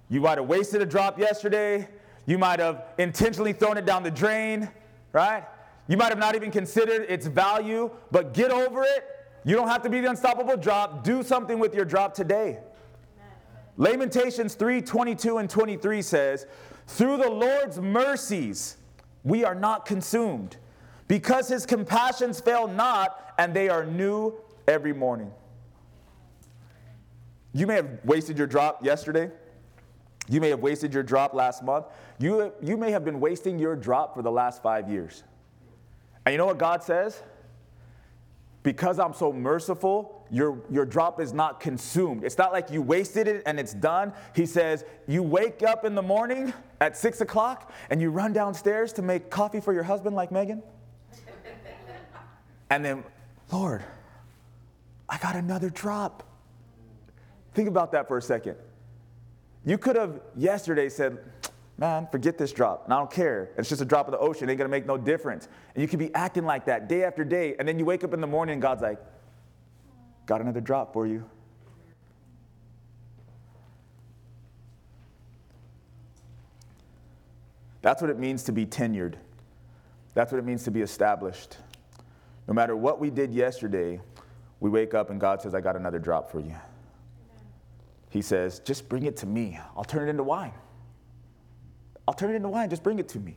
You 0.08 0.20
might 0.20 0.38
have 0.38 0.46
wasted 0.46 0.80
a 0.80 0.86
drop 0.86 1.18
yesterday. 1.18 1.88
You 2.26 2.38
might 2.38 2.60
have 2.60 2.84
intentionally 2.98 3.52
thrown 3.52 3.76
it 3.76 3.84
down 3.84 4.02
the 4.02 4.10
drain, 4.10 4.70
right? 5.12 5.44
You 5.88 5.96
might 5.96 6.08
have 6.08 6.18
not 6.18 6.34
even 6.34 6.50
considered 6.50 7.06
its 7.08 7.26
value, 7.26 7.90
but 8.10 8.32
get 8.32 8.50
over 8.50 8.82
it. 8.82 9.04
You 9.44 9.56
don't 9.56 9.68
have 9.68 9.82
to 9.82 9.90
be 9.90 10.00
the 10.00 10.08
unstoppable 10.08 10.56
drop. 10.56 11.04
Do 11.04 11.22
something 11.22 11.58
with 11.58 11.74
your 11.74 11.84
drop 11.84 12.14
today. 12.14 12.60
Lamentations 13.76 14.54
3 14.54 14.80
22 14.82 15.38
and 15.38 15.50
23 15.50 16.02
says, 16.02 16.46
Through 16.86 17.16
the 17.18 17.30
Lord's 17.30 17.80
mercies, 17.80 18.76
we 19.24 19.44
are 19.44 19.54
not 19.54 19.86
consumed, 19.86 20.56
because 21.08 21.48
his 21.48 21.66
compassions 21.66 22.40
fail 22.40 22.68
not, 22.68 23.34
and 23.38 23.54
they 23.54 23.68
are 23.68 23.84
new 23.84 24.34
every 24.72 24.92
morning. 24.92 25.30
You 27.52 27.66
may 27.66 27.74
have 27.74 28.00
wasted 28.04 28.38
your 28.38 28.46
drop 28.46 28.84
yesterday. 28.84 29.30
You 30.28 30.40
may 30.40 30.48
have 30.48 30.60
wasted 30.60 30.94
your 30.94 31.02
drop 31.02 31.34
last 31.34 31.62
month. 31.62 31.86
You, 32.18 32.52
you 32.62 32.76
may 32.76 32.90
have 32.90 33.04
been 33.04 33.20
wasting 33.20 33.58
your 33.58 33.76
drop 33.76 34.14
for 34.14 34.22
the 34.22 34.30
last 34.30 34.62
five 34.62 34.88
years. 34.88 35.22
And 36.24 36.32
you 36.32 36.38
know 36.38 36.46
what 36.46 36.58
God 36.58 36.82
says? 36.82 37.22
Because 38.62 38.98
I'm 39.00 39.12
so 39.12 39.32
merciful, 39.32 40.24
your, 40.30 40.62
your 40.70 40.86
drop 40.86 41.20
is 41.20 41.32
not 41.32 41.58
consumed. 41.58 42.22
It's 42.24 42.38
not 42.38 42.52
like 42.52 42.70
you 42.70 42.80
wasted 42.80 43.26
it 43.26 43.42
and 43.44 43.58
it's 43.58 43.74
done. 43.74 44.12
He 44.34 44.46
says, 44.46 44.84
You 45.08 45.22
wake 45.22 45.62
up 45.62 45.84
in 45.84 45.96
the 45.96 46.02
morning 46.02 46.54
at 46.80 46.96
six 46.96 47.20
o'clock 47.20 47.72
and 47.90 48.00
you 48.00 48.10
run 48.10 48.32
downstairs 48.32 48.92
to 48.94 49.02
make 49.02 49.30
coffee 49.30 49.60
for 49.60 49.74
your 49.74 49.82
husband, 49.82 50.14
like 50.14 50.30
Megan. 50.30 50.62
and 52.70 52.84
then, 52.84 53.02
Lord, 53.50 53.82
I 55.08 55.18
got 55.18 55.36
another 55.36 55.70
drop. 55.70 56.22
Think 57.54 57.68
about 57.68 57.92
that 57.92 58.08
for 58.08 58.16
a 58.16 58.22
second. 58.22 58.56
You 59.64 59.78
could 59.78 59.96
have 59.96 60.20
yesterday 60.36 60.88
said, 60.88 61.18
Man, 61.78 62.06
forget 62.12 62.38
this 62.38 62.52
drop. 62.52 62.84
And 62.84 62.94
I 62.94 62.98
don't 62.98 63.10
care. 63.10 63.50
It's 63.56 63.68
just 63.68 63.80
a 63.80 63.84
drop 63.84 64.06
of 64.06 64.12
the 64.12 64.18
ocean. 64.18 64.48
It 64.48 64.52
ain't 64.52 64.58
gonna 64.58 64.68
make 64.68 64.86
no 64.86 64.96
difference. 64.96 65.48
And 65.74 65.82
you 65.82 65.88
could 65.88 65.98
be 65.98 66.14
acting 66.14 66.44
like 66.44 66.66
that 66.66 66.88
day 66.88 67.02
after 67.02 67.24
day. 67.24 67.56
And 67.58 67.66
then 67.66 67.78
you 67.78 67.84
wake 67.84 68.04
up 68.04 68.14
in 68.14 68.20
the 68.20 68.26
morning 68.26 68.54
and 68.54 68.62
God's 68.62 68.82
like, 68.82 68.98
Got 70.26 70.40
another 70.40 70.60
drop 70.60 70.92
for 70.92 71.06
you. 71.06 71.28
That's 77.80 78.00
what 78.00 78.10
it 78.10 78.18
means 78.18 78.44
to 78.44 78.52
be 78.52 78.64
tenured. 78.64 79.14
That's 80.14 80.30
what 80.30 80.38
it 80.38 80.44
means 80.44 80.62
to 80.64 80.70
be 80.70 80.82
established. 80.82 81.56
No 82.46 82.54
matter 82.54 82.76
what 82.76 83.00
we 83.00 83.10
did 83.10 83.32
yesterday, 83.32 84.00
we 84.62 84.70
wake 84.70 84.94
up 84.94 85.10
and 85.10 85.20
God 85.20 85.42
says, 85.42 85.56
I 85.56 85.60
got 85.60 85.74
another 85.74 85.98
drop 85.98 86.30
for 86.30 86.38
you. 86.38 86.54
He 88.10 88.22
says, 88.22 88.60
just 88.60 88.88
bring 88.88 89.06
it 89.06 89.16
to 89.16 89.26
me. 89.26 89.58
I'll 89.76 89.82
turn 89.82 90.06
it 90.06 90.10
into 90.10 90.22
wine. 90.22 90.52
I'll 92.06 92.14
turn 92.14 92.30
it 92.30 92.36
into 92.36 92.48
wine. 92.48 92.70
Just 92.70 92.84
bring 92.84 93.00
it 93.00 93.08
to 93.08 93.18
me. 93.18 93.36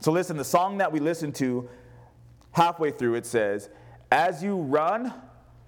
So, 0.00 0.12
listen, 0.12 0.36
the 0.36 0.44
song 0.44 0.76
that 0.78 0.92
we 0.92 1.00
listened 1.00 1.34
to 1.36 1.66
halfway 2.52 2.90
through, 2.90 3.14
it 3.14 3.24
says, 3.24 3.70
As 4.12 4.42
you 4.42 4.56
run, 4.56 5.14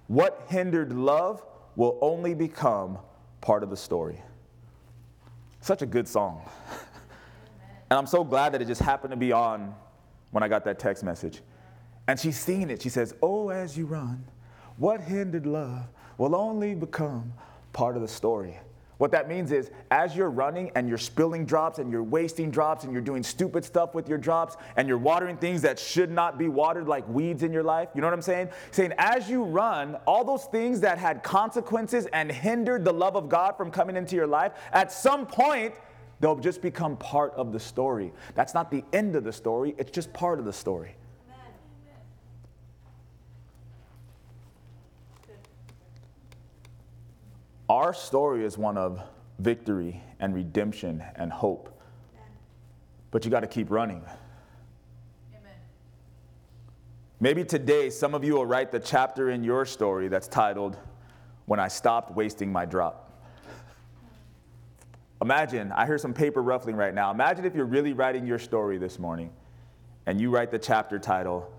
what 0.08 0.44
hindered 0.48 0.92
love 0.92 1.42
will 1.74 1.98
only 2.02 2.34
become 2.34 2.98
part 3.40 3.62
of 3.62 3.70
the 3.70 3.78
story. 3.78 4.20
Such 5.62 5.80
a 5.80 5.86
good 5.86 6.06
song. 6.06 6.42
and 7.90 7.98
I'm 7.98 8.06
so 8.06 8.24
glad 8.24 8.52
that 8.52 8.60
it 8.60 8.66
just 8.66 8.82
happened 8.82 9.12
to 9.12 9.16
be 9.16 9.32
on 9.32 9.74
when 10.32 10.42
I 10.42 10.48
got 10.48 10.64
that 10.66 10.78
text 10.78 11.02
message. 11.02 11.40
And 12.08 12.18
she's 12.18 12.38
singing 12.38 12.70
it. 12.70 12.82
She 12.82 12.88
says, 12.88 13.14
Oh, 13.22 13.50
as 13.50 13.76
you 13.76 13.86
run, 13.86 14.24
what 14.78 15.02
hindered 15.02 15.46
love 15.46 15.86
will 16.16 16.34
only 16.34 16.74
become 16.74 17.32
part 17.72 17.94
of 17.94 18.02
the 18.02 18.08
story. 18.08 18.58
What 18.96 19.12
that 19.12 19.28
means 19.28 19.52
is, 19.52 19.70
as 19.92 20.16
you're 20.16 20.30
running 20.30 20.72
and 20.74 20.88
you're 20.88 20.98
spilling 20.98 21.46
drops 21.46 21.78
and 21.78 21.92
you're 21.92 22.02
wasting 22.02 22.50
drops 22.50 22.82
and 22.82 22.92
you're 22.92 23.02
doing 23.02 23.22
stupid 23.22 23.64
stuff 23.64 23.94
with 23.94 24.08
your 24.08 24.18
drops 24.18 24.56
and 24.76 24.88
you're 24.88 24.98
watering 24.98 25.36
things 25.36 25.62
that 25.62 25.78
should 25.78 26.10
not 26.10 26.36
be 26.36 26.48
watered, 26.48 26.88
like 26.88 27.06
weeds 27.08 27.44
in 27.44 27.52
your 27.52 27.62
life, 27.62 27.90
you 27.94 28.00
know 28.00 28.08
what 28.08 28.14
I'm 28.14 28.22
saying? 28.22 28.48
Saying, 28.72 28.94
as 28.98 29.30
you 29.30 29.44
run, 29.44 29.94
all 30.04 30.24
those 30.24 30.46
things 30.46 30.80
that 30.80 30.98
had 30.98 31.22
consequences 31.22 32.06
and 32.06 32.32
hindered 32.32 32.84
the 32.84 32.92
love 32.92 33.14
of 33.14 33.28
God 33.28 33.56
from 33.56 33.70
coming 33.70 33.96
into 33.96 34.16
your 34.16 34.26
life, 34.26 34.52
at 34.72 34.90
some 34.90 35.26
point, 35.26 35.74
they'll 36.18 36.34
just 36.34 36.60
become 36.60 36.96
part 36.96 37.32
of 37.34 37.52
the 37.52 37.60
story. 37.60 38.12
That's 38.34 38.54
not 38.54 38.68
the 38.68 38.82
end 38.92 39.14
of 39.14 39.22
the 39.22 39.32
story, 39.32 39.76
it's 39.78 39.92
just 39.92 40.12
part 40.12 40.40
of 40.40 40.44
the 40.44 40.52
story. 40.52 40.96
Our 47.68 47.92
story 47.92 48.44
is 48.44 48.56
one 48.56 48.78
of 48.78 49.00
victory 49.38 50.02
and 50.20 50.34
redemption 50.34 51.04
and 51.16 51.30
hope. 51.30 51.78
But 53.10 53.24
you 53.24 53.30
got 53.30 53.40
to 53.40 53.46
keep 53.46 53.70
running. 53.70 54.02
Amen. 55.32 55.52
Maybe 57.20 57.44
today 57.44 57.90
some 57.90 58.14
of 58.14 58.24
you 58.24 58.34
will 58.34 58.46
write 58.46 58.72
the 58.72 58.80
chapter 58.80 59.30
in 59.30 59.44
your 59.44 59.66
story 59.66 60.08
that's 60.08 60.28
titled, 60.28 60.78
When 61.44 61.60
I 61.60 61.68
Stopped 61.68 62.14
Wasting 62.14 62.50
My 62.50 62.64
Drop. 62.64 63.04
Imagine, 65.20 65.72
I 65.72 65.84
hear 65.84 65.98
some 65.98 66.14
paper 66.14 66.42
ruffling 66.42 66.76
right 66.76 66.94
now. 66.94 67.10
Imagine 67.10 67.44
if 67.44 67.54
you're 67.54 67.66
really 67.66 67.92
writing 67.92 68.26
your 68.26 68.38
story 68.38 68.78
this 68.78 68.98
morning 68.98 69.30
and 70.06 70.18
you 70.20 70.30
write 70.30 70.50
the 70.50 70.58
chapter 70.58 70.98
title, 70.98 71.52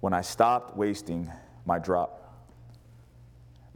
When 0.00 0.12
I 0.12 0.20
Stopped 0.20 0.76
Wasting 0.76 1.30
My 1.64 1.78
Drop. 1.78 2.27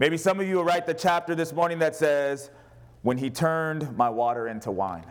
Maybe 0.03 0.17
some 0.17 0.41
of 0.41 0.49
you 0.49 0.57
will 0.57 0.65
write 0.65 0.85
the 0.85 0.95
chapter 0.95 1.37
this 1.37 1.53
morning 1.53 1.79
that 1.79 1.95
says, 1.95 2.51
When 3.03 3.19
he 3.19 3.31
turned 3.31 3.97
my 3.97 4.11
water 4.11 4.49
into 4.49 4.73
wine. 4.73 5.07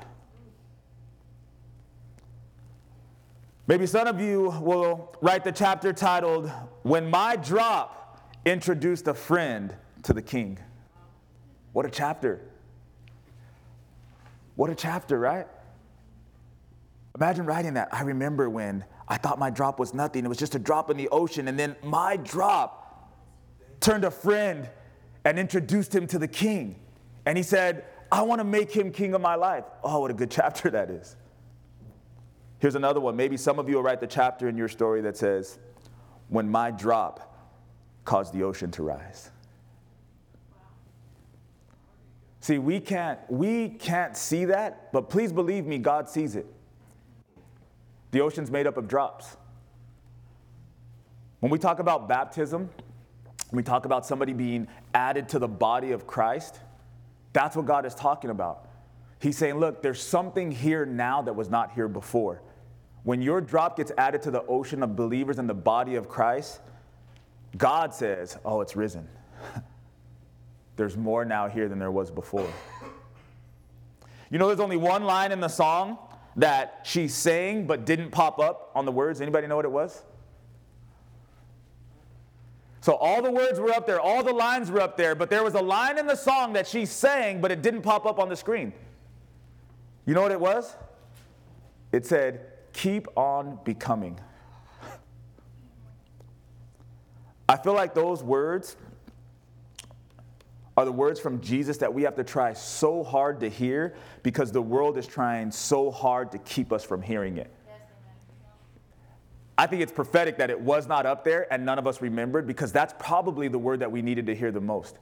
Maybe 3.67 3.87
some 3.87 4.05
of 4.05 4.19
you 4.19 4.49
will 4.59 5.15
write 5.21 5.45
the 5.45 5.51
chapter 5.53 5.93
titled, 5.93 6.51
When 6.83 7.09
My 7.09 7.37
Drop 7.37 8.21
Introduced 8.43 9.07
a 9.07 9.13
Friend 9.13 9.73
to 10.03 10.11
the 10.11 10.21
King. 10.21 10.59
What 11.71 11.85
a 11.85 11.89
chapter! 11.89 12.41
What 14.57 14.69
a 14.69 14.75
chapter, 14.75 15.17
right? 15.17 15.47
Imagine 17.15 17.45
writing 17.45 17.75
that. 17.75 17.87
I 17.93 18.01
remember 18.01 18.49
when 18.49 18.83
I 19.07 19.15
thought 19.15 19.39
my 19.39 19.51
drop 19.51 19.79
was 19.79 19.93
nothing, 19.93 20.25
it 20.25 20.27
was 20.27 20.37
just 20.37 20.55
a 20.55 20.59
drop 20.59 20.89
in 20.89 20.97
the 20.97 21.07
ocean, 21.07 21.47
and 21.47 21.57
then 21.57 21.77
my 21.81 22.17
drop 22.17 22.79
turned 23.79 24.03
a 24.03 24.11
friend 24.11 24.69
and 25.25 25.37
introduced 25.39 25.93
him 25.93 26.07
to 26.07 26.19
the 26.19 26.27
king. 26.27 26.75
And 27.25 27.37
he 27.37 27.43
said, 27.43 27.85
I 28.11 28.23
want 28.23 28.39
to 28.39 28.43
make 28.43 28.71
him 28.71 28.91
king 28.91 29.13
of 29.13 29.21
my 29.21 29.35
life. 29.35 29.63
Oh, 29.83 29.99
what 30.01 30.11
a 30.11 30.13
good 30.13 30.31
chapter 30.39 30.69
that 30.71 30.89
is. 30.89 31.15
Here's 32.59 32.75
another 32.75 32.99
one. 32.99 33.15
Maybe 33.15 33.37
some 33.37 33.57
of 33.57 33.69
you 33.69 33.75
will 33.75 33.83
write 33.83 33.99
the 33.99 34.07
chapter 34.07 34.47
in 34.47 34.55
your 34.57 34.67
story 34.67 35.01
that 35.01 35.17
says, 35.17 35.57
When 36.29 36.49
my 36.49 36.71
drop 36.71 37.31
caused 38.05 38.33
the 38.33 38.43
ocean 38.43 38.71
to 38.71 38.83
rise. 38.83 39.31
See, 42.39 42.57
we 42.57 42.79
can't, 42.79 43.19
we 43.29 43.69
can't 43.69 44.17
see 44.17 44.45
that, 44.45 44.91
but 44.91 45.09
please 45.09 45.31
believe 45.31 45.65
me, 45.65 45.77
God 45.77 46.09
sees 46.09 46.35
it. 46.35 46.47
The 48.09 48.21
ocean's 48.21 48.49
made 48.49 48.65
up 48.65 48.77
of 48.77 48.87
drops. 48.87 49.37
When 51.39 51.51
we 51.51 51.59
talk 51.59 51.79
about 51.79 52.07
baptism, 52.07 52.69
we 53.51 53.63
talk 53.63 53.85
about 53.85 54.05
somebody 54.05 54.33
being 54.33 54.67
added 54.93 55.29
to 55.29 55.39
the 55.39 55.47
body 55.47 55.91
of 55.91 56.07
Christ, 56.07 56.59
that's 57.33 57.55
what 57.55 57.65
God 57.65 57.85
is 57.85 57.93
talking 57.93 58.29
about. 58.29 58.67
He's 59.19 59.37
saying, 59.37 59.59
look, 59.59 59.83
there's 59.83 60.01
something 60.01 60.51
here 60.51 60.85
now 60.85 61.21
that 61.21 61.35
was 61.35 61.49
not 61.49 61.73
here 61.73 61.87
before. 61.87 62.41
When 63.03 63.21
your 63.21 63.41
drop 63.41 63.77
gets 63.77 63.91
added 63.97 64.21
to 64.23 64.31
the 64.31 64.43
ocean 64.43 64.83
of 64.83 64.95
believers 64.95 65.37
in 65.37 65.47
the 65.47 65.53
body 65.53 65.95
of 65.95 66.07
Christ, 66.07 66.59
God 67.57 67.93
says, 67.93 68.37
oh, 68.45 68.61
it's 68.61 68.75
risen. 68.75 69.07
there's 70.75 70.97
more 70.97 71.25
now 71.25 71.47
here 71.47 71.67
than 71.67 71.79
there 71.79 71.91
was 71.91 72.09
before. 72.09 72.49
You 74.29 74.37
know, 74.37 74.47
there's 74.47 74.59
only 74.59 74.77
one 74.77 75.03
line 75.03 75.31
in 75.31 75.41
the 75.41 75.49
song 75.49 75.97
that 76.37 76.81
she 76.83 77.07
sang 77.07 77.67
but 77.67 77.85
didn't 77.85 78.11
pop 78.11 78.39
up 78.39 78.71
on 78.73 78.85
the 78.85 78.91
words. 78.91 79.19
Anybody 79.19 79.47
know 79.47 79.57
what 79.57 79.65
it 79.65 79.71
was? 79.71 80.03
So 82.81 82.95
all 82.95 83.21
the 83.21 83.31
words 83.31 83.59
were 83.59 83.71
up 83.71 83.85
there, 83.85 84.01
all 84.01 84.23
the 84.23 84.33
lines 84.33 84.71
were 84.71 84.81
up 84.81 84.97
there, 84.97 85.13
but 85.13 85.29
there 85.29 85.43
was 85.43 85.53
a 85.53 85.61
line 85.61 85.99
in 85.99 86.07
the 86.07 86.15
song 86.15 86.53
that 86.53 86.67
she 86.67 86.85
sang, 86.87 87.39
but 87.39 87.51
it 87.51 87.61
didn't 87.61 87.83
pop 87.83 88.07
up 88.07 88.17
on 88.17 88.27
the 88.27 88.35
screen. 88.35 88.73
You 90.05 90.15
know 90.15 90.21
what 90.23 90.31
it 90.31 90.39
was? 90.39 90.75
It 91.91 92.05
said, 92.05 92.47
Keep 92.73 93.07
on 93.17 93.59
becoming. 93.65 94.19
I 97.47 97.57
feel 97.57 97.73
like 97.73 97.93
those 97.93 98.23
words 98.23 98.77
are 100.77 100.85
the 100.85 100.91
words 100.91 101.19
from 101.19 101.41
Jesus 101.41 101.77
that 101.77 101.93
we 101.93 102.03
have 102.03 102.15
to 102.15 102.23
try 102.23 102.53
so 102.53 103.03
hard 103.03 103.41
to 103.41 103.49
hear 103.49 103.93
because 104.23 104.51
the 104.51 104.61
world 104.61 104.97
is 104.97 105.05
trying 105.05 105.51
so 105.51 105.91
hard 105.91 106.31
to 106.31 106.37
keep 106.39 106.71
us 106.71 106.83
from 106.83 107.01
hearing 107.01 107.37
it. 107.37 107.51
I 109.61 109.67
think 109.67 109.83
it's 109.83 109.91
prophetic 109.91 110.39
that 110.39 110.49
it 110.49 110.59
was 110.59 110.87
not 110.87 111.05
up 111.05 111.23
there 111.23 111.45
and 111.53 111.63
none 111.63 111.77
of 111.77 111.85
us 111.85 112.01
remembered 112.01 112.47
because 112.47 112.71
that's 112.71 112.95
probably 112.97 113.47
the 113.47 113.59
word 113.59 113.81
that 113.81 113.91
we 113.91 114.01
needed 114.01 114.25
to 114.25 114.33
hear 114.33 114.51
the 114.51 114.59
most. 114.59 114.97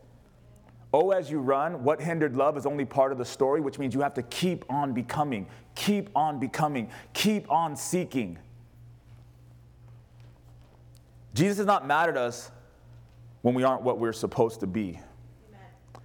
Oh, 0.91 1.12
as 1.12 1.32
you 1.32 1.39
run, 1.39 1.82
what 1.82 2.01
hindered 2.01 2.36
love 2.36 2.57
is 2.57 2.66
only 2.66 2.84
part 2.84 3.14
of 3.14 3.18
the 3.18 3.24
story, 3.24 3.62
which 3.62 3.80
means 3.80 3.93
you 3.93 4.01
have 4.01 4.16
to 4.16 4.22
keep 4.24 4.66
on 4.70 4.91
becoming, 4.91 5.47
keep 5.76 6.10
on 6.14 6.41
becoming, 6.41 6.89
keep 7.14 7.49
on 7.49 7.78
seeking. 7.78 8.38
Jesus 11.34 11.60
is 11.60 11.66
not 11.66 11.88
mad 11.88 12.10
at 12.10 12.18
us 12.18 12.51
when 13.43 13.53
we 13.53 13.64
aren't 13.64 13.84
what 13.84 13.97
we're 13.97 14.12
supposed 14.12 14.60
to 14.60 14.68
be. 14.68 14.99
Amen. 15.47 16.03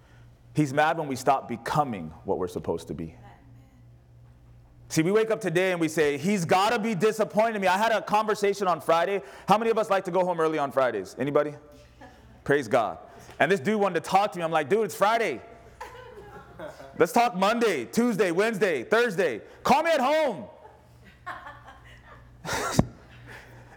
He's 0.54 0.72
mad 0.72 0.96
when 0.96 1.08
we 1.08 1.16
stop 1.16 1.48
becoming 1.48 2.12
what 2.24 2.38
we're 2.38 2.46
supposed 2.46 2.86
to 2.86 2.94
be. 2.94 3.16
See, 4.94 5.02
we 5.02 5.10
wake 5.10 5.32
up 5.32 5.40
today 5.40 5.72
and 5.72 5.80
we 5.80 5.88
say, 5.88 6.16
He's 6.16 6.44
got 6.44 6.70
to 6.70 6.78
be 6.78 6.94
disappointed 6.94 7.56
in 7.56 7.62
me. 7.62 7.66
I 7.66 7.76
had 7.76 7.90
a 7.90 8.00
conversation 8.00 8.68
on 8.68 8.80
Friday. 8.80 9.22
How 9.48 9.58
many 9.58 9.72
of 9.72 9.76
us 9.76 9.90
like 9.90 10.04
to 10.04 10.12
go 10.12 10.24
home 10.24 10.38
early 10.38 10.56
on 10.56 10.70
Fridays? 10.70 11.16
Anybody? 11.18 11.54
Praise 12.44 12.68
God. 12.68 12.98
And 13.40 13.50
this 13.50 13.58
dude 13.58 13.80
wanted 13.80 14.04
to 14.04 14.08
talk 14.08 14.30
to 14.30 14.38
me. 14.38 14.44
I'm 14.44 14.52
like, 14.52 14.68
dude, 14.68 14.84
it's 14.84 14.94
Friday. 14.94 15.40
Let's 16.96 17.10
talk 17.10 17.34
Monday, 17.34 17.86
Tuesday, 17.86 18.30
Wednesday, 18.30 18.84
Thursday. 18.84 19.40
Call 19.64 19.82
me 19.82 19.90
at 19.90 20.00
home. 20.00 20.44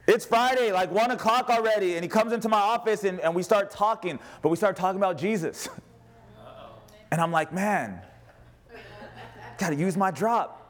it's 0.07 0.23
Friday, 0.23 0.71
like 0.71 0.91
one 0.91 1.09
o'clock 1.09 1.49
already. 1.49 1.95
And 1.95 2.03
he 2.03 2.09
comes 2.09 2.31
into 2.31 2.47
my 2.47 2.59
office 2.59 3.05
and, 3.05 3.19
and 3.21 3.33
we 3.33 3.41
start 3.41 3.71
talking, 3.71 4.19
but 4.43 4.49
we 4.49 4.55
start 4.55 4.75
talking 4.75 4.99
about 4.99 5.17
Jesus. 5.17 5.67
And 7.09 7.21
I'm 7.21 7.31
like, 7.31 7.53
man, 7.53 8.01
gotta 9.57 9.75
use 9.75 9.95
my 9.95 10.11
drop. 10.11 10.66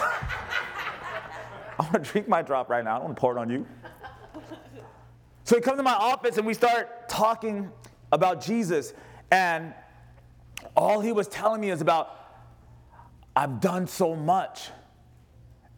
I 0.00 1.82
want 1.82 1.92
to 1.92 1.98
drink 1.98 2.28
my 2.28 2.42
drop 2.42 2.70
right 2.70 2.84
now. 2.84 2.92
I 2.92 2.98
don't 2.98 3.04
want 3.06 3.16
to 3.16 3.20
pour 3.20 3.36
it 3.36 3.40
on 3.40 3.50
you. 3.50 3.66
So 5.44 5.54
he 5.56 5.62
comes 5.62 5.76
to 5.76 5.82
my 5.82 5.94
office 5.94 6.38
and 6.38 6.46
we 6.46 6.54
start 6.54 7.08
talking 7.08 7.70
about 8.10 8.40
Jesus. 8.40 8.94
And 9.30 9.74
all 10.76 11.00
he 11.00 11.12
was 11.12 11.28
telling 11.28 11.60
me 11.60 11.70
is 11.70 11.80
about, 11.80 12.10
I've 13.34 13.60
done 13.60 13.86
so 13.86 14.16
much 14.16 14.70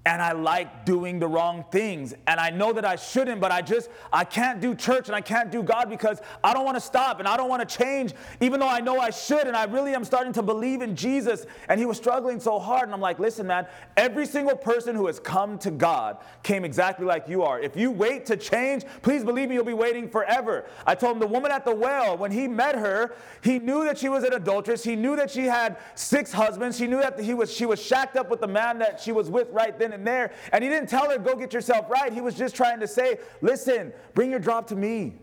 and 0.09 0.23
I 0.23 0.33
like 0.33 0.87
doing 0.87 1.19
the 1.19 1.29
wrong 1.29 1.67
things. 1.71 2.15
And 2.27 2.41
I 2.41 2.49
know 2.49 2.73
that 2.73 2.85
I 2.87 2.97
shouldn't, 2.97 3.43
but 3.43 3.53
I 3.53 3.61
just, 3.61 3.91
I 4.11 4.25
can't 4.25 4.59
do 4.59 4.75
church 4.75 5.09
and 5.09 5.15
I 5.15 5.21
can't 5.21 5.51
do 5.51 5.63
God 5.63 5.91
because 5.91 6.23
I 6.43 6.55
don't 6.55 6.65
want 6.65 6.77
to 6.77 6.81
stop 6.81 7.19
and 7.19 7.29
I 7.29 7.37
don't 7.37 7.51
want 7.51 7.69
to 7.69 7.77
change, 7.77 8.15
even 8.41 8.59
though 8.59 8.69
I 8.69 8.81
know 8.81 8.99
I 9.01 9.11
should. 9.11 9.47
And 9.47 9.55
I 9.55 9.65
really 9.65 9.95
am 9.95 10.07
starting 10.07 10.33
to 10.33 10.43
believe 10.43 10.81
in 10.81 10.97
Jesus. 10.97 11.45
And 11.69 11.79
he 11.79 11.85
was 11.85 11.99
struggling 11.99 12.41
so 12.41 12.59
hard. 12.59 12.85
And 12.85 12.95
I'm 12.95 13.03
like, 13.03 13.19
listen, 13.19 13.47
man, 13.47 13.67
every 13.99 14.25
single 14.25 14.57
person 14.57 14.97
who 14.97 15.07
has 15.09 15.21
come 15.21 15.59
to 15.59 15.71
God 15.71 16.17
came 16.43 16.65
exactly 16.65 17.05
like 17.05 17.29
you 17.29 17.43
are. 17.43 17.61
If 17.61 17.77
you 17.77 17.91
wait 17.91 18.25
to 18.27 18.37
change, 18.39 18.87
please 19.03 19.23
believe 19.23 19.51
me, 19.51 19.57
you'll 19.57 19.65
be 19.65 19.75
waiting 19.75 20.09
forever. 20.09 20.65
I 20.87 20.95
told 20.95 21.17
him 21.17 21.21
the 21.21 21.27
woman 21.27 21.53
at 21.53 21.67
the 21.67 21.75
well, 21.75 22.17
when 22.17 22.31
he 22.31 22.49
met 22.49 22.77
her, 22.77 23.15
he 23.43 23.59
knew 23.59 23.85
that 23.85 23.99
she 23.99 24.09
was 24.09 24.25
an 24.25 24.33
adulteress. 24.33 24.83
He 24.83 24.97
knew 24.97 25.17
that 25.17 25.31
she 25.31 25.45
had 25.45 25.77
six 25.97 26.33
husbands. 26.33 26.79
He 26.79 26.87
knew 26.87 27.03
that 27.03 27.21
he 27.21 27.35
was, 27.35 27.53
she 27.53 27.67
was 27.67 27.83
shacked 27.83 28.17
up 28.17 28.31
with 28.31 28.41
the 28.41 28.49
man 28.49 28.79
that 28.79 28.99
she 28.99 29.13
was 29.13 29.29
with 29.29 29.51
right 29.51 29.79
then 29.79 29.98
and 29.99 30.07
there. 30.07 30.33
And 30.53 30.65
he 30.65 30.71
didn't 30.71 30.89
tell 30.89 31.11
her, 31.11 31.19
go 31.19 31.35
get 31.37 31.53
yourself 31.53 31.91
right. 31.91 32.13
He 32.13 32.21
was 32.21 32.35
just 32.35 32.57
trying 32.57 32.81
to 32.81 32.89
say, 32.89 33.19
listen, 33.41 33.93
bring 34.15 34.31
your 34.31 34.41
drop 34.41 34.67
to 34.69 34.77
me. 34.77 35.15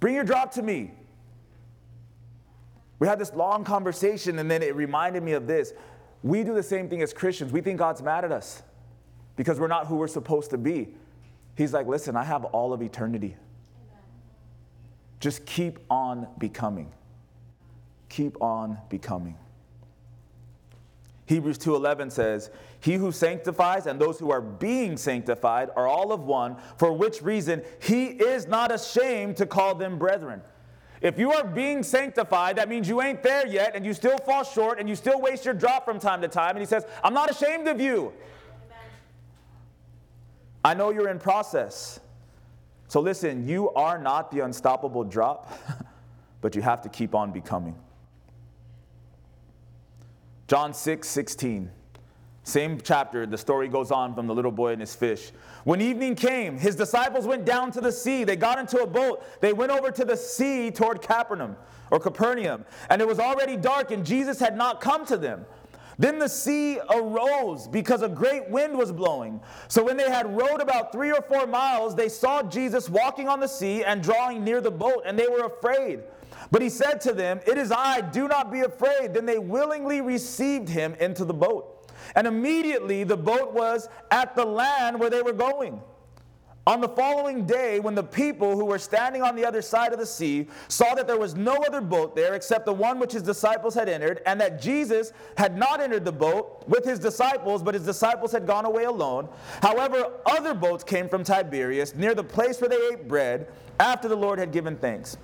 Bring 0.00 0.14
your 0.14 0.24
drop 0.24 0.52
to 0.52 0.62
me. 0.62 0.92
We 2.98 3.06
had 3.06 3.18
this 3.18 3.34
long 3.34 3.64
conversation, 3.64 4.38
and 4.38 4.50
then 4.50 4.62
it 4.62 4.74
reminded 4.74 5.22
me 5.22 5.32
of 5.32 5.46
this. 5.46 5.72
We 6.22 6.42
do 6.44 6.54
the 6.54 6.62
same 6.62 6.88
thing 6.88 7.02
as 7.02 7.12
Christians. 7.12 7.52
We 7.52 7.60
think 7.60 7.78
God's 7.78 8.02
mad 8.02 8.24
at 8.24 8.32
us 8.32 8.62
because 9.36 9.60
we're 9.60 9.66
not 9.68 9.86
who 9.86 9.96
we're 9.96 10.08
supposed 10.08 10.50
to 10.50 10.58
be. 10.58 10.88
He's 11.56 11.72
like, 11.72 11.86
listen, 11.86 12.16
I 12.16 12.24
have 12.24 12.44
all 12.46 12.72
of 12.72 12.82
eternity. 12.82 13.36
Just 15.20 15.44
keep 15.46 15.78
on 15.90 16.26
becoming. 16.38 16.92
Keep 18.08 18.40
on 18.42 18.78
becoming. 18.88 19.36
Hebrews 21.26 21.58
2:11 21.58 22.10
says, 22.10 22.50
"He 22.80 22.94
who 22.94 23.10
sanctifies 23.10 23.86
and 23.86 24.00
those 24.00 24.18
who 24.18 24.30
are 24.30 24.40
being 24.40 24.96
sanctified 24.96 25.70
are 25.76 25.86
all 25.86 26.12
of 26.12 26.24
one, 26.24 26.56
for 26.76 26.92
which 26.92 27.20
reason 27.20 27.62
he 27.80 28.06
is 28.06 28.46
not 28.46 28.72
ashamed 28.72 29.36
to 29.38 29.46
call 29.46 29.74
them 29.74 29.98
brethren." 29.98 30.42
If 31.00 31.18
you 31.18 31.32
are 31.32 31.44
being 31.44 31.82
sanctified, 31.82 32.56
that 32.56 32.68
means 32.68 32.88
you 32.88 33.02
ain't 33.02 33.22
there 33.22 33.46
yet 33.46 33.74
and 33.74 33.84
you 33.84 33.92
still 33.92 34.18
fall 34.18 34.44
short 34.44 34.78
and 34.78 34.88
you 34.88 34.96
still 34.96 35.20
waste 35.20 35.44
your 35.44 35.54
drop 35.54 35.84
from 35.84 35.98
time 35.98 36.22
to 36.22 36.28
time. 36.28 36.50
And 36.50 36.60
he 36.60 36.66
says, 36.66 36.86
I'm 37.04 37.12
not 37.12 37.30
ashamed 37.30 37.68
of 37.68 37.80
you. 37.80 38.12
Amen. 38.64 38.78
I 40.64 40.74
know 40.74 40.90
you're 40.90 41.10
in 41.10 41.18
process. 41.18 42.00
So 42.88 43.00
listen, 43.00 43.46
you 43.46 43.70
are 43.70 43.98
not 43.98 44.30
the 44.30 44.40
unstoppable 44.40 45.04
drop, 45.04 45.52
but 46.40 46.54
you 46.54 46.62
have 46.62 46.80
to 46.82 46.88
keep 46.88 47.14
on 47.14 47.30
becoming. 47.30 47.76
John 50.48 50.72
6 50.74 51.08
16. 51.08 51.70
Same 52.44 52.80
chapter, 52.80 53.26
the 53.26 53.36
story 53.36 53.66
goes 53.66 53.90
on 53.90 54.14
from 54.14 54.28
the 54.28 54.34
little 54.34 54.52
boy 54.52 54.70
and 54.70 54.80
his 54.80 54.94
fish. 54.94 55.32
When 55.64 55.80
evening 55.80 56.14
came, 56.14 56.56
his 56.56 56.76
disciples 56.76 57.26
went 57.26 57.44
down 57.44 57.72
to 57.72 57.80
the 57.80 57.90
sea. 57.90 58.22
They 58.22 58.36
got 58.36 58.60
into 58.60 58.80
a 58.80 58.86
boat. 58.86 59.24
They 59.40 59.52
went 59.52 59.72
over 59.72 59.90
to 59.90 60.04
the 60.04 60.16
sea 60.16 60.70
toward 60.70 61.02
Capernaum 61.02 61.56
or 61.90 61.98
Capernaum. 61.98 62.64
And 62.88 63.02
it 63.02 63.08
was 63.08 63.18
already 63.18 63.56
dark, 63.56 63.90
and 63.90 64.06
Jesus 64.06 64.38
had 64.38 64.56
not 64.56 64.80
come 64.80 65.04
to 65.06 65.16
them. 65.16 65.44
Then 65.98 66.20
the 66.20 66.28
sea 66.28 66.78
arose 66.90 67.66
because 67.66 68.02
a 68.02 68.08
great 68.08 68.48
wind 68.48 68.78
was 68.78 68.92
blowing. 68.92 69.40
So 69.66 69.82
when 69.82 69.96
they 69.96 70.08
had 70.08 70.36
rowed 70.36 70.60
about 70.60 70.92
three 70.92 71.10
or 71.10 71.22
four 71.22 71.48
miles, 71.48 71.96
they 71.96 72.08
saw 72.08 72.44
Jesus 72.44 72.88
walking 72.88 73.28
on 73.28 73.40
the 73.40 73.48
sea 73.48 73.82
and 73.82 74.00
drawing 74.02 74.44
near 74.44 74.60
the 74.60 74.70
boat, 74.70 75.02
and 75.04 75.18
they 75.18 75.26
were 75.26 75.46
afraid. 75.46 76.02
But 76.50 76.62
he 76.62 76.68
said 76.68 77.00
to 77.02 77.12
them, 77.12 77.40
It 77.46 77.58
is 77.58 77.72
I, 77.72 78.00
do 78.00 78.28
not 78.28 78.52
be 78.52 78.60
afraid. 78.60 79.14
Then 79.14 79.26
they 79.26 79.38
willingly 79.38 80.00
received 80.00 80.68
him 80.68 80.94
into 81.00 81.24
the 81.24 81.34
boat. 81.34 81.90
And 82.14 82.26
immediately 82.26 83.04
the 83.04 83.16
boat 83.16 83.52
was 83.52 83.88
at 84.10 84.36
the 84.36 84.44
land 84.44 84.98
where 85.00 85.10
they 85.10 85.22
were 85.22 85.32
going. 85.32 85.80
On 86.68 86.80
the 86.80 86.88
following 86.88 87.46
day, 87.46 87.78
when 87.78 87.94
the 87.94 88.02
people 88.02 88.56
who 88.56 88.64
were 88.64 88.78
standing 88.78 89.22
on 89.22 89.36
the 89.36 89.44
other 89.44 89.62
side 89.62 89.92
of 89.92 90.00
the 90.00 90.06
sea 90.06 90.48
saw 90.66 90.96
that 90.96 91.06
there 91.06 91.18
was 91.18 91.36
no 91.36 91.54
other 91.64 91.80
boat 91.80 92.16
there 92.16 92.34
except 92.34 92.66
the 92.66 92.72
one 92.72 92.98
which 92.98 93.12
his 93.12 93.22
disciples 93.22 93.72
had 93.72 93.88
entered, 93.88 94.20
and 94.26 94.40
that 94.40 94.60
Jesus 94.60 95.12
had 95.38 95.56
not 95.56 95.80
entered 95.80 96.04
the 96.04 96.10
boat 96.10 96.64
with 96.66 96.84
his 96.84 96.98
disciples, 96.98 97.62
but 97.62 97.74
his 97.74 97.84
disciples 97.84 98.32
had 98.32 98.48
gone 98.48 98.64
away 98.64 98.82
alone, 98.82 99.28
however, 99.62 100.10
other 100.26 100.54
boats 100.54 100.82
came 100.82 101.08
from 101.08 101.22
Tiberias 101.22 101.94
near 101.94 102.16
the 102.16 102.24
place 102.24 102.60
where 102.60 102.68
they 102.68 102.80
ate 102.92 103.06
bread 103.06 103.46
after 103.78 104.08
the 104.08 104.16
Lord 104.16 104.40
had 104.40 104.50
given 104.50 104.76
thanks. 104.76 105.18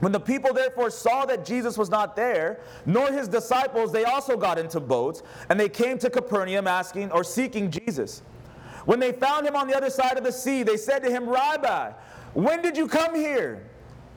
When 0.00 0.12
the 0.12 0.20
people 0.20 0.52
therefore 0.52 0.90
saw 0.90 1.24
that 1.26 1.44
Jesus 1.44 1.76
was 1.76 1.90
not 1.90 2.14
there, 2.14 2.60
nor 2.86 3.10
his 3.10 3.26
disciples, 3.26 3.92
they 3.92 4.04
also 4.04 4.36
got 4.36 4.58
into 4.58 4.78
boats, 4.78 5.22
and 5.48 5.58
they 5.58 5.68
came 5.68 5.98
to 5.98 6.10
Capernaum 6.10 6.68
asking 6.68 7.10
or 7.10 7.24
seeking 7.24 7.70
Jesus. 7.70 8.22
When 8.84 9.00
they 9.00 9.12
found 9.12 9.46
him 9.46 9.56
on 9.56 9.66
the 9.66 9.76
other 9.76 9.90
side 9.90 10.16
of 10.16 10.24
the 10.24 10.32
sea, 10.32 10.62
they 10.62 10.76
said 10.76 11.02
to 11.02 11.10
him, 11.10 11.28
Rabbi, 11.28 11.92
when 12.34 12.62
did 12.62 12.76
you 12.76 12.86
come 12.86 13.14
here? 13.14 13.68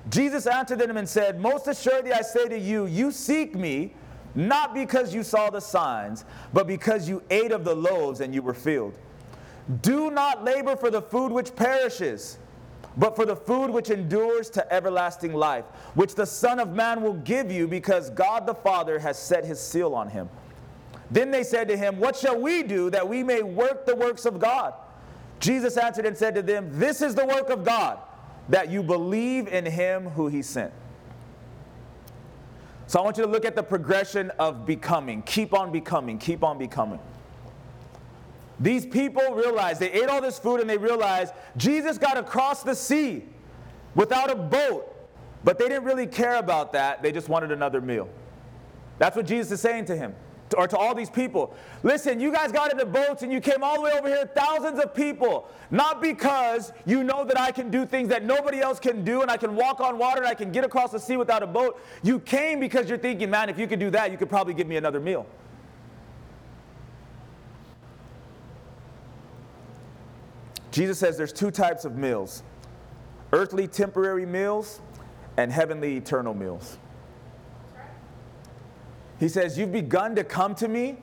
Jesus 0.10 0.48
answered 0.48 0.80
them 0.80 0.98
and 0.98 1.08
said, 1.08 1.40
Most 1.40 1.68
assuredly 1.68 2.14
I 2.14 2.22
say 2.22 2.48
to 2.48 2.58
you, 2.58 2.86
you 2.86 3.12
seek 3.12 3.56
me 3.56 3.94
not 4.34 4.74
because 4.74 5.14
you 5.14 5.24
saw 5.24 5.50
the 5.50 5.60
signs, 5.60 6.26
but 6.54 6.68
because 6.68 7.10
you 7.10 7.22
ate 7.30 7.52
of 7.52 7.64
the 7.64 7.76
loaves 7.76 8.22
and 8.22 8.34
you 8.34 8.42
were 8.42 8.54
filled. 8.54 8.98
Do 9.82 10.10
not 10.10 10.44
labor 10.44 10.76
for 10.76 10.90
the 10.90 11.02
food 11.02 11.32
which 11.32 11.56
perishes 11.56 12.38
but 12.98 13.16
for 13.16 13.26
the 13.26 13.36
food 13.36 13.70
which 13.70 13.90
endures 13.90 14.50
to 14.52 14.74
everlasting 14.74 15.34
life, 15.34 15.66
which 15.94 16.16
the 16.16 16.26
Son 16.26 16.60
of 16.60 16.74
Man 16.74 17.02
will 17.02 17.14
give 17.14 17.52
you 17.52 17.68
because 17.68 18.10
God 18.10 18.46
the 18.46 18.54
Father 18.54 19.00
has 19.00 19.18
set 19.18 19.46
his 19.46 19.60
seal 19.60 19.96
on 19.96 20.10
him. 20.10 20.30
Then 21.10 21.32
they 21.32 21.44
said 21.44 21.68
to 21.70 21.78
him, 21.78 22.00
What 22.00 22.16
shall 22.16 22.40
we 22.40 22.64
do 22.64 22.90
that 22.90 23.08
we 23.08 23.24
may 23.24 23.42
work 23.42 23.86
the 23.86 23.96
works 23.96 24.26
of 24.26 24.40
God? 24.40 24.74
Jesus 25.40 25.78
answered 25.78 26.06
and 26.06 26.18
said 26.18 26.36
to 26.36 26.42
them, 26.42 26.70
This 26.72 27.02
is 27.02 27.16
the 27.16 27.26
work 27.26 27.50
of 27.50 27.64
God, 27.64 28.00
that 28.50 28.70
you 28.70 28.84
believe 28.84 29.48
in 29.48 29.66
him 29.66 30.10
who 30.10 30.28
he 30.28 30.42
sent. 30.42 30.72
So 32.88 33.00
I 33.00 33.04
want 33.04 33.18
you 33.18 33.24
to 33.24 33.30
look 33.30 33.46
at 33.46 33.56
the 33.56 33.64
progression 33.64 34.32
of 34.32 34.66
becoming. 34.66 35.22
Keep 35.24 35.54
on 35.54 35.72
becoming, 35.72 36.18
keep 36.18 36.44
on 36.44 36.58
becoming. 36.58 37.00
These 38.62 38.86
people 38.86 39.34
realized, 39.34 39.80
they 39.80 39.92
ate 39.92 40.08
all 40.08 40.22
this 40.22 40.38
food 40.38 40.62
and 40.62 40.70
they 40.70 40.78
realized 40.78 41.34
Jesus 41.58 41.98
got 41.98 42.18
across 42.18 42.62
the 42.64 42.76
sea 42.76 43.26
without 43.96 44.30
a 44.30 44.36
boat. 44.36 44.88
But 45.44 45.58
they 45.58 45.68
didn't 45.68 45.86
really 45.86 46.06
care 46.06 46.36
about 46.36 46.72
that. 46.74 47.02
They 47.02 47.12
just 47.12 47.28
wanted 47.28 47.52
another 47.52 47.82
meal. 47.82 48.08
That's 49.00 49.16
what 49.16 49.26
Jesus 49.26 49.52
is 49.54 49.62
saying 49.62 49.86
to 49.86 49.96
him, 49.96 50.14
or 50.56 50.68
to 50.68 50.78
all 50.78 50.94
these 50.94 51.10
people. 51.10 51.56
Listen, 51.82 52.20
you 52.20 52.32
guys 52.32 52.52
got 52.52 52.72
into 52.72 52.86
boats 52.86 53.24
and 53.24 53.34
you 53.34 53.42
came 53.42 53.64
all 53.64 53.78
the 53.78 53.82
way 53.82 53.92
over 53.98 54.08
here, 54.08 54.30
thousands 54.36 54.80
of 54.80 54.94
people, 54.94 55.50
not 55.72 56.00
because 56.00 56.72
you 56.86 57.04
know 57.04 57.26
that 57.26 57.40
I 57.40 57.52
can 57.52 57.72
do 57.72 57.88
things 57.88 58.10
that 58.10 58.24
nobody 58.24 58.60
else 58.60 58.80
can 58.80 59.04
do 59.04 59.24
and 59.24 59.32
I 59.32 59.38
can 59.38 59.56
walk 59.56 59.80
on 59.80 59.98
water 59.98 60.20
and 60.20 60.28
I 60.28 60.36
can 60.36 60.52
get 60.52 60.64
across 60.64 60.92
the 60.92 61.00
sea 61.00 61.18
without 61.18 61.42
a 61.42 61.48
boat. 61.48 61.82
You 62.04 62.20
came 62.20 62.60
because 62.60 62.88
you're 62.88 63.00
thinking, 63.00 63.32
man, 63.32 63.50
if 63.50 63.58
you 63.58 63.66
could 63.66 63.80
do 63.80 63.90
that, 63.90 64.12
you 64.12 64.18
could 64.20 64.30
probably 64.30 64.54
give 64.54 64.68
me 64.68 64.76
another 64.76 65.00
meal. 65.00 65.26
Jesus 70.72 70.98
says 70.98 71.18
there's 71.18 71.34
two 71.34 71.52
types 71.52 71.86
of 71.86 71.98
meals 71.98 72.44
earthly 73.34 73.68
temporary 73.68 74.26
meals 74.26 74.82
and 75.38 75.52
heavenly 75.52 75.96
eternal 75.96 76.34
meals. 76.34 76.78
He 79.20 79.30
says, 79.30 79.58
You've 79.58 79.72
begun 79.72 80.16
to 80.16 80.24
come 80.24 80.56
to 80.56 80.68
me 80.68 80.98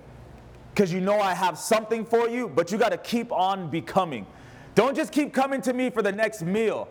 because 0.75 0.93
you 0.93 1.01
know 1.01 1.21
I 1.21 1.35
have 1.35 1.59
something 1.59 2.05
for 2.05 2.29
you, 2.29 2.49
but 2.49 2.71
you 2.71 2.79
got 2.79 2.91
to 2.91 2.99
keep 2.99 3.33
on 3.33 3.71
becoming. 3.71 4.27
Don't 4.75 4.95
just 4.95 5.13
keep 5.13 5.33
coming 5.33 5.61
to 5.63 5.73
me 5.73 5.91
for 5.91 6.03
the 6.03 6.13
next 6.13 6.43
meal. 6.43 6.89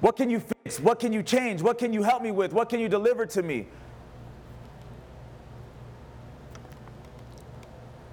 What 0.00 0.16
can 0.16 0.30
you 0.30 0.40
fix? 0.40 0.80
What 0.80 0.98
can 0.98 1.12
you 1.12 1.22
change? 1.22 1.62
What 1.62 1.78
can 1.78 1.92
you 1.92 2.02
help 2.02 2.22
me 2.22 2.30
with? 2.30 2.52
What 2.52 2.68
can 2.68 2.80
you 2.80 2.88
deliver 2.88 3.26
to 3.26 3.42
me? 3.42 3.66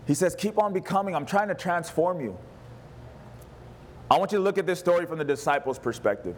He 0.06 0.14
says, 0.14 0.36
Keep 0.36 0.58
on 0.58 0.74
becoming. 0.74 1.16
I'm 1.16 1.26
trying 1.26 1.48
to 1.48 1.56
transform 1.56 2.22
you. 2.22 2.38
I 4.10 4.18
want 4.18 4.32
you 4.32 4.38
to 4.38 4.44
look 4.44 4.58
at 4.58 4.66
this 4.66 4.80
story 4.80 5.06
from 5.06 5.18
the 5.18 5.26
disciples' 5.26 5.80
perspective. 5.80 6.36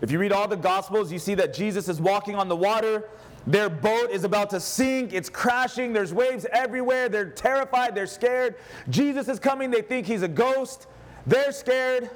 If 0.00 0.10
you 0.10 0.18
read 0.18 0.32
all 0.32 0.48
the 0.48 0.56
Gospels, 0.56 1.12
you 1.12 1.18
see 1.18 1.34
that 1.34 1.52
Jesus 1.52 1.88
is 1.88 2.00
walking 2.00 2.36
on 2.36 2.48
the 2.48 2.56
water. 2.56 3.08
Their 3.46 3.68
boat 3.68 4.10
is 4.10 4.24
about 4.24 4.50
to 4.50 4.60
sink. 4.60 5.12
It's 5.12 5.28
crashing. 5.28 5.92
There's 5.92 6.14
waves 6.14 6.46
everywhere. 6.52 7.08
They're 7.08 7.30
terrified. 7.30 7.94
They're 7.94 8.06
scared. 8.06 8.56
Jesus 8.88 9.28
is 9.28 9.38
coming. 9.38 9.70
They 9.70 9.82
think 9.82 10.06
he's 10.06 10.22
a 10.22 10.28
ghost. 10.28 10.86
They're 11.26 11.52
scared 11.52 12.10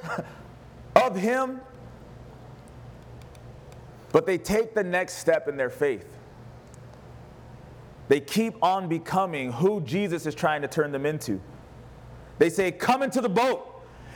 of 0.97 1.17
him. 1.17 1.61
But 4.13 4.27
they 4.27 4.39
take 4.39 4.75
the 4.75 4.85
next 4.85 5.15
step 5.15 5.49
in 5.49 5.57
their 5.57 5.71
faith. 5.71 6.07
They 8.09 8.21
keep 8.21 8.63
on 8.63 8.89
becoming 8.89 9.53
who 9.53 9.81
Jesus 9.81 10.27
is 10.27 10.35
trying 10.35 10.63
to 10.63 10.69
turn 10.69 10.93
them 10.93 11.07
into. 11.07 11.41
They 12.39 12.51
say, 12.51 12.71
Come 12.71 13.03
into 13.03 13.21
the 13.21 13.29
boat. 13.29 13.72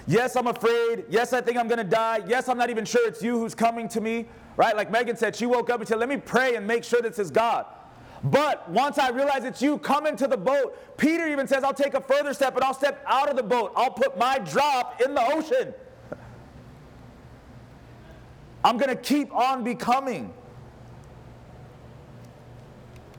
Yes, 0.07 0.37
I'm 0.37 0.47
afraid. 0.47 1.05
Yes, 1.09 1.33
I 1.33 1.41
think 1.41 1.59
I'm 1.59 1.67
going 1.67 1.79
to 1.79 1.85
die. 1.85 2.21
Yes, 2.27 2.49
I'm 2.49 2.59
not 2.59 2.71
even 2.71 2.85
sure 2.85 3.07
it's 3.09 3.23
you 3.23 3.39
who's 3.39 3.55
coming 3.55 3.89
to 3.89 4.01
me. 4.01 4.29
Right? 4.57 4.77
Like 4.77 4.91
Megan 4.91 5.17
said, 5.17 5.35
she 5.35 5.47
woke 5.47 5.69
up 5.69 5.81
and 5.81 5.89
said, 5.89 5.99
Let 5.99 6.09
me 6.09 6.17
pray 6.17 6.55
and 6.55 6.67
make 6.67 6.85
sure 6.85 7.03
this 7.03 7.19
is 7.19 7.31
God. 7.31 7.67
But 8.25 8.69
once 8.71 8.99
I 8.99 9.11
realize 9.11 9.45
it's 9.45 9.61
you, 9.61 9.79
come 9.79 10.07
into 10.07 10.27
the 10.27 10.37
boat. 10.37 10.97
Peter 10.97 11.29
even 11.29 11.47
says, 11.47 11.63
I'll 11.63 11.75
take 11.75 11.95
a 11.95 12.01
further 12.01 12.33
step 12.33 12.55
and 12.55 12.65
I'll 12.65 12.75
step 12.75 13.05
out 13.07 13.29
of 13.29 13.37
the 13.37 13.43
boat. 13.43 13.73
I'll 13.77 13.91
put 13.91 14.17
my 14.17 14.39
drop 14.39 15.01
in 15.03 15.15
the 15.15 15.23
ocean. 15.23 15.75
I'm 18.65 18.79
going 18.79 18.89
to 18.89 19.01
keep 19.01 19.33
on 19.33 19.63
becoming. 19.63 20.33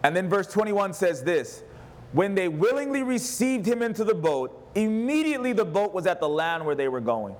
And 0.04 0.16
then 0.16 0.30
verse 0.30 0.48
21 0.48 0.94
says 0.94 1.24
this 1.24 1.64
When 2.12 2.36
they 2.36 2.48
willingly 2.48 3.04
received 3.04 3.66
him 3.66 3.82
into 3.82 4.04
the 4.04 4.16
boat, 4.16 4.67
Immediately 4.78 5.54
the 5.54 5.66
boat 5.66 5.92
was 5.92 6.06
at 6.06 6.20
the 6.20 6.30
land 6.30 6.64
where 6.64 6.76
they 6.76 6.88
were 6.88 7.02
going. 7.02 7.36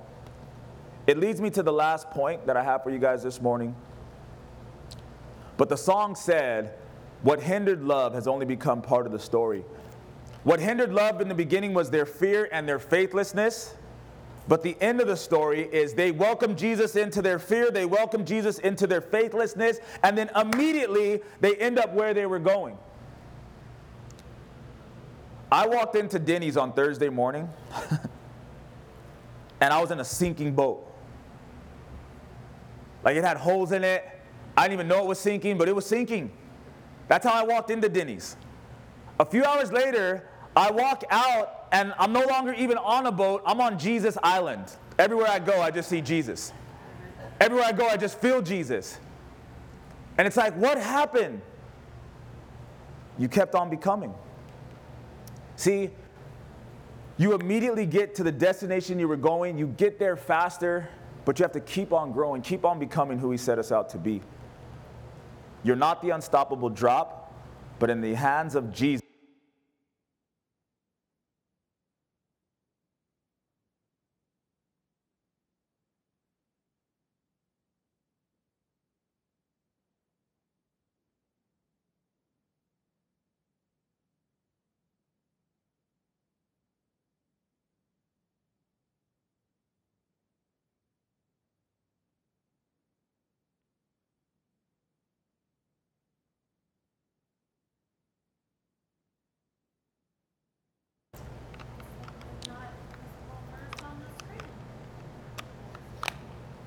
It 1.06 1.18
leads 1.18 1.40
me 1.40 1.50
to 1.50 1.62
the 1.62 1.72
last 1.72 2.10
point 2.10 2.44
that 2.46 2.56
I 2.56 2.64
have 2.64 2.82
for 2.82 2.90
you 2.90 2.98
guys 2.98 3.22
this 3.22 3.40
morning. 3.40 3.76
But 5.56 5.68
the 5.68 5.76
song 5.76 6.16
said, 6.16 6.74
What 7.22 7.40
hindered 7.40 7.84
love 7.84 8.12
has 8.14 8.26
only 8.26 8.44
become 8.44 8.82
part 8.82 9.06
of 9.06 9.12
the 9.12 9.20
story. 9.20 9.64
What 10.42 10.58
hindered 10.58 10.92
love 10.92 11.20
in 11.20 11.28
the 11.28 11.34
beginning 11.34 11.74
was 11.74 11.90
their 11.90 12.06
fear 12.06 12.48
and 12.50 12.68
their 12.68 12.80
faithlessness. 12.80 13.72
But 14.48 14.64
the 14.64 14.76
end 14.80 15.00
of 15.00 15.06
the 15.06 15.16
story 15.16 15.62
is 15.72 15.94
they 15.94 16.10
welcome 16.10 16.56
Jesus 16.56 16.96
into 16.96 17.22
their 17.22 17.38
fear, 17.38 17.70
they 17.70 17.86
welcome 17.86 18.24
Jesus 18.24 18.58
into 18.58 18.88
their 18.88 19.00
faithlessness, 19.00 19.78
and 20.02 20.18
then 20.18 20.28
immediately 20.34 21.20
they 21.40 21.54
end 21.54 21.78
up 21.78 21.94
where 21.94 22.14
they 22.14 22.26
were 22.26 22.40
going. 22.40 22.78
I 25.50 25.66
walked 25.66 25.96
into 25.96 26.18
Denny's 26.18 26.56
on 26.56 26.72
Thursday 26.72 27.08
morning 27.08 27.48
and 29.60 29.72
I 29.72 29.80
was 29.80 29.90
in 29.90 30.00
a 30.00 30.04
sinking 30.04 30.54
boat. 30.54 30.84
Like 33.02 33.16
it 33.16 33.24
had 33.24 33.36
holes 33.36 33.72
in 33.72 33.84
it. 33.84 34.04
I 34.56 34.62
didn't 34.62 34.74
even 34.74 34.88
know 34.88 34.98
it 34.98 35.06
was 35.06 35.18
sinking, 35.18 35.56
but 35.56 35.68
it 35.68 35.74
was 35.74 35.86
sinking. 35.86 36.32
That's 37.06 37.26
how 37.26 37.32
I 37.32 37.44
walked 37.44 37.70
into 37.70 37.88
Denny's. 37.88 38.36
A 39.18 39.24
few 39.24 39.44
hours 39.44 39.72
later, 39.72 40.28
I 40.54 40.70
walk 40.70 41.04
out 41.10 41.68
and 41.72 41.94
I'm 41.98 42.12
no 42.12 42.24
longer 42.24 42.52
even 42.54 42.76
on 42.78 43.06
a 43.06 43.12
boat, 43.12 43.42
I'm 43.46 43.60
on 43.60 43.78
Jesus 43.78 44.18
Island. 44.22 44.76
Everywhere 44.98 45.28
I 45.28 45.38
go, 45.38 45.60
I 45.60 45.70
just 45.70 45.88
see 45.88 46.00
Jesus. 46.00 46.52
Everywhere 47.40 47.66
I 47.66 47.72
go, 47.72 47.86
I 47.86 47.96
just 47.96 48.20
feel 48.20 48.42
Jesus. 48.42 48.98
And 50.18 50.26
it's 50.26 50.36
like, 50.36 50.54
what 50.56 50.78
happened? 50.78 51.40
You 53.18 53.28
kept 53.28 53.54
on 53.54 53.70
becoming. 53.70 54.12
See, 55.58 55.90
you 57.16 57.34
immediately 57.34 57.84
get 57.84 58.14
to 58.14 58.22
the 58.22 58.30
destination 58.30 59.00
you 59.00 59.08
were 59.08 59.16
going, 59.16 59.58
you 59.58 59.66
get 59.66 59.98
there 59.98 60.16
faster, 60.16 60.88
but 61.24 61.36
you 61.36 61.42
have 61.42 61.50
to 61.52 61.60
keep 61.60 61.92
on 61.92 62.12
growing, 62.12 62.42
keep 62.42 62.64
on 62.64 62.78
becoming 62.78 63.18
who 63.18 63.32
He 63.32 63.36
set 63.36 63.58
us 63.58 63.72
out 63.72 63.88
to 63.88 63.98
be. 63.98 64.22
You're 65.64 65.74
not 65.74 66.00
the 66.00 66.10
unstoppable 66.10 66.70
drop, 66.70 67.34
but 67.80 67.90
in 67.90 68.00
the 68.00 68.14
hands 68.14 68.54
of 68.54 68.72
Jesus. 68.72 69.07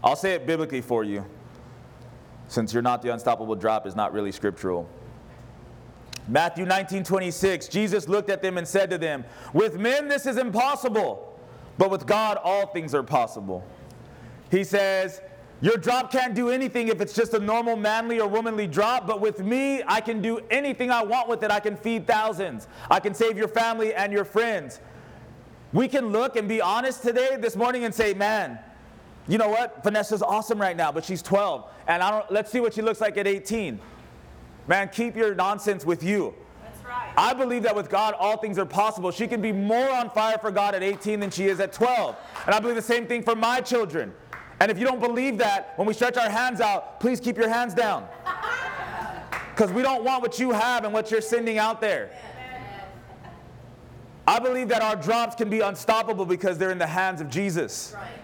I'll 0.03 0.15
say 0.15 0.33
it 0.33 0.47
biblically 0.47 0.81
for 0.81 1.03
you, 1.03 1.25
since 2.47 2.73
you're 2.73 2.81
not 2.81 3.01
the 3.01 3.13
unstoppable 3.13 3.55
drop 3.55 3.85
is 3.85 3.95
not 3.95 4.13
really 4.13 4.31
scriptural. 4.31 4.89
Matthew 6.27 6.65
19, 6.65 7.03
26, 7.03 7.67
Jesus 7.67 8.07
looked 8.07 8.29
at 8.29 8.41
them 8.41 8.57
and 8.57 8.67
said 8.67 8.89
to 8.91 8.97
them, 8.97 9.25
With 9.53 9.77
men 9.77 10.07
this 10.07 10.25
is 10.25 10.37
impossible, 10.37 11.37
but 11.77 11.89
with 11.89 12.05
God 12.05 12.37
all 12.43 12.67
things 12.67 12.93
are 12.93 13.03
possible. 13.03 13.65
He 14.49 14.63
says, 14.63 15.21
Your 15.61 15.77
drop 15.77 16.11
can't 16.11 16.33
do 16.33 16.49
anything 16.49 16.87
if 16.89 17.01
it's 17.01 17.13
just 17.13 17.33
a 17.33 17.39
normal 17.39 17.75
manly 17.75 18.19
or 18.19 18.27
womanly 18.27 18.67
drop, 18.67 19.07
but 19.07 19.21
with 19.21 19.39
me, 19.39 19.81
I 19.87 20.01
can 20.01 20.21
do 20.21 20.39
anything 20.49 20.91
I 20.91 21.03
want 21.03 21.27
with 21.27 21.43
it. 21.43 21.51
I 21.51 21.59
can 21.59 21.75
feed 21.75 22.07
thousands, 22.07 22.67
I 22.89 22.99
can 22.99 23.13
save 23.13 23.37
your 23.37 23.47
family 23.47 23.93
and 23.93 24.11
your 24.11 24.25
friends. 24.25 24.79
We 25.73 25.87
can 25.87 26.09
look 26.09 26.35
and 26.35 26.49
be 26.49 26.59
honest 26.59 27.01
today, 27.01 27.37
this 27.39 27.55
morning, 27.55 27.85
and 27.85 27.95
say, 27.95 28.13
Man, 28.13 28.59
you 29.31 29.37
know 29.37 29.47
what? 29.47 29.81
Vanessa's 29.81 30.21
awesome 30.21 30.59
right 30.59 30.75
now, 30.75 30.91
but 30.91 31.05
she's 31.05 31.21
12. 31.21 31.63
And 31.87 32.03
I 32.03 32.11
don't, 32.11 32.29
let's 32.29 32.51
see 32.51 32.59
what 32.59 32.73
she 32.73 32.81
looks 32.81 32.99
like 32.99 33.15
at 33.15 33.25
18. 33.25 33.79
Man, 34.67 34.89
keep 34.89 35.15
your 35.15 35.33
nonsense 35.33 35.85
with 35.85 36.03
you. 36.03 36.33
That's 36.61 36.83
right. 36.83 37.13
I 37.15 37.33
believe 37.33 37.63
that 37.63 37.73
with 37.73 37.89
God, 37.89 38.13
all 38.19 38.35
things 38.35 38.57
are 38.57 38.65
possible. 38.65 39.09
She 39.09 39.27
can 39.27 39.41
be 39.41 39.53
more 39.53 39.89
on 39.89 40.09
fire 40.09 40.37
for 40.37 40.51
God 40.51 40.75
at 40.75 40.83
18 40.83 41.21
than 41.21 41.31
she 41.31 41.45
is 41.45 41.61
at 41.61 41.71
12. 41.71 42.17
And 42.45 42.53
I 42.53 42.59
believe 42.59 42.75
the 42.75 42.81
same 42.81 43.07
thing 43.07 43.23
for 43.23 43.33
my 43.33 43.61
children. 43.61 44.13
And 44.59 44.69
if 44.69 44.77
you 44.77 44.85
don't 44.85 44.99
believe 44.99 45.37
that, 45.37 45.75
when 45.77 45.87
we 45.87 45.93
stretch 45.93 46.17
our 46.17 46.29
hands 46.29 46.59
out, 46.59 46.99
please 46.99 47.21
keep 47.21 47.37
your 47.37 47.49
hands 47.49 47.73
down. 47.73 48.07
Because 49.53 49.73
we 49.73 49.81
don't 49.81 50.03
want 50.03 50.21
what 50.21 50.39
you 50.39 50.51
have 50.51 50.85
and 50.85 50.93
what 50.93 51.11
you're 51.11 51.21
sending 51.21 51.57
out 51.57 51.81
there. 51.81 52.09
I 54.25 54.39
believe 54.39 54.69
that 54.69 54.81
our 54.81 54.95
drops 54.95 55.35
can 55.35 55.49
be 55.49 55.59
unstoppable 55.59 56.25
because 56.25 56.57
they're 56.57 56.71
in 56.71 56.77
the 56.77 56.87
hands 56.87 57.21
of 57.21 57.29
Jesus. 57.29 57.93
Right. 57.93 58.20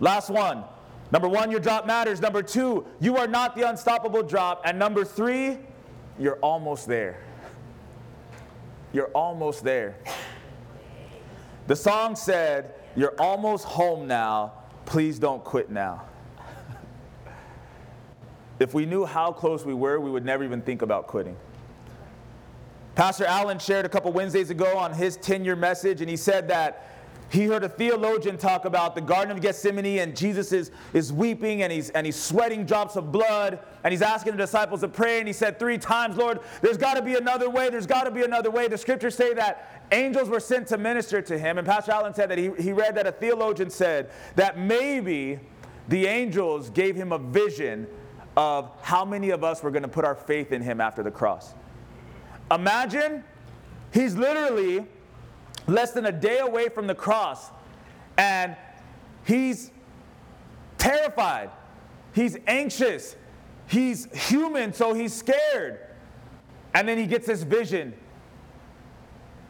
Last 0.00 0.30
one. 0.30 0.64
Number 1.10 1.28
one, 1.28 1.50
your 1.50 1.60
drop 1.60 1.86
matters. 1.86 2.20
Number 2.20 2.42
two, 2.42 2.86
you 3.00 3.16
are 3.16 3.26
not 3.26 3.56
the 3.56 3.68
unstoppable 3.68 4.22
drop. 4.22 4.62
And 4.64 4.78
number 4.78 5.04
three, 5.04 5.58
you're 6.18 6.36
almost 6.36 6.86
there. 6.86 7.22
You're 8.92 9.08
almost 9.08 9.64
there. 9.64 9.96
The 11.66 11.76
song 11.76 12.16
said, 12.16 12.74
You're 12.96 13.14
almost 13.18 13.64
home 13.64 14.06
now. 14.06 14.52
Please 14.86 15.18
don't 15.18 15.44
quit 15.44 15.70
now. 15.70 16.04
if 18.58 18.72
we 18.72 18.86
knew 18.86 19.04
how 19.04 19.32
close 19.32 19.64
we 19.64 19.74
were, 19.74 20.00
we 20.00 20.10
would 20.10 20.24
never 20.24 20.44
even 20.44 20.62
think 20.62 20.82
about 20.82 21.06
quitting. 21.06 21.36
Pastor 22.94 23.26
Allen 23.26 23.58
shared 23.58 23.86
a 23.86 23.88
couple 23.88 24.12
Wednesdays 24.12 24.50
ago 24.50 24.76
on 24.76 24.92
his 24.92 25.16
10 25.18 25.44
year 25.44 25.54
message, 25.54 26.00
and 26.00 26.10
he 26.10 26.16
said 26.16 26.48
that 26.48 26.97
he 27.30 27.44
heard 27.44 27.62
a 27.62 27.68
theologian 27.68 28.38
talk 28.38 28.64
about 28.64 28.94
the 28.94 29.02
Garden 29.02 29.36
of 29.36 29.42
Gethsemane, 29.42 29.98
and 29.98 30.16
Jesus 30.16 30.50
is, 30.50 30.70
is 30.94 31.12
weeping 31.12 31.62
and 31.62 31.70
he's, 31.70 31.90
and 31.90 32.06
he's 32.06 32.20
sweating 32.20 32.64
drops 32.64 32.96
of 32.96 33.12
blood, 33.12 33.58
and 33.84 33.92
he's 33.92 34.00
asking 34.00 34.32
the 34.32 34.38
disciples 34.38 34.80
to 34.80 34.88
pray. 34.88 35.18
And 35.18 35.26
he 35.26 35.34
said 35.34 35.58
three 35.58 35.76
times, 35.76 36.16
Lord, 36.16 36.40
there's 36.62 36.78
got 36.78 36.94
to 36.94 37.02
be 37.02 37.16
another 37.16 37.50
way, 37.50 37.68
there's 37.68 37.86
got 37.86 38.04
to 38.04 38.10
be 38.10 38.22
another 38.22 38.50
way. 38.50 38.66
The 38.66 38.78
scriptures 38.78 39.14
say 39.14 39.34
that 39.34 39.84
angels 39.92 40.30
were 40.30 40.40
sent 40.40 40.68
to 40.68 40.78
minister 40.78 41.20
to 41.20 41.38
him. 41.38 41.58
And 41.58 41.66
Pastor 41.66 41.92
Allen 41.92 42.14
said 42.14 42.30
that 42.30 42.38
he, 42.38 42.50
he 42.58 42.72
read 42.72 42.94
that 42.94 43.06
a 43.06 43.12
theologian 43.12 43.68
said 43.68 44.10
that 44.36 44.58
maybe 44.58 45.38
the 45.88 46.06
angels 46.06 46.70
gave 46.70 46.96
him 46.96 47.12
a 47.12 47.18
vision 47.18 47.86
of 48.38 48.70
how 48.82 49.04
many 49.04 49.30
of 49.30 49.44
us 49.44 49.62
were 49.62 49.70
going 49.70 49.82
to 49.82 49.88
put 49.88 50.04
our 50.04 50.14
faith 50.14 50.52
in 50.52 50.62
him 50.62 50.80
after 50.80 51.02
the 51.02 51.10
cross. 51.10 51.54
Imagine 52.50 53.22
he's 53.92 54.16
literally 54.16 54.86
less 55.68 55.92
than 55.92 56.06
a 56.06 56.12
day 56.12 56.38
away 56.38 56.68
from 56.68 56.86
the 56.86 56.94
cross, 56.94 57.50
and 58.16 58.56
he's 59.24 59.70
terrified. 60.78 61.50
He's 62.12 62.36
anxious. 62.46 63.14
He's 63.68 64.06
human, 64.28 64.72
so 64.72 64.94
he's 64.94 65.14
scared. 65.14 65.78
And 66.74 66.88
then 66.88 66.98
he 66.98 67.06
gets 67.06 67.26
this 67.26 67.42
vision. 67.42 67.94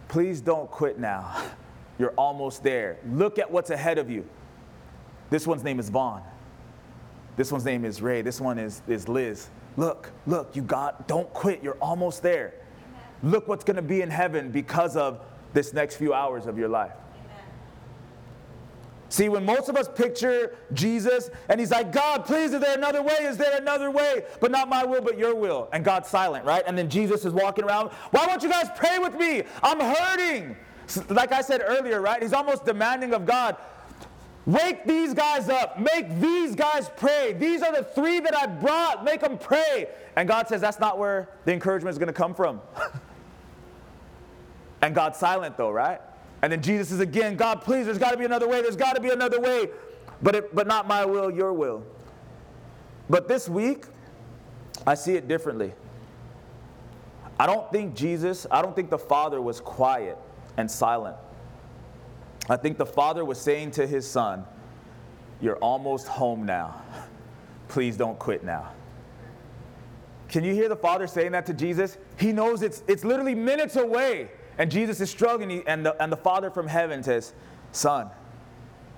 Please 0.09 0.41
don't 0.41 0.71
quit 0.71 0.99
now. 0.99 1.45
You're 1.99 2.14
almost 2.16 2.62
there. 2.62 2.99
Look 3.11 3.39
at 3.39 3.51
what's 3.51 3.71
ahead 3.71 3.99
of 3.99 4.11
you. 4.11 4.29
This 5.31 5.47
one's 5.47 5.64
name 5.64 5.79
is 5.79 5.89
Vaughn. 5.89 6.23
This 7.37 7.53
one's 7.53 7.64
name 7.64 7.85
is 7.85 8.03
Ray. 8.03 8.23
This 8.23 8.41
one 8.41 8.59
is, 8.59 8.83
is 8.89 9.09
Liz. 9.09 9.49
Look, 9.77 10.11
look, 10.27 10.57
you 10.57 10.62
got, 10.62 11.07
don't 11.07 11.33
quit. 11.33 11.62
You're 11.62 11.77
almost 11.81 12.23
there. 12.23 12.55
Look 13.23 13.47
what's 13.47 13.64
going 13.64 13.77
to 13.77 13.83
be 13.83 14.01
in 14.01 14.11
heaven 14.11 14.51
because 14.51 14.97
of 14.97 15.21
this 15.53 15.73
next 15.73 15.97
few 15.97 16.15
hours 16.15 16.47
of 16.47 16.59
your 16.59 16.69
life. 16.69 16.93
See, 19.11 19.29
when 19.31 19.45
most 19.45 19.69
of 19.69 19.77
us 19.77 19.89
picture 19.89 20.55
Jesus 20.75 21.31
and 21.49 21.59
he's 21.59 21.71
like, 21.71 21.93
God, 21.93 22.27
please, 22.27 22.53
is 22.53 22.61
there 22.61 22.77
another 22.77 23.03
way? 23.03 23.17
Is 23.21 23.39
there 23.39 23.57
another 23.59 23.91
way? 23.91 24.25
But 24.41 24.51
not 24.51 24.69
my 24.69 24.85
will, 24.85 25.01
but 25.01 25.17
your 25.17 25.35
will. 25.35 25.69
And 25.73 25.83
God's 25.83 26.09
silent, 26.09 26.45
right? 26.45 26.63
And 26.67 26.77
then 26.77 26.91
Jesus 26.91 27.25
is 27.25 27.33
walking 27.33 27.65
around. 27.65 27.91
Why 28.11 28.27
won't 28.27 28.43
you 28.43 28.51
guys 28.51 28.69
pray 28.77 28.99
with 28.99 29.15
me? 29.15 29.45
I'm 29.63 29.81
hurting. 29.81 30.57
Like 31.09 31.33
I 31.33 31.41
said 31.41 31.63
earlier, 31.65 32.01
right? 32.01 32.23
He's 32.23 32.35
almost 32.35 32.67
demanding 32.67 33.15
of 33.15 33.25
God, 33.25 33.57
wake 34.45 34.85
these 34.85 35.15
guys 35.15 35.49
up. 35.49 35.79
Make 35.79 36.21
these 36.21 36.55
guys 36.55 36.91
pray. 36.97 37.33
These 37.33 37.63
are 37.63 37.75
the 37.75 37.85
three 37.85 38.21
that 38.21 38.37
I 38.37 38.47
brought. 38.47 39.05
Make 39.05 39.21
them 39.23 39.39
pray. 39.39 39.89
And 40.17 40.29
God 40.29 40.49
says, 40.49 40.61
that's 40.61 40.81
not 40.81 40.99
where 40.99 41.31
the 41.47 41.53
encouragement 41.53 41.93
is 41.93 41.99
going 41.99 42.09
to 42.09 42.13
come 42.13 42.35
from. 42.35 42.61
And 44.83 44.95
God's 44.95 45.18
silent 45.18 45.57
though, 45.57 45.70
right? 45.70 46.01
And 46.43 46.53
then 46.53 46.62
Jesus 46.62 46.93
is 46.93 47.01
again, 47.01 47.37
God, 47.37 47.62
please, 47.62 47.87
there's 47.87 47.99
got 47.99 48.12
to 48.12 48.16
be 48.16 48.24
another 48.24 48.49
way. 48.49 48.62
There's 48.62 48.76
got 48.76 48.95
to 48.95 49.01
be 49.01 49.11
another 49.11 49.41
way. 49.41 49.70
But, 50.22 50.35
it, 50.35 50.55
but 50.55 50.66
not 50.66 50.87
my 50.87 51.05
will, 51.05 51.31
your 51.31 51.53
will. 51.53 51.85
But 53.11 53.29
this 53.29 53.49
week, 53.49 53.87
I 54.87 54.95
see 54.95 55.14
it 55.14 55.26
differently. 55.26 55.72
I 57.41 57.47
don't 57.47 57.70
think 57.70 57.95
Jesus, 57.95 58.47
I 58.51 58.62
don't 58.62 58.74
think 58.74 58.91
the 58.91 58.99
Father 58.99 59.41
was 59.41 59.61
quiet 59.61 60.18
and 60.57 60.70
silent. 60.70 61.16
I 62.49 62.57
think 62.57 62.79
the 62.79 62.87
Father 62.87 63.24
was 63.24 63.41
saying 63.41 63.72
to 63.72 63.87
his 63.87 64.09
Son, 64.09 64.45
You're 65.41 65.57
almost 65.57 66.09
home 66.09 66.45
now. 66.45 66.83
Please 67.68 67.97
don't 67.97 68.18
quit 68.18 68.45
now. 68.45 68.72
Can 70.29 70.45
you 70.45 70.53
hear 70.53 70.68
the 70.68 70.76
Father 70.76 71.07
saying 71.07 71.33
that 71.33 71.47
to 71.47 71.55
Jesus? 71.55 71.97
He 72.18 72.33
knows 72.33 72.62
it's, 72.62 72.83
it's 72.87 73.05
literally 73.05 73.35
minutes 73.35 73.76
away. 73.76 74.29
And 74.59 74.71
Jesus 74.71 75.01
is 75.01 75.09
struggling, 75.09 75.63
and 75.67 75.87
the, 75.87 76.03
and 76.03 76.11
the 76.11 76.17
Father 76.17 76.51
from 76.51 76.67
heaven 76.67 77.03
says, 77.03 77.33
Son, 77.71 78.11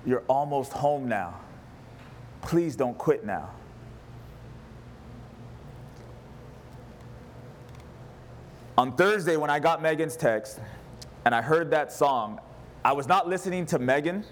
you're 0.07 0.25
almost 0.27 0.73
home 0.73 1.09
now. 1.09 1.39
Please 2.41 2.75
don't 2.75 2.97
quit 2.97 3.25
now. 3.25 3.51
On 8.79 8.97
Thursday, 8.97 9.37
when 9.37 9.51
I 9.51 9.59
got 9.59 9.83
Megan's 9.83 10.17
text 10.17 10.59
and 11.27 11.35
I 11.35 11.43
heard 11.43 11.71
that 11.71 11.93
song, 11.93 12.41
I 12.83 12.95
was 12.95 13.07
not 13.07 13.29
listening 13.29 13.67
to 13.67 13.79
Megan 13.79 14.25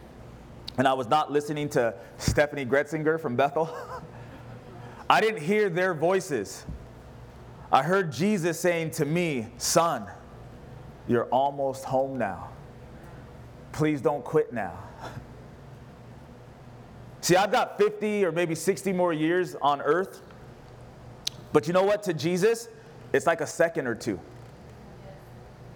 and 0.79 0.89
I 0.89 0.95
was 0.95 1.09
not 1.09 1.31
listening 1.31 1.69
to 1.71 1.95
Steffany 2.19 2.67
Gretzinger 2.67 3.21
from 3.21 3.37
Bethel. 3.37 3.69
I 5.11 5.21
didn't 5.21 5.43
hear 5.43 5.69
their 5.69 5.93
voices. 5.93 6.65
I 7.71 7.83
heard 7.83 8.11
Jesus 8.11 8.59
saying 8.59 8.93
to 8.93 9.05
me, 9.05 9.49
Son, 9.59 10.07
you're 11.09 11.25
almost 11.25 11.85
home 11.85 12.19
now. 12.19 12.51
Please 13.73 14.01
don't 14.01 14.25
quit 14.25 14.53
now. 14.53 14.79
See, 17.21 17.35
I've 17.35 17.51
got 17.51 17.79
50 17.79 18.25
or 18.25 18.33
maybe 18.33 18.55
60 18.55 18.93
more 18.93 19.13
years 19.13 19.57
on 19.61 19.81
earth. 19.81 20.23
But 21.53 21.67
you 21.67 21.73
know 21.73 21.83
what? 21.83 22.03
To 22.05 22.15
Jesus, 22.15 22.69
it's 23.13 23.27
like 23.27 23.41
a 23.41 23.47
second 23.47 23.87
or 23.87 23.95
two. 23.95 24.21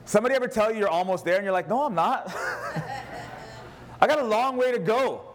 Somebody 0.05 0.35
ever 0.35 0.49
tell 0.49 0.73
you 0.73 0.79
you're 0.79 0.89
almost 0.89 1.25
there 1.25 1.37
and 1.37 1.45
you're 1.45 1.53
like, 1.53 1.69
no, 1.69 1.83
I'm 1.83 1.95
not. 1.95 2.27
I 4.01 4.07
got 4.07 4.19
a 4.19 4.25
long 4.25 4.57
way 4.57 4.73
to 4.73 4.79
go. 4.79 5.33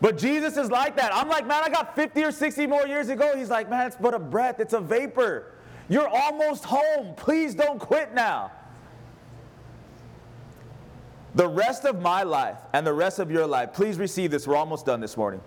But 0.00 0.18
Jesus 0.18 0.56
is 0.56 0.70
like 0.70 0.96
that. 0.96 1.14
I'm 1.14 1.28
like, 1.28 1.46
man, 1.46 1.62
I 1.64 1.70
got 1.70 1.96
50 1.96 2.22
or 2.24 2.30
60 2.30 2.66
more 2.66 2.86
years 2.86 3.06
to 3.06 3.16
go. 3.16 3.36
He's 3.36 3.48
like, 3.48 3.70
man, 3.70 3.86
it's 3.86 3.96
but 3.96 4.12
a 4.14 4.18
breath, 4.18 4.60
it's 4.60 4.74
a 4.74 4.80
vapor. 4.80 5.52
You're 5.88 6.08
almost 6.08 6.64
home. 6.64 7.14
Please 7.16 7.54
don't 7.54 7.78
quit 7.78 8.12
now. 8.12 8.52
The 11.36 11.46
rest 11.46 11.84
of 11.84 12.00
my 12.00 12.22
life 12.22 12.56
and 12.72 12.86
the 12.86 12.94
rest 12.94 13.18
of 13.18 13.30
your 13.30 13.46
life, 13.46 13.74
please 13.74 13.98
receive 13.98 14.30
this. 14.30 14.46
We're 14.46 14.56
almost 14.56 14.86
done 14.86 15.00
this 15.00 15.18
morning. 15.18 15.42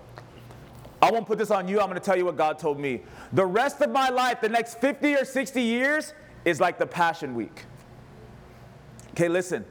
I 1.02 1.10
won't 1.10 1.26
put 1.26 1.40
this 1.40 1.50
on 1.50 1.68
you. 1.68 1.80
I'm 1.80 1.88
going 1.88 2.00
to 2.00 2.06
tell 2.06 2.16
you 2.16 2.26
what 2.26 2.38
God 2.38 2.60
told 2.60 2.80
me. 2.80 3.02
The 3.34 3.46
rest 3.46 3.82
of 3.82 3.90
my 3.90 4.10
life, 4.10 4.40
the 4.40 4.50
next 4.50 4.80
50 4.80 5.16
or 5.16 5.26
60 5.26 5.62
years, 5.62 6.14
is 6.46 6.60
like 6.60 6.78
the 6.78 6.86
Passion 6.86 7.34
Week. 7.34 7.66
Okay, 9.12 9.28
listen. 9.28 9.66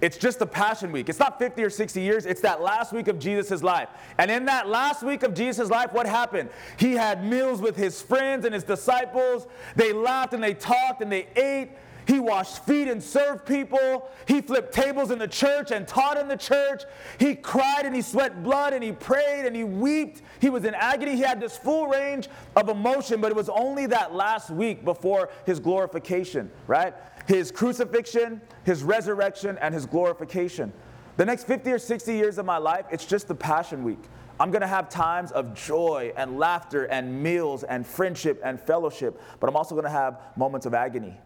It's 0.00 0.16
just 0.18 0.40
the 0.40 0.46
Passion 0.46 0.90
Week. 0.90 1.08
It's 1.08 1.20
not 1.20 1.38
50 1.38 1.62
or 1.62 1.70
60 1.70 2.00
years. 2.00 2.26
It's 2.26 2.40
that 2.40 2.60
last 2.60 2.92
week 2.92 3.06
of 3.06 3.20
Jesus' 3.20 3.62
life. 3.62 3.88
And 4.18 4.30
in 4.30 4.46
that 4.46 4.68
last 4.68 5.04
week 5.04 5.22
of 5.22 5.32
Jesus' 5.32 5.70
life, 5.70 5.92
what 5.92 6.06
happened? 6.06 6.50
He 6.76 6.92
had 6.94 7.24
meals 7.24 7.62
with 7.62 7.76
his 7.76 8.02
friends 8.02 8.44
and 8.44 8.52
his 8.52 8.64
disciples. 8.64 9.46
They 9.76 9.92
laughed 9.92 10.34
and 10.34 10.42
they 10.42 10.54
talked 10.54 11.02
and 11.02 11.10
they 11.10 11.28
ate. 11.36 11.70
He 12.06 12.20
washed 12.20 12.64
feet 12.64 12.86
and 12.86 13.02
served 13.02 13.44
people. 13.44 14.08
He 14.28 14.40
flipped 14.40 14.72
tables 14.72 15.10
in 15.10 15.18
the 15.18 15.26
church 15.26 15.72
and 15.72 15.88
taught 15.88 16.16
in 16.16 16.28
the 16.28 16.36
church. 16.36 16.84
He 17.18 17.34
cried 17.34 17.82
and 17.84 17.94
he 17.94 18.00
sweat 18.00 18.44
blood 18.44 18.72
and 18.72 18.82
he 18.82 18.92
prayed 18.92 19.44
and 19.44 19.56
he 19.56 19.64
wept. 19.64 20.22
He 20.40 20.48
was 20.48 20.64
in 20.64 20.74
agony. 20.74 21.16
He 21.16 21.22
had 21.22 21.40
this 21.40 21.56
full 21.56 21.88
range 21.88 22.28
of 22.54 22.68
emotion, 22.68 23.20
but 23.20 23.32
it 23.32 23.36
was 23.36 23.48
only 23.48 23.86
that 23.86 24.14
last 24.14 24.50
week 24.50 24.84
before 24.84 25.30
his 25.44 25.58
glorification, 25.58 26.50
right? 26.68 26.94
His 27.26 27.50
crucifixion, 27.50 28.40
his 28.62 28.84
resurrection, 28.84 29.58
and 29.60 29.74
his 29.74 29.84
glorification. 29.84 30.72
The 31.16 31.24
next 31.24 31.44
50 31.44 31.72
or 31.72 31.78
60 31.78 32.12
years 32.14 32.38
of 32.38 32.46
my 32.46 32.58
life, 32.58 32.86
it's 32.92 33.04
just 33.04 33.26
the 33.26 33.34
Passion 33.34 33.82
Week. 33.82 33.98
I'm 34.38 34.52
to 34.52 34.66
have 34.66 34.88
times 34.90 35.32
of 35.32 35.54
joy 35.54 36.12
and 36.16 36.38
laughter 36.38 36.84
and 36.84 37.22
meals 37.22 37.64
and 37.64 37.84
friendship 37.84 38.40
and 38.44 38.60
fellowship, 38.60 39.20
but 39.40 39.48
I'm 39.48 39.56
also 39.56 39.74
to 39.80 39.90
have 39.90 40.20
moments 40.36 40.66
of 40.66 40.74
agony 40.74 41.16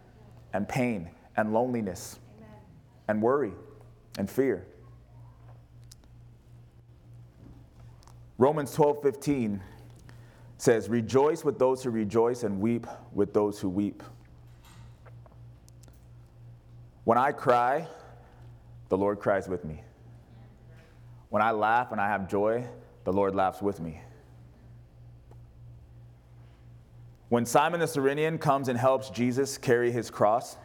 and 0.53 0.67
pain 0.67 1.09
and 1.37 1.53
loneliness 1.53 2.19
Amen. 2.37 2.49
and 3.07 3.21
worry 3.21 3.53
and 4.17 4.29
fear. 4.29 4.65
Romans 8.37 8.73
12 8.73 9.01
15 9.01 9.61
says, 10.57 10.89
Rejoice 10.89 11.43
with 11.43 11.59
those 11.59 11.83
who 11.83 11.89
rejoice 11.89 12.43
and 12.43 12.59
weep 12.59 12.87
with 13.13 13.33
those 13.33 13.59
who 13.59 13.69
weep. 13.69 14.03
When 17.03 17.17
I 17.17 17.31
cry, 17.31 17.87
the 18.89 18.97
Lord 18.97 19.19
cries 19.19 19.47
with 19.47 19.65
me. 19.65 19.81
When 21.29 21.41
I 21.41 21.51
laugh 21.51 21.91
and 21.91 22.01
I 22.01 22.07
have 22.09 22.29
joy, 22.29 22.65
the 23.03 23.13
Lord 23.13 23.33
laughs 23.33 23.61
with 23.61 23.79
me. 23.79 24.01
When 27.31 27.45
Simon 27.45 27.79
the 27.79 27.87
Cyrenian 27.87 28.39
comes 28.39 28.67
and 28.67 28.77
helps 28.77 29.09
Jesus 29.09 29.57
carry 29.57 29.89
his 29.89 30.09
cross, 30.09 30.57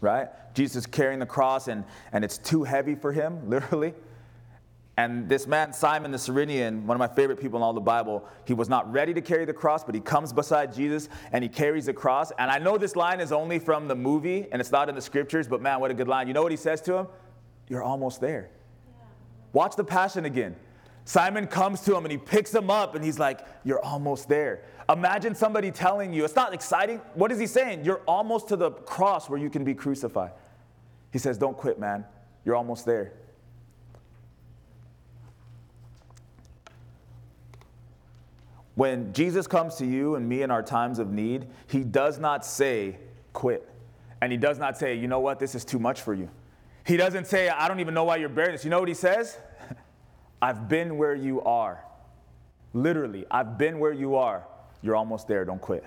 right? 0.00 0.28
Jesus 0.54 0.86
carrying 0.86 1.18
the 1.18 1.26
cross 1.26 1.66
and, 1.66 1.82
and 2.12 2.24
it's 2.24 2.38
too 2.38 2.62
heavy 2.62 2.94
for 2.94 3.10
him, 3.10 3.40
literally. 3.50 3.92
And 4.96 5.28
this 5.28 5.48
man, 5.48 5.72
Simon 5.72 6.12
the 6.12 6.20
Cyrenian, 6.20 6.86
one 6.86 6.94
of 6.94 7.00
my 7.00 7.12
favorite 7.12 7.40
people 7.40 7.58
in 7.58 7.64
all 7.64 7.72
the 7.72 7.80
Bible, 7.80 8.28
he 8.44 8.54
was 8.54 8.68
not 8.68 8.92
ready 8.92 9.12
to 9.12 9.20
carry 9.20 9.44
the 9.44 9.52
cross, 9.52 9.82
but 9.82 9.92
he 9.92 10.00
comes 10.00 10.32
beside 10.32 10.72
Jesus 10.72 11.08
and 11.32 11.42
he 11.42 11.48
carries 11.48 11.86
the 11.86 11.94
cross. 11.94 12.30
And 12.38 12.48
I 12.48 12.60
know 12.60 12.78
this 12.78 12.94
line 12.94 13.18
is 13.18 13.32
only 13.32 13.58
from 13.58 13.88
the 13.88 13.96
movie 13.96 14.46
and 14.52 14.60
it's 14.60 14.70
not 14.70 14.88
in 14.88 14.94
the 14.94 15.02
scriptures, 15.02 15.48
but 15.48 15.60
man, 15.60 15.80
what 15.80 15.90
a 15.90 15.94
good 15.94 16.06
line. 16.06 16.28
You 16.28 16.32
know 16.32 16.44
what 16.44 16.52
he 16.52 16.56
says 16.56 16.80
to 16.82 16.94
him? 16.94 17.06
You're 17.68 17.82
almost 17.82 18.20
there. 18.20 18.50
Watch 19.52 19.74
the 19.74 19.82
passion 19.82 20.26
again. 20.26 20.54
Simon 21.10 21.48
comes 21.48 21.80
to 21.80 21.96
him 21.96 22.04
and 22.04 22.12
he 22.12 22.18
picks 22.18 22.54
him 22.54 22.70
up 22.70 22.94
and 22.94 23.04
he's 23.04 23.18
like, 23.18 23.40
You're 23.64 23.84
almost 23.84 24.28
there. 24.28 24.62
Imagine 24.88 25.34
somebody 25.34 25.72
telling 25.72 26.12
you, 26.12 26.24
It's 26.24 26.36
not 26.36 26.54
exciting. 26.54 26.98
What 27.14 27.32
is 27.32 27.40
he 27.40 27.48
saying? 27.48 27.84
You're 27.84 28.02
almost 28.06 28.46
to 28.50 28.56
the 28.56 28.70
cross 28.70 29.28
where 29.28 29.40
you 29.40 29.50
can 29.50 29.64
be 29.64 29.74
crucified. 29.74 30.30
He 31.12 31.18
says, 31.18 31.36
Don't 31.36 31.56
quit, 31.56 31.80
man. 31.80 32.04
You're 32.44 32.54
almost 32.54 32.86
there. 32.86 33.12
When 38.76 39.12
Jesus 39.12 39.48
comes 39.48 39.74
to 39.76 39.86
you 39.86 40.14
and 40.14 40.28
me 40.28 40.42
in 40.42 40.52
our 40.52 40.62
times 40.62 41.00
of 41.00 41.10
need, 41.10 41.46
he 41.66 41.82
does 41.82 42.20
not 42.20 42.46
say, 42.46 42.98
Quit. 43.32 43.68
And 44.22 44.30
he 44.30 44.38
does 44.38 44.60
not 44.60 44.78
say, 44.78 44.94
You 44.94 45.08
know 45.08 45.18
what? 45.18 45.40
This 45.40 45.56
is 45.56 45.64
too 45.64 45.80
much 45.80 46.02
for 46.02 46.14
you. 46.14 46.30
He 46.86 46.96
doesn't 46.96 47.26
say, 47.26 47.48
I 47.48 47.66
don't 47.66 47.80
even 47.80 47.94
know 47.94 48.04
why 48.04 48.14
you're 48.14 48.28
bearing 48.28 48.52
this. 48.52 48.62
You 48.62 48.70
know 48.70 48.78
what 48.78 48.88
he 48.88 48.94
says? 48.94 49.36
I've 50.42 50.68
been 50.68 50.96
where 50.96 51.14
you 51.14 51.42
are. 51.42 51.84
Literally, 52.72 53.26
I've 53.30 53.58
been 53.58 53.78
where 53.78 53.92
you 53.92 54.16
are. 54.16 54.46
You're 54.82 54.96
almost 54.96 55.28
there. 55.28 55.44
Don't 55.44 55.60
quit. 55.60 55.84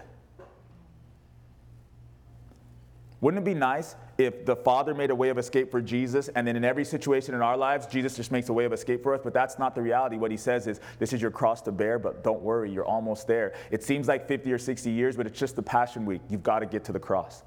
Wouldn't 3.24 3.42
it 3.42 3.46
be 3.46 3.54
nice 3.54 3.96
if 4.18 4.46
the 4.46 4.56
Father 4.56 4.94
made 4.94 5.10
a 5.10 5.16
way 5.16 5.30
of 5.30 5.38
escape 5.38 5.72
for 5.72 5.82
Jesus, 5.82 6.28
and 6.28 6.46
then 6.46 6.58
in 6.58 6.66
every 6.66 6.84
situation 6.84 7.34
in 7.34 7.42
our 7.42 7.56
lives, 7.56 7.88
Jesus 7.88 8.18
just 8.18 8.34
makes 8.34 8.50
a 8.50 8.54
way 8.54 8.66
of 8.66 8.74
escape 8.74 9.02
for 9.02 9.16
us? 9.16 9.22
But 9.24 9.34
that's 9.34 9.58
not 9.58 9.76
the 9.76 9.82
reality. 9.82 10.18
What 10.18 10.30
he 10.30 10.36
says 10.36 10.68
is, 10.68 10.82
This 11.00 11.14
is 11.14 11.22
your 11.22 11.32
cross 11.32 11.62
to 11.62 11.72
bear, 11.72 11.98
but 11.98 12.22
don't 12.22 12.42
worry, 12.42 12.70
you're 12.70 12.86
almost 12.86 13.26
there. 13.26 13.54
It 13.72 13.82
seems 13.82 14.10
like 14.10 14.28
50 14.28 14.52
or 14.52 14.58
60 14.58 14.92
years, 14.92 15.16
but 15.16 15.26
it's 15.26 15.40
just 15.40 15.56
the 15.56 15.64
Passion 15.64 16.06
Week. 16.06 16.20
You've 16.30 16.44
got 16.44 16.60
to 16.60 16.66
get 16.66 16.84
to 16.84 16.92
the 16.92 17.00
cross. 17.00 17.44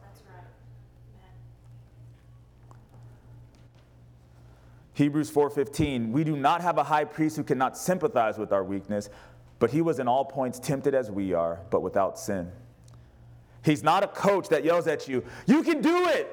Hebrews 4.97 5.30
4:15, 5.30 6.11
we 6.11 6.24
do 6.24 6.34
not 6.34 6.62
have 6.62 6.78
a 6.78 6.82
high 6.82 7.05
priest 7.05 7.36
who 7.36 7.44
cannot 7.44 7.76
sympathize 7.76 8.38
with 8.38 8.51
our 8.51 8.64
weakness, 8.64 9.11
but 9.59 9.70
he 9.70 9.82
was 9.82 9.99
in 9.99 10.09
all 10.09 10.24
points 10.24 10.59
tempted 10.59 10.94
as 10.94 11.11
we 11.11 11.34
are, 11.34 11.61
but 11.68 11.82
without 11.82 12.18
sin. 12.18 12.51
He's 13.62 13.82
not 13.82 14.03
a 14.03 14.07
coach 14.07 14.49
that 14.49 14.64
yells 14.64 14.86
at 14.86 15.07
you, 15.07 15.22
you 15.47 15.62
can 15.62 15.82
do 15.82 16.09
it. 16.09 16.32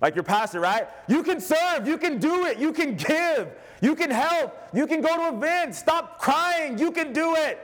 Like 0.00 0.14
your 0.14 0.24
pastor, 0.24 0.58
right? 0.58 0.88
You 1.06 1.22
can 1.22 1.38
serve, 1.38 1.86
you 1.86 1.98
can 1.98 2.18
do 2.18 2.46
it, 2.46 2.58
you 2.58 2.72
can 2.72 2.94
give, 2.94 3.50
you 3.82 3.94
can 3.94 4.10
help, 4.10 4.56
you 4.72 4.86
can 4.86 5.02
go 5.02 5.14
to 5.14 5.36
events, 5.36 5.76
stop 5.78 6.18
crying, 6.18 6.78
you 6.78 6.92
can 6.92 7.12
do 7.12 7.34
it. 7.34 7.60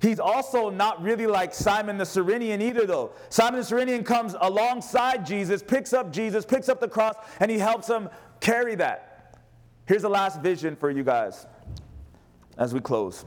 He's 0.00 0.18
also 0.18 0.70
not 0.70 1.02
really 1.02 1.26
like 1.26 1.52
Simon 1.52 1.98
the 1.98 2.06
Cyrenian 2.06 2.62
either, 2.62 2.86
though. 2.86 3.12
Simon 3.28 3.60
the 3.60 3.66
Cyrenian 3.66 4.02
comes 4.02 4.34
alongside 4.40 5.26
Jesus, 5.26 5.62
picks 5.62 5.92
up 5.92 6.10
Jesus, 6.10 6.44
picks 6.44 6.68
up 6.68 6.80
the 6.80 6.88
cross, 6.88 7.16
and 7.38 7.50
he 7.50 7.58
helps 7.58 7.86
him 7.86 8.08
carry 8.40 8.74
that. 8.76 9.36
Here's 9.86 10.02
the 10.02 10.08
last 10.08 10.40
vision 10.40 10.74
for 10.76 10.90
you 10.90 11.04
guys 11.04 11.46
as 12.56 12.72
we 12.72 12.80
close. 12.80 13.24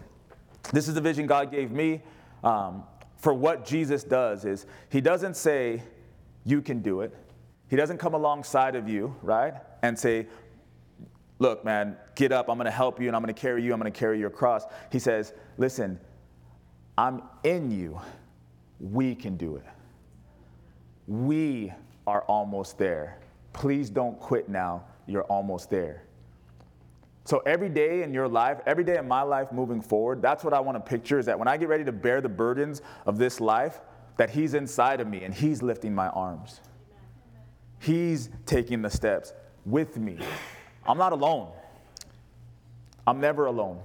This 0.71 0.87
is 0.87 0.95
the 0.95 1.01
vision 1.01 1.27
God 1.27 1.51
gave 1.51 1.71
me 1.71 2.01
um, 2.43 2.83
for 3.17 3.33
what 3.33 3.65
Jesus 3.65 4.03
does 4.03 4.45
is 4.45 4.65
he 4.89 5.01
doesn't 5.01 5.35
say, 5.35 5.83
you 6.45 6.61
can 6.61 6.81
do 6.81 7.01
it. 7.01 7.13
He 7.69 7.75
doesn't 7.75 7.97
come 7.97 8.13
alongside 8.13 8.75
of 8.75 8.89
you, 8.89 9.15
right? 9.21 9.53
And 9.81 9.97
say, 9.97 10.27
look, 11.39 11.63
man, 11.63 11.97
get 12.15 12.31
up. 12.31 12.49
I'm 12.49 12.57
going 12.57 12.65
to 12.65 12.71
help 12.71 12.99
you 12.99 13.07
and 13.07 13.15
I'm 13.15 13.21
going 13.21 13.33
to 13.33 13.39
carry 13.39 13.63
you. 13.63 13.73
I'm 13.73 13.79
going 13.79 13.91
to 13.91 13.97
carry 13.97 14.19
your 14.19 14.29
cross. 14.29 14.65
He 14.91 14.99
says, 14.99 15.33
listen, 15.57 15.99
I'm 16.97 17.23
in 17.43 17.71
you. 17.71 17.99
We 18.79 19.15
can 19.15 19.37
do 19.37 19.55
it. 19.55 19.65
We 21.07 21.73
are 22.05 22.21
almost 22.23 22.77
there. 22.77 23.19
Please 23.53 23.89
don't 23.89 24.19
quit 24.19 24.49
now. 24.49 24.83
You're 25.07 25.23
almost 25.23 25.69
there. 25.69 26.03
So 27.25 27.39
every 27.45 27.69
day 27.69 28.03
in 28.03 28.13
your 28.13 28.27
life, 28.27 28.59
every 28.65 28.83
day 28.83 28.97
in 28.97 29.07
my 29.07 29.21
life 29.21 29.51
moving 29.51 29.81
forward, 29.81 30.21
that's 30.21 30.43
what 30.43 30.53
I 30.53 30.59
want 30.59 30.75
to 30.75 30.81
picture 30.81 31.19
is 31.19 31.25
that 31.27 31.39
when 31.39 31.47
I 31.47 31.55
get 31.55 31.69
ready 31.69 31.85
to 31.85 31.91
bear 31.91 32.19
the 32.19 32.29
burdens 32.29 32.81
of 33.05 33.17
this 33.17 33.39
life, 33.39 33.79
that 34.17 34.29
He's 34.29 34.53
inside 34.53 34.99
of 34.99 35.07
me 35.07 35.23
and 35.23 35.33
He's 35.33 35.61
lifting 35.61 35.95
my 35.95 36.09
arms. 36.09 36.59
He's 37.79 38.29
taking 38.45 38.81
the 38.81 38.89
steps 38.89 39.33
with 39.65 39.97
me. 39.97 40.17
I'm 40.85 40.97
not 40.97 41.13
alone. 41.13 41.51
I'm 43.07 43.19
never 43.19 43.45
alone. 43.45 43.81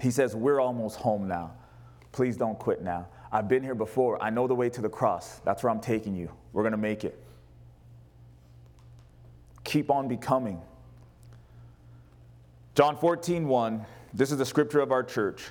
He 0.00 0.10
says, 0.10 0.34
We're 0.34 0.60
almost 0.60 0.96
home 0.96 1.28
now. 1.28 1.52
Please 2.12 2.36
don't 2.36 2.58
quit 2.58 2.82
now. 2.82 3.08
I've 3.32 3.48
been 3.48 3.62
here 3.62 3.74
before. 3.74 4.22
I 4.22 4.28
know 4.30 4.46
the 4.46 4.54
way 4.54 4.68
to 4.68 4.80
the 4.82 4.88
cross. 4.88 5.40
That's 5.44 5.62
where 5.62 5.70
I'm 5.70 5.80
taking 5.80 6.14
you. 6.14 6.30
We're 6.52 6.62
going 6.62 6.72
to 6.72 6.78
make 6.78 7.04
it. 7.04 7.18
Keep 9.64 9.90
on 9.90 10.06
becoming. 10.06 10.60
John 12.74 12.96
14, 12.96 13.48
1. 13.48 13.86
This 14.12 14.30
is 14.30 14.38
the 14.38 14.44
scripture 14.44 14.80
of 14.80 14.92
our 14.92 15.02
church. 15.02 15.44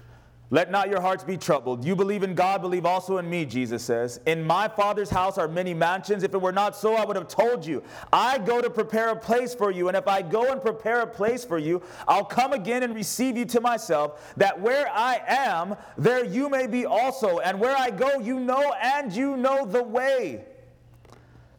Let 0.54 0.70
not 0.70 0.89
your 0.89 0.99
hearts 0.99 1.24
be 1.24 1.38
troubled. 1.38 1.86
You 1.86 1.95
believe 1.95 2.24
in 2.24 2.36
God, 2.36 2.62
believe 2.62 2.86
also 2.86 3.20
in 3.20 3.30
me, 3.30 3.45
Jesus 3.45 3.82
says. 3.82 4.20
In 4.26 4.43
my 4.45 4.68
Father's 4.68 5.10
house 5.10 5.38
are 5.38 5.47
many 5.47 5.74
mansions. 5.74 6.24
If 6.24 6.34
it 6.34 6.41
were 6.41 6.52
not 6.52 6.76
so, 6.76 6.95
I 6.95 7.06
would 7.06 7.16
have 7.16 7.30
told 7.30 7.66
you. 7.66 7.82
I 8.12 8.38
go 8.38 8.62
to 8.62 8.70
prepare 8.70 9.12
a 9.12 9.16
place 9.16 9.56
for 9.56 9.72
you. 9.72 9.88
And 9.88 9.95
if 9.95 10.10
I 10.10 10.22
go 10.22 10.52
and 10.52 10.62
prepare 10.62 11.02
a 11.02 11.08
place 11.08 11.45
for 11.45 11.58
you, 11.58 11.82
I'll 12.06 12.26
come 12.26 12.52
again 12.52 12.84
and 12.84 12.93
receive 12.93 13.38
you 13.38 13.45
to 13.45 13.62
myself, 13.62 14.34
that 14.36 14.60
where 14.60 14.89
I 14.91 15.22
am, 15.26 15.78
there 15.97 16.26
you 16.26 16.49
may 16.49 16.68
be 16.68 16.86
also. 16.86 17.39
And 17.39 17.58
where 17.58 17.76
I 17.78 17.89
go, 17.89 18.20
you 18.20 18.38
know, 18.38 18.74
and 18.74 19.14
you 19.14 19.38
know 19.38 19.66
the 19.66 19.82
way. 19.82 20.43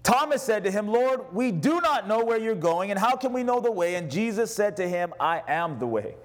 Thomas 0.03 0.43
said 0.43 0.65
to 0.65 0.71
him, 0.71 0.87
Lord, 0.87 1.33
we 1.33 1.51
do 1.51 1.81
not 1.81 2.07
know 2.07 2.23
where 2.23 2.39
you're 2.39 2.55
going, 2.55 2.91
and 2.91 3.01
how 3.01 3.17
can 3.17 3.33
we 3.33 3.43
know 3.43 3.61
the 3.61 3.71
way? 3.71 3.95
And 3.95 4.11
Jesus 4.11 4.55
said 4.55 4.77
to 4.77 4.87
him, 4.87 5.15
I 5.19 5.43
am 5.49 5.79
the 5.79 5.87
way. 5.87 6.17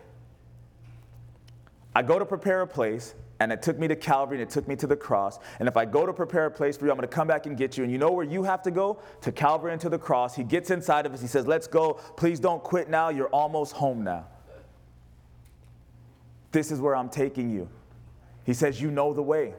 I 1.97 2.03
go 2.03 2.19
to 2.19 2.25
prepare 2.27 2.61
a 2.61 2.67
place, 2.67 3.15
and 3.39 3.51
it 3.51 3.63
took 3.63 3.79
me 3.79 3.87
to 3.87 3.95
Calvary 3.95 4.37
and 4.37 4.47
it 4.47 4.53
took 4.53 4.67
me 4.67 4.75
to 4.75 4.85
the 4.85 4.95
cross. 4.95 5.39
And 5.57 5.67
if 5.67 5.75
I 5.75 5.83
go 5.83 6.05
to 6.05 6.13
prepare 6.13 6.45
a 6.45 6.51
place 6.51 6.77
for 6.77 6.85
you, 6.85 6.91
I'm 6.91 6.97
going 6.97 7.09
to 7.09 7.15
come 7.15 7.27
back 7.27 7.47
and 7.47 7.57
get 7.57 7.75
you. 7.75 7.83
And 7.83 7.91
you 7.91 7.97
know 7.97 8.11
where 8.11 8.23
you 8.23 8.43
have 8.43 8.61
to 8.63 8.71
go? 8.71 9.01
To 9.21 9.31
Calvary 9.31 9.71
and 9.71 9.81
to 9.81 9.89
the 9.89 9.97
cross. 9.97 10.35
He 10.35 10.43
gets 10.43 10.69
inside 10.69 11.07
of 11.07 11.13
us. 11.15 11.21
He 11.21 11.27
says, 11.27 11.47
Let's 11.47 11.65
go. 11.65 11.93
Please 12.15 12.39
don't 12.39 12.63
quit 12.63 12.87
now. 12.87 13.09
You're 13.09 13.29
almost 13.29 13.73
home 13.73 14.03
now. 14.03 14.27
This 16.51 16.69
is 16.69 16.79
where 16.79 16.95
I'm 16.95 17.09
taking 17.09 17.49
you. 17.49 17.67
He 18.43 18.53
says, 18.53 18.79
You 18.79 18.91
know 18.91 19.11
the 19.11 19.23
way. 19.23 19.55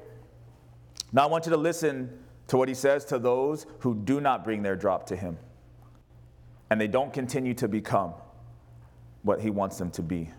Now 1.13 1.25
I 1.25 1.27
want 1.27 1.45
you 1.45 1.51
to 1.51 1.59
listen 1.59 2.21
to 2.47 2.57
what 2.57 2.69
he 2.69 2.75
says 2.77 3.05
to 3.07 3.19
those 3.19 3.67
who 3.81 3.97
do 3.97 4.21
not 4.21 4.45
bring 4.45 4.63
their 4.63 4.77
drop 4.77 5.07
to 5.07 5.17
him 5.17 5.39
and 6.71 6.81
they 6.81 6.87
don't 6.87 7.13
continue 7.13 7.55
to 7.55 7.67
become 7.67 8.15
what 9.23 9.41
he 9.41 9.51
wants 9.51 9.77
them 9.77 9.91
to 9.91 10.03
be. 10.03 10.31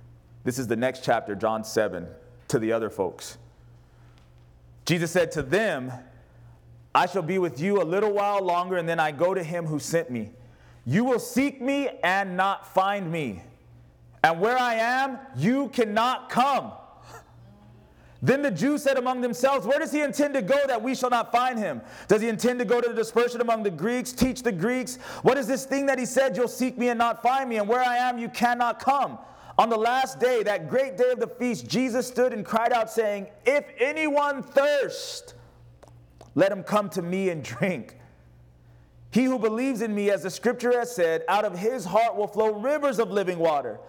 This 0.44 0.58
is 0.58 0.68
the 0.68 0.76
next 0.76 1.04
chapter, 1.04 1.36
John 1.36 1.64
7, 1.64 2.08
to 2.48 2.60
the 2.60 2.72
other 2.72 2.90
folks. 2.90 3.38
Jesus 4.86 5.12
said 5.12 5.32
to 5.34 5.44
them, 5.44 5.92
I 6.96 7.06
shall 7.06 7.22
be 7.22 7.38
with 7.38 7.60
you 7.60 7.82
a 7.82 7.84
little 7.84 8.12
while 8.12 8.44
longer, 8.44 8.78
and 8.78 8.90
then 8.90 9.00
I 9.00 9.12
go 9.12 9.34
to 9.34 9.44
him 9.44 9.66
who 9.66 9.80
sent 9.80 10.10
me. 10.10 10.32
You 10.86 11.04
will 11.04 11.20
seek 11.20 11.62
me 11.62 11.90
and 12.04 12.36
not 12.36 12.74
find 12.74 13.12
me. 13.12 13.44
And 14.24 14.40
where 14.40 14.58
I 14.58 14.74
am, 14.76 15.20
you 15.36 15.70
cannot 15.70 16.30
come. 16.30 16.72
Then 18.22 18.42
the 18.42 18.52
Jews 18.52 18.84
said 18.84 18.98
among 18.98 19.22
themselves, 19.22 19.66
Where 19.66 19.80
does 19.80 19.92
he 19.92 20.02
intend 20.02 20.34
to 20.34 20.42
go 20.42 20.60
that 20.68 20.82
we 20.82 20.94
shall 20.94 21.10
not 21.10 21.32
find 21.32 21.58
him? 21.58 21.82
Does 22.08 22.22
he 22.22 22.28
intend 22.28 22.60
to 22.60 22.66
go 22.66 22.82
to 22.82 22.90
the 22.90 22.96
dispersion 22.96 23.40
among 23.40 23.64
the 23.64 23.70
Greeks, 23.70 24.12
teach 24.12 24.44
the 24.44 24.52
Greeks? 24.52 24.98
What 25.22 25.38
is 25.38 25.48
this 25.48 25.66
thing 25.66 25.86
that 25.86 26.00
he 26.00 26.06
said, 26.06 26.36
You'll 26.36 26.50
seek 26.50 26.78
me 26.78 26.90
and 26.90 26.98
not 26.98 27.22
find 27.22 27.50
me, 27.50 27.58
and 27.58 27.68
where 27.68 27.82
I 27.82 27.98
am, 27.98 28.18
you 28.18 28.28
cannot 28.28 28.80
come? 28.80 29.20
On 29.60 29.68
the 29.68 29.78
last 29.78 30.22
day, 30.22 30.41
that 30.43 30.70
great 30.70 30.95
day 30.95 31.12
of 31.12 31.20
the 31.20 31.28
feast, 31.28 31.68
Jesus 31.68 32.07
stood 32.07 32.32
and 32.32 32.45
cried 32.45 32.72
out, 32.72 32.89
saying, 32.89 33.28
If 33.45 33.66
anyone 33.78 34.41
thirst, 34.41 35.34
let 36.34 36.49
him 36.49 36.64
come 36.64 36.89
to 36.91 37.01
me 37.01 37.30
and 37.30 37.43
drink. 37.43 37.97
He 39.12 39.26
who 39.26 39.38
believes 39.38 39.82
in 39.82 39.93
me, 39.93 40.12
as 40.12 40.24
the 40.24 40.30
scripture 40.30 40.80
has 40.80 40.95
said, 40.95 41.26
out 41.28 41.43
of 41.43 41.60
his 41.60 41.84
heart 41.84 42.16
will 42.16 42.26
flow 42.26 42.53
rivers 42.53 42.99
of 42.99 43.12
living 43.12 43.38
water. 43.38 43.82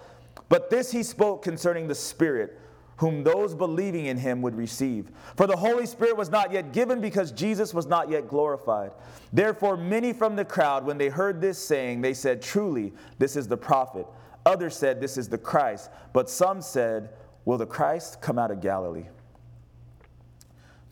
But 0.48 0.70
this 0.70 0.90
he 0.90 1.04
spoke 1.04 1.44
concerning 1.44 1.86
the 1.86 1.94
Spirit, 1.94 2.58
whom 2.96 3.22
those 3.22 3.54
believing 3.54 4.06
in 4.06 4.16
him 4.16 4.42
would 4.42 4.56
receive. 4.56 5.12
For 5.36 5.46
the 5.46 5.56
Holy 5.56 5.86
Spirit 5.86 6.16
was 6.16 6.30
not 6.30 6.50
yet 6.50 6.72
given 6.72 7.00
because 7.00 7.30
Jesus 7.30 7.72
was 7.72 7.86
not 7.86 8.10
yet 8.10 8.26
glorified. 8.26 8.90
Therefore, 9.32 9.76
many 9.76 10.14
from 10.14 10.34
the 10.34 10.44
crowd, 10.44 10.84
when 10.84 10.98
they 10.98 11.10
heard 11.10 11.40
this 11.40 11.64
saying, 11.64 12.00
they 12.00 12.14
said, 12.14 12.42
Truly, 12.42 12.92
this 13.20 13.36
is 13.36 13.46
the 13.46 13.56
prophet. 13.56 14.08
Others 14.46 14.76
said, 14.76 15.00
This 15.00 15.16
is 15.16 15.28
the 15.28 15.38
Christ. 15.38 15.90
But 16.12 16.30
some 16.30 16.62
said, 16.62 17.10
Will 17.44 17.58
the 17.58 17.66
Christ 17.66 18.20
come 18.20 18.38
out 18.38 18.50
of 18.50 18.60
Galilee? 18.60 19.06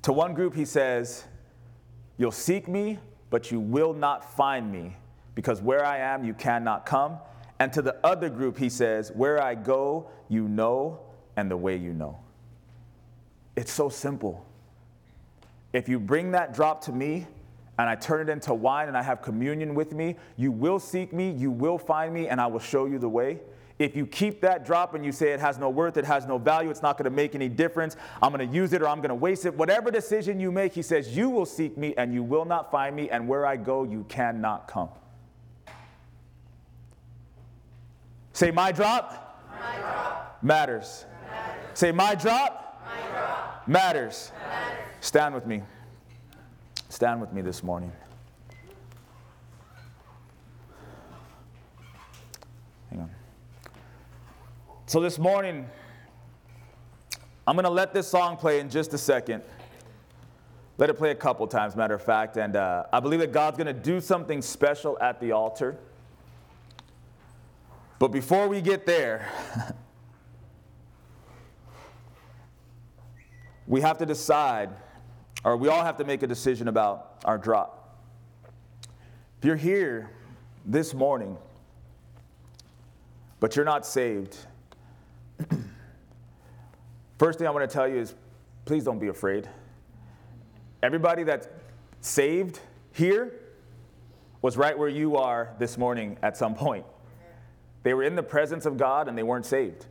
To 0.03 0.12
one 0.12 0.34
group, 0.34 0.55
he 0.55 0.64
says, 0.64 1.24
You'll 2.16 2.32
seek 2.32 2.68
me, 2.68 2.99
but 3.30 3.51
you 3.51 3.61
will 3.61 3.92
not 3.92 4.36
find 4.36 4.70
me, 4.72 4.96
because 5.34 5.61
where 5.61 5.84
I 5.84 5.99
am, 5.99 6.24
you 6.24 6.34
cannot 6.34 6.86
come. 6.86 7.18
And 7.61 7.72
to 7.72 7.82
the 7.82 7.96
other 8.05 8.28
group, 8.28 8.59
he 8.59 8.68
says, 8.68 9.11
Where 9.12 9.42
I 9.42 9.55
go, 9.55 10.11
you 10.28 10.49
know, 10.49 11.01
and 11.36 11.51
the 11.51 11.57
way 11.57 11.76
you 11.76 11.92
know. 11.92 12.18
It's 13.57 13.72
so 13.72 13.88
simple. 13.88 14.46
If 15.72 15.88
you 15.88 15.99
bring 15.99 16.32
that 16.32 16.55
drop 16.55 16.82
to 16.84 16.92
me, 16.92 17.26
and 17.78 17.88
I 17.88 17.94
turn 17.94 18.28
it 18.28 18.30
into 18.30 18.52
wine 18.52 18.88
and 18.88 18.96
I 18.96 19.02
have 19.02 19.22
communion 19.22 19.74
with 19.74 19.92
me, 19.92 20.16
you 20.36 20.50
will 20.50 20.80
seek 20.80 21.12
me, 21.12 21.30
you 21.30 21.50
will 21.50 21.78
find 21.78 22.12
me, 22.12 22.28
and 22.28 22.40
I 22.40 22.46
will 22.48 22.58
show 22.58 22.86
you 22.86 22.98
the 22.98 23.08
way. 23.08 23.38
If 23.78 23.94
you 23.94 24.04
keep 24.04 24.40
that 24.40 24.66
drop 24.66 24.94
and 24.94 25.04
you 25.04 25.12
say 25.12 25.30
it 25.30 25.38
has 25.38 25.56
no 25.56 25.70
worth, 25.70 25.96
it 25.96 26.04
has 26.04 26.26
no 26.26 26.36
value, 26.36 26.68
it's 26.68 26.82
not 26.82 26.98
going 26.98 27.04
to 27.04 27.14
make 27.14 27.36
any 27.36 27.48
difference, 27.48 27.96
I'm 28.20 28.32
going 28.32 28.46
to 28.46 28.52
use 28.52 28.72
it 28.72 28.82
or 28.82 28.88
I'm 28.88 28.98
going 28.98 29.10
to 29.10 29.14
waste 29.14 29.46
it, 29.46 29.54
whatever 29.54 29.92
decision 29.92 30.40
you 30.40 30.50
make, 30.50 30.72
he 30.72 30.82
says, 30.82 31.16
You 31.16 31.30
will 31.30 31.46
seek 31.46 31.78
me 31.78 31.94
and 31.96 32.12
you 32.12 32.24
will 32.24 32.44
not 32.44 32.72
find 32.72 32.96
me, 32.96 33.08
and 33.10 33.28
where 33.28 33.46
I 33.46 33.56
go, 33.56 33.84
you 33.84 34.04
cannot 34.08 34.66
come. 34.66 34.88
Say, 38.32 38.50
My 38.50 38.72
drop, 38.72 39.48
my 39.60 39.76
drop. 39.78 40.38
Matters. 40.42 41.04
matters. 41.30 41.78
Say, 41.78 41.92
My 41.92 42.16
drop, 42.16 42.84
my 42.84 43.08
drop. 43.10 43.68
Matters. 43.68 44.32
matters. 44.42 44.78
Stand 45.00 45.34
with 45.36 45.46
me. 45.46 45.62
Stand 46.99 47.20
with 47.20 47.32
me 47.32 47.42
this 47.42 47.62
morning. 47.62 47.92
Hang 52.90 53.03
on. 53.03 53.11
So, 54.86 54.99
this 54.99 55.16
morning, 55.16 55.68
I'm 57.46 57.55
going 57.55 57.62
to 57.62 57.70
let 57.70 57.94
this 57.94 58.09
song 58.09 58.36
play 58.36 58.59
in 58.59 58.68
just 58.68 58.94
a 58.94 58.99
second. 58.99 59.44
Let 60.76 60.90
it 60.90 60.94
play 60.94 61.12
a 61.12 61.14
couple 61.14 61.46
times, 61.46 61.76
matter 61.76 61.94
of 61.94 62.03
fact. 62.03 62.36
And 62.36 62.57
uh, 62.57 62.86
I 62.92 62.99
believe 62.99 63.20
that 63.20 63.30
God's 63.30 63.57
going 63.57 63.68
to 63.68 63.80
do 63.80 64.01
something 64.01 64.42
special 64.42 64.99
at 65.01 65.20
the 65.20 65.30
altar. 65.30 65.78
But 68.01 68.09
before 68.09 68.49
we 68.49 68.61
get 68.61 68.86
there, 68.86 69.30
we 73.68 73.82
have 73.82 73.99
to 73.99 74.07
decide 74.07 74.70
or 75.45 75.57
we 75.57 75.68
all 75.68 75.84
have 75.84 75.97
to 75.99 76.05
make 76.05 76.22
a 76.22 76.26
decision 76.26 76.68
about 76.68 77.20
our 77.24 77.39
drop. 77.39 77.97
If 79.39 79.45
you're 79.45 79.57
here 79.57 80.11
this 80.66 80.95
morning, 80.95 81.36
but 83.41 83.55
you're 83.55 83.64
not 83.64 83.86
saved, 83.86 84.36
first 87.18 87.39
thing 87.39 87.47
I 87.47 87.51
want 87.51 87.68
to 87.68 87.72
tell 87.72 87.86
you 87.86 87.99
is 87.99 88.14
please 88.64 88.84
don't 88.84 88.99
be 88.99 89.09
afraid. 89.09 89.49
Everybody 90.82 91.22
that's 91.22 91.49
saved 92.01 92.61
here 92.93 93.32
was 94.43 94.57
right 94.57 94.78
where 94.78 94.89
you 94.89 95.16
are 95.16 95.55
this 95.59 95.78
morning 95.78 96.16
at 96.22 96.36
some 96.36 96.55
point. 96.55 96.84
They 97.82 97.95
were 97.95 98.03
in 98.03 98.16
the 98.16 98.22
presence 98.22 98.66
of 98.66 98.76
God 98.76 99.09
and 99.09 99.16
they 99.16 99.22
weren't 99.22 99.47
saved. 99.47 99.86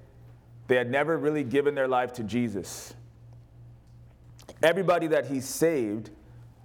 They 0.67 0.75
had 0.75 0.91
never 0.91 1.17
really 1.17 1.43
given 1.43 1.73
their 1.73 1.87
life 1.87 2.13
to 2.13 2.23
Jesus. 2.23 2.93
Everybody 4.63 5.07
that 5.07 5.27
he 5.27 5.39
saved, 5.39 6.09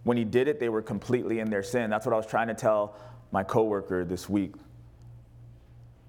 when 0.04 0.16
he 0.16 0.24
did 0.24 0.48
it, 0.48 0.58
they 0.58 0.68
were 0.68 0.82
completely 0.82 1.40
in 1.40 1.50
their 1.50 1.62
sin. 1.62 1.90
That's 1.90 2.06
what 2.06 2.12
I 2.12 2.16
was 2.16 2.26
trying 2.26 2.48
to 2.48 2.54
tell 2.54 2.96
my 3.30 3.42
coworker 3.42 4.04
this 4.04 4.28
week. 4.28 4.54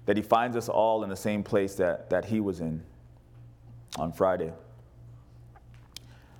That 0.06 0.16
he 0.16 0.22
finds 0.22 0.56
us 0.56 0.68
all 0.68 1.02
in 1.04 1.10
the 1.10 1.16
same 1.16 1.42
place 1.42 1.74
that, 1.76 2.10
that 2.10 2.24
he 2.24 2.40
was 2.40 2.60
in 2.60 2.82
on 3.98 4.12
Friday. 4.12 4.52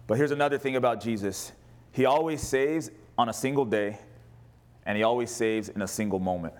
But 0.07 0.18
here's 0.18 0.32
another 0.32 0.59
thing 0.59 0.76
about 0.76 1.01
Jesus 1.03 1.53
He 1.92 2.05
always 2.05 2.42
saves 2.42 2.90
on 3.16 3.28
a 3.28 3.32
single 3.32 3.64
day, 3.64 3.99
and 4.86 4.97
he 4.97 5.03
always 5.03 5.30
saves 5.30 5.68
in 5.68 5.82
a 5.82 5.88
single 5.88 6.18
moment. 6.18 6.55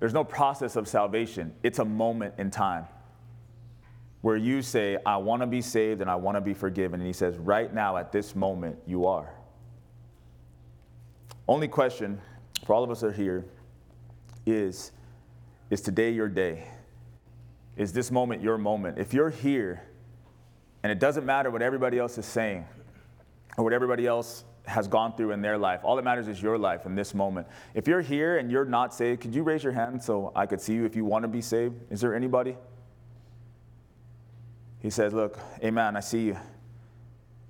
There's 0.00 0.14
no 0.14 0.24
process 0.24 0.76
of 0.76 0.88
salvation, 0.88 1.54
it's 1.62 1.78
a 1.78 1.84
moment 1.84 2.34
in 2.38 2.50
time 2.50 2.86
where 4.24 4.38
you 4.38 4.62
say, 4.62 4.96
I 5.04 5.18
want 5.18 5.42
to 5.42 5.46
be 5.46 5.60
saved 5.60 6.00
and 6.00 6.08
I 6.08 6.14
want 6.14 6.38
to 6.38 6.40
be 6.40 6.54
forgiven. 6.54 6.98
And 6.98 7.06
he 7.06 7.12
says, 7.12 7.36
right 7.36 7.70
now, 7.74 7.98
at 7.98 8.10
this 8.10 8.34
moment, 8.34 8.78
you 8.86 9.04
are. 9.04 9.30
Only 11.46 11.68
question 11.68 12.18
for 12.64 12.74
all 12.74 12.82
of 12.82 12.90
us 12.90 13.00
that 13.02 13.08
are 13.08 13.12
here 13.12 13.44
is 14.46 14.92
Is 15.68 15.82
today 15.82 16.10
your 16.10 16.30
day? 16.30 16.66
Is 17.76 17.92
this 17.92 18.10
moment 18.10 18.40
your 18.40 18.56
moment? 18.56 18.98
If 18.98 19.12
you're 19.12 19.28
here 19.28 19.82
and 20.82 20.90
it 20.90 20.98
doesn't 20.98 21.26
matter 21.26 21.50
what 21.50 21.60
everybody 21.60 21.98
else 21.98 22.16
is 22.16 22.24
saying 22.24 22.64
or 23.58 23.64
what 23.64 23.74
everybody 23.74 24.06
else 24.06 24.44
has 24.64 24.88
gone 24.88 25.14
through 25.16 25.32
in 25.32 25.42
their 25.42 25.58
life, 25.58 25.80
all 25.84 25.96
that 25.96 26.02
matters 26.02 26.28
is 26.28 26.40
your 26.40 26.56
life 26.56 26.86
in 26.86 26.94
this 26.94 27.12
moment. 27.12 27.46
If 27.74 27.86
you're 27.86 28.00
here 28.00 28.38
and 28.38 28.50
you're 28.50 28.64
not 28.64 28.94
saved, 28.94 29.20
could 29.20 29.34
you 29.34 29.42
raise 29.42 29.62
your 29.62 29.74
hand 29.74 30.02
so 30.02 30.32
I 30.34 30.46
could 30.46 30.62
see 30.62 30.72
you 30.72 30.86
if 30.86 30.96
you 30.96 31.04
want 31.04 31.24
to 31.24 31.28
be 31.28 31.42
saved? 31.42 31.74
Is 31.90 32.00
there 32.00 32.14
anybody? 32.14 32.56
He 34.84 34.90
says, 34.90 35.14
Look, 35.14 35.38
amen, 35.62 35.96
I 35.96 36.00
see 36.00 36.24
you. 36.24 36.36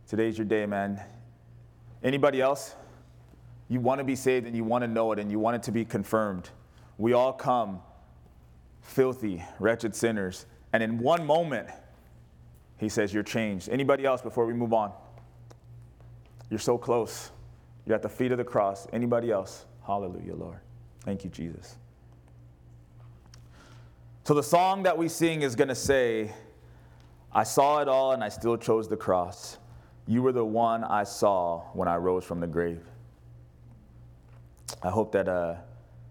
Today's 0.06 0.38
your 0.38 0.44
day, 0.44 0.66
man. 0.66 1.02
Anybody 2.00 2.40
else? 2.40 2.76
You 3.68 3.80
want 3.80 3.98
to 3.98 4.04
be 4.04 4.14
saved 4.14 4.46
and 4.46 4.54
you 4.54 4.62
want 4.62 4.82
to 4.82 4.88
know 4.88 5.10
it 5.10 5.18
and 5.18 5.32
you 5.32 5.40
want 5.40 5.56
it 5.56 5.64
to 5.64 5.72
be 5.72 5.84
confirmed. 5.84 6.48
We 6.96 7.12
all 7.12 7.32
come 7.32 7.80
filthy, 8.82 9.42
wretched 9.58 9.96
sinners. 9.96 10.46
And 10.72 10.80
in 10.80 11.00
one 11.00 11.26
moment, 11.26 11.70
he 12.76 12.88
says, 12.88 13.12
You're 13.12 13.24
changed. 13.24 13.68
Anybody 13.68 14.04
else 14.04 14.22
before 14.22 14.46
we 14.46 14.52
move 14.52 14.72
on? 14.72 14.92
You're 16.50 16.60
so 16.60 16.78
close. 16.78 17.32
You're 17.84 17.96
at 17.96 18.02
the 18.02 18.08
feet 18.08 18.30
of 18.30 18.38
the 18.38 18.44
cross. 18.44 18.86
Anybody 18.92 19.32
else? 19.32 19.66
Hallelujah, 19.84 20.36
Lord. 20.36 20.60
Thank 21.00 21.24
you, 21.24 21.30
Jesus. 21.30 21.78
So 24.22 24.34
the 24.34 24.42
song 24.44 24.84
that 24.84 24.96
we 24.96 25.08
sing 25.08 25.42
is 25.42 25.56
going 25.56 25.66
to 25.66 25.74
say, 25.74 26.32
I 27.34 27.42
saw 27.42 27.80
it 27.80 27.88
all 27.88 28.12
and 28.12 28.22
I 28.22 28.28
still 28.28 28.56
chose 28.56 28.88
the 28.88 28.96
cross. 28.96 29.58
You 30.06 30.22
were 30.22 30.32
the 30.32 30.44
one 30.44 30.84
I 30.84 31.04
saw 31.04 31.62
when 31.72 31.88
I 31.88 31.96
rose 31.96 32.24
from 32.24 32.40
the 32.40 32.46
grave. 32.46 32.84
I 34.82 34.90
hope 34.90 35.12
that, 35.12 35.28
uh, 35.28 35.56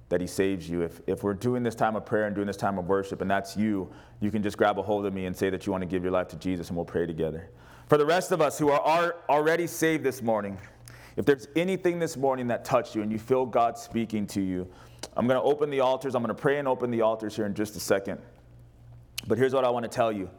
that 0.09 0.19
He 0.19 0.27
saves 0.27 0.69
you. 0.69 0.81
If, 0.81 0.99
if 1.07 1.23
we're 1.23 1.33
doing 1.33 1.63
this 1.63 1.75
time 1.75 1.95
of 1.95 2.05
prayer 2.05 2.25
and 2.25 2.35
doing 2.35 2.47
this 2.47 2.57
time 2.57 2.77
of 2.77 2.87
worship, 2.87 3.21
and 3.21 3.29
that's 3.29 3.55
you, 3.55 3.91
you 4.19 4.31
can 4.31 4.41
just 4.41 4.57
grab 4.57 4.79
a 4.79 4.81
hold 4.81 5.05
of 5.05 5.13
me 5.13 5.25
and 5.25 5.35
say 5.35 5.49
that 5.49 5.65
you 5.65 5.71
want 5.71 5.83
to 5.83 5.87
give 5.87 6.03
your 6.03 6.11
life 6.11 6.27
to 6.29 6.35
Jesus, 6.37 6.69
and 6.69 6.75
we'll 6.75 6.85
pray 6.85 7.05
together. 7.05 7.49
For 7.87 7.97
the 7.97 8.05
rest 8.05 8.31
of 8.31 8.41
us 8.41 8.57
who 8.57 8.69
are 8.69 9.15
already 9.29 9.67
saved 9.67 10.03
this 10.03 10.21
morning, 10.21 10.57
if 11.15 11.25
there's 11.25 11.47
anything 11.55 11.99
this 11.99 12.17
morning 12.17 12.47
that 12.47 12.65
touched 12.65 12.95
you 12.95 13.01
and 13.03 13.11
you 13.11 13.19
feel 13.19 13.45
God 13.45 13.77
speaking 13.77 14.25
to 14.27 14.41
you, 14.41 14.67
I'm 15.15 15.27
going 15.27 15.39
to 15.39 15.43
open 15.43 15.69
the 15.69 15.81
altars. 15.81 16.15
I'm 16.15 16.23
going 16.23 16.35
to 16.35 16.41
pray 16.41 16.57
and 16.57 16.67
open 16.67 16.89
the 16.89 17.01
altars 17.01 17.35
here 17.35 17.45
in 17.45 17.53
just 17.53 17.75
a 17.75 17.79
second. 17.79 18.19
But 19.27 19.37
here's 19.37 19.53
what 19.53 19.63
I 19.63 19.69
want 19.69 19.83
to 19.83 19.89
tell 19.89 20.11
you. 20.11 20.29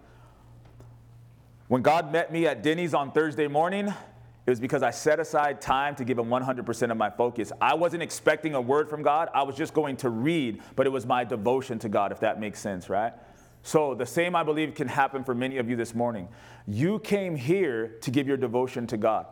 When 1.68 1.80
God 1.80 2.12
met 2.12 2.30
me 2.30 2.46
at 2.46 2.62
Denny's 2.62 2.92
on 2.92 3.10
Thursday 3.10 3.48
morning, 3.48 3.88
it 3.88 4.50
was 4.50 4.60
because 4.60 4.82
I 4.82 4.90
set 4.90 5.18
aside 5.18 5.62
time 5.62 5.94
to 5.96 6.04
give 6.04 6.18
him 6.18 6.26
100% 6.26 6.90
of 6.90 6.96
my 6.98 7.08
focus. 7.08 7.52
I 7.58 7.72
wasn't 7.72 8.02
expecting 8.02 8.54
a 8.54 8.60
word 8.60 8.90
from 8.90 9.02
God. 9.02 9.30
I 9.32 9.44
was 9.44 9.56
just 9.56 9.72
going 9.72 9.96
to 9.98 10.10
read, 10.10 10.60
but 10.76 10.86
it 10.86 10.90
was 10.90 11.06
my 11.06 11.24
devotion 11.24 11.78
to 11.78 11.88
God, 11.88 12.12
if 12.12 12.20
that 12.20 12.38
makes 12.38 12.60
sense, 12.60 12.90
right? 12.90 13.14
So, 13.62 13.94
the 13.94 14.04
same 14.04 14.36
I 14.36 14.42
believe 14.42 14.74
can 14.74 14.88
happen 14.88 15.24
for 15.24 15.34
many 15.34 15.56
of 15.56 15.70
you 15.70 15.76
this 15.76 15.94
morning. 15.94 16.28
You 16.66 16.98
came 16.98 17.34
here 17.34 17.96
to 18.02 18.10
give 18.10 18.28
your 18.28 18.36
devotion 18.36 18.86
to 18.88 18.98
God, 18.98 19.24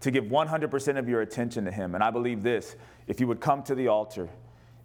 to 0.00 0.10
give 0.10 0.24
100% 0.24 0.98
of 0.98 1.06
your 1.06 1.20
attention 1.20 1.66
to 1.66 1.70
Him. 1.70 1.94
And 1.94 2.02
I 2.02 2.10
believe 2.10 2.42
this 2.42 2.76
if 3.06 3.20
you 3.20 3.26
would 3.26 3.40
come 3.40 3.62
to 3.64 3.74
the 3.74 3.88
altar, 3.88 4.30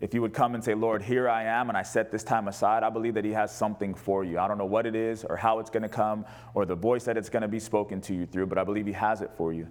if 0.02 0.14
you 0.14 0.22
would 0.22 0.34
come 0.34 0.56
and 0.56 0.64
say, 0.64 0.74
Lord, 0.74 1.02
here 1.02 1.28
I 1.28 1.43
am, 1.43 1.68
and 1.68 1.78
I 1.78 1.82
set 1.84 2.10
this 2.10 2.24
time 2.24 2.47
aside, 2.47 2.84
I 2.84 2.89
believe 2.89 3.16
that 3.16 3.26
He 3.26 3.32
has 3.32 3.54
something 3.54 3.93
for 3.93 4.24
you. 4.24 4.39
I 4.39 4.47
don't 4.47 4.58
know 4.58 4.66
what 4.66 4.86
it 4.86 4.95
is 4.95 5.26
or 5.26 5.36
how 5.36 5.60
it's 5.60 5.70
going 5.70 5.84
to 5.84 5.89
come 5.89 6.26
or 6.54 6.66
the 6.66 6.76
voice 6.76 7.04
that 7.04 7.18
it's 7.18 7.30
going 7.30 7.41
to 7.41 7.50
be 7.50 7.60
spoken 7.60 8.00
to 8.02 8.14
you 8.14 8.26
through, 8.26 8.45
but 8.45 8.58
I 8.58 8.64
believe 8.64 8.86
He 8.86 8.93
has 8.93 9.22
it 9.22 9.32
for 9.36 9.52
you. 9.52 9.68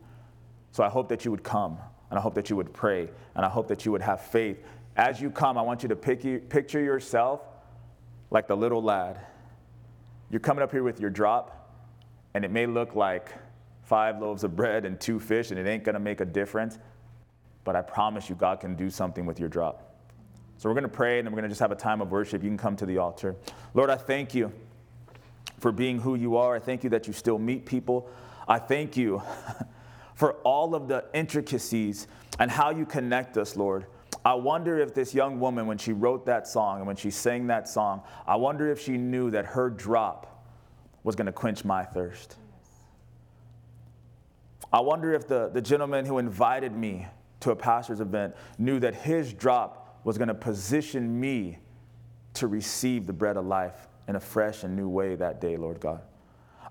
So 0.70 0.84
I 0.84 0.88
hope 0.90 1.08
that 1.08 1.24
you 1.24 1.30
would 1.30 1.42
come, 1.42 1.78
and 2.10 2.18
I 2.18 2.22
hope 2.22 2.34
that 2.34 2.50
you 2.50 2.56
would 2.56 2.74
pray, 2.74 3.08
and 3.34 3.44
I 3.44 3.48
hope 3.48 3.68
that 3.68 3.86
you 3.86 3.92
would 3.92 4.02
have 4.02 4.20
faith. 4.20 4.62
As 4.96 5.20
you 5.20 5.30
come, 5.30 5.56
I 5.56 5.62
want 5.62 5.82
you 5.82 5.88
to 5.88 5.96
picture 5.96 6.80
yourself 6.80 7.40
like 8.30 8.48
the 8.48 8.56
little 8.56 8.82
lad. 8.82 9.18
You're 10.30 10.40
coming 10.40 10.62
up 10.62 10.72
here 10.72 10.82
with 10.82 11.00
your 11.00 11.08
drop, 11.08 11.72
and 12.34 12.44
it 12.44 12.50
may 12.50 12.66
look 12.66 12.94
like 12.94 13.32
five 13.82 14.20
loaves 14.20 14.44
of 14.44 14.54
bread 14.54 14.84
and 14.84 15.00
two 15.00 15.18
fish, 15.18 15.50
and 15.50 15.58
it 15.58 15.66
ain't 15.66 15.84
going 15.84 15.94
to 15.94 16.00
make 16.00 16.20
a 16.20 16.26
difference, 16.26 16.78
but 17.64 17.74
I 17.74 17.80
promise 17.80 18.28
you, 18.28 18.34
God 18.34 18.60
can 18.60 18.76
do 18.76 18.90
something 18.90 19.24
with 19.24 19.40
your 19.40 19.48
drop. 19.48 19.87
So 20.58 20.68
we're 20.68 20.74
going 20.74 20.82
to 20.82 20.88
pray 20.88 21.18
and 21.18 21.26
then 21.26 21.32
we're 21.32 21.38
going 21.38 21.48
to 21.48 21.50
just 21.50 21.60
have 21.60 21.70
a 21.70 21.76
time 21.76 22.00
of 22.00 22.10
worship. 22.10 22.42
You 22.42 22.50
can 22.50 22.58
come 22.58 22.74
to 22.76 22.86
the 22.86 22.98
altar. 22.98 23.36
Lord, 23.74 23.90
I 23.90 23.96
thank 23.96 24.34
you 24.34 24.52
for 25.60 25.70
being 25.70 26.00
who 26.00 26.16
you 26.16 26.36
are. 26.36 26.56
I 26.56 26.58
thank 26.58 26.82
you 26.82 26.90
that 26.90 27.06
you 27.06 27.12
still 27.12 27.38
meet 27.38 27.64
people. 27.64 28.10
I 28.48 28.58
thank 28.58 28.96
you 28.96 29.22
for 30.14 30.32
all 30.42 30.74
of 30.74 30.88
the 30.88 31.04
intricacies 31.14 32.08
and 32.40 32.50
how 32.50 32.70
you 32.70 32.84
connect 32.84 33.38
us, 33.38 33.56
Lord. 33.56 33.86
I 34.24 34.34
wonder 34.34 34.78
if 34.78 34.94
this 34.94 35.14
young 35.14 35.38
woman, 35.38 35.68
when 35.68 35.78
she 35.78 35.92
wrote 35.92 36.26
that 36.26 36.48
song 36.48 36.78
and 36.78 36.86
when 36.88 36.96
she 36.96 37.12
sang 37.12 37.46
that 37.46 37.68
song, 37.68 38.02
I 38.26 38.34
wonder 38.34 38.68
if 38.68 38.80
she 38.80 38.96
knew 38.96 39.30
that 39.30 39.46
her 39.46 39.70
drop 39.70 40.44
was 41.04 41.14
going 41.14 41.26
to 41.26 41.32
quench 41.32 41.64
my 41.64 41.84
thirst. 41.84 42.34
I 44.72 44.80
wonder 44.80 45.14
if 45.14 45.28
the, 45.28 45.50
the 45.50 45.62
gentleman 45.62 46.04
who 46.04 46.18
invited 46.18 46.72
me 46.72 47.06
to 47.40 47.52
a 47.52 47.56
pastor's 47.56 48.00
event 48.00 48.34
knew 48.58 48.80
that 48.80 48.96
his 48.96 49.32
drop 49.32 49.87
was 50.04 50.18
going 50.18 50.28
to 50.28 50.34
position 50.34 51.20
me 51.20 51.58
to 52.34 52.46
receive 52.46 53.06
the 53.06 53.12
bread 53.12 53.36
of 53.36 53.46
life 53.46 53.88
in 54.06 54.16
a 54.16 54.20
fresh 54.20 54.64
and 54.64 54.76
new 54.76 54.88
way 54.88 55.14
that 55.16 55.40
day, 55.40 55.56
Lord 55.56 55.80
God. 55.80 56.02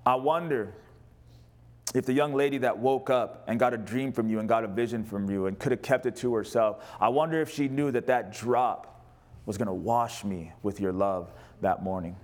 I 0.06 0.16
wonder 0.16 0.74
if 1.94 2.06
the 2.06 2.14
young 2.14 2.34
lady 2.34 2.58
that 2.60 2.78
woke 2.78 3.10
up 3.10 3.44
and 3.48 3.60
got 3.60 3.74
a 3.74 3.78
dream 3.78 4.12
from 4.12 4.30
you 4.30 4.40
and 4.40 4.48
got 4.48 4.64
a 4.64 4.68
vision 4.68 5.04
from 5.04 5.30
you 5.30 5.46
and 5.46 5.58
could 5.58 5.72
have 5.72 5.82
kept 5.82 6.06
it 6.06 6.16
to 6.18 6.34
herself, 6.34 6.84
I 7.00 7.10
wonder 7.10 7.42
if 7.42 7.54
she 7.54 7.68
knew 7.68 7.92
that 7.92 8.08
that 8.08 8.34
drop 8.34 9.06
was 9.46 9.58
going 9.58 9.68
to 9.68 9.74
wash 9.74 10.24
me 10.24 10.52
with 10.64 10.80
your 10.80 10.92
love 10.92 11.32
that 11.62 11.84
morning. 11.84 12.16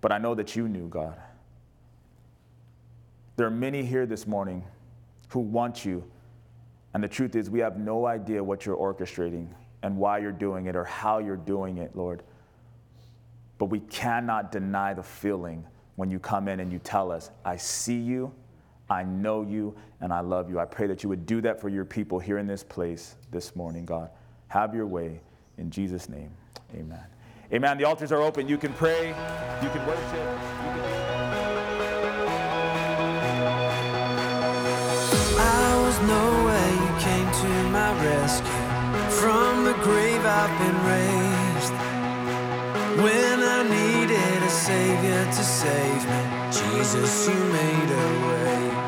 But 0.00 0.12
I 0.12 0.18
know 0.18 0.34
that 0.34 0.56
you 0.56 0.68
knew, 0.68 0.88
God. 0.88 1.16
There 3.36 3.46
are 3.46 3.50
many 3.50 3.84
here 3.84 4.06
this 4.06 4.26
morning 4.26 4.64
who 5.28 5.40
want 5.40 5.84
you 5.84 6.04
and 6.98 7.04
the 7.04 7.08
truth 7.08 7.36
is, 7.36 7.48
we 7.48 7.60
have 7.60 7.78
no 7.78 8.06
idea 8.06 8.42
what 8.42 8.66
you're 8.66 8.76
orchestrating 8.76 9.46
and 9.84 9.96
why 9.96 10.18
you're 10.18 10.32
doing 10.32 10.66
it 10.66 10.74
or 10.74 10.82
how 10.82 11.18
you're 11.18 11.36
doing 11.36 11.78
it, 11.78 11.94
Lord. 11.94 12.24
But 13.58 13.66
we 13.66 13.78
cannot 13.78 14.50
deny 14.50 14.94
the 14.94 15.04
feeling 15.04 15.64
when 15.94 16.10
you 16.10 16.18
come 16.18 16.48
in 16.48 16.58
and 16.58 16.72
you 16.72 16.80
tell 16.80 17.12
us, 17.12 17.30
I 17.44 17.56
see 17.56 18.00
you, 18.00 18.34
I 18.90 19.04
know 19.04 19.42
you, 19.42 19.76
and 20.00 20.12
I 20.12 20.18
love 20.18 20.50
you. 20.50 20.58
I 20.58 20.64
pray 20.64 20.88
that 20.88 21.04
you 21.04 21.08
would 21.08 21.24
do 21.24 21.40
that 21.42 21.60
for 21.60 21.68
your 21.68 21.84
people 21.84 22.18
here 22.18 22.38
in 22.38 22.48
this 22.48 22.64
place 22.64 23.14
this 23.30 23.54
morning, 23.54 23.86
God. 23.86 24.10
Have 24.48 24.74
your 24.74 24.88
way. 24.88 25.20
In 25.56 25.70
Jesus' 25.70 26.08
name, 26.08 26.32
amen. 26.74 27.04
Amen. 27.52 27.78
The 27.78 27.84
altars 27.84 28.10
are 28.10 28.22
open. 28.22 28.48
You 28.48 28.58
can 28.58 28.72
pray, 28.72 29.10
you 29.62 29.70
can 29.70 29.86
worship, 29.86 30.38
nowhere 36.02 36.87
to 37.00 37.48
my 37.70 37.92
rescue. 38.02 38.50
From 39.20 39.64
the 39.64 39.74
grave 39.84 40.24
I've 40.24 40.54
been 40.58 40.78
raised. 40.94 41.72
When 43.02 43.38
I 43.40 43.62
needed 43.62 44.42
a 44.42 44.50
savior 44.50 45.24
to 45.24 45.44
save 45.44 46.02
me, 46.12 46.22
Jesus, 46.50 47.28
you 47.28 47.34
made 47.34 47.90
a 47.90 48.08
way. 48.26 48.87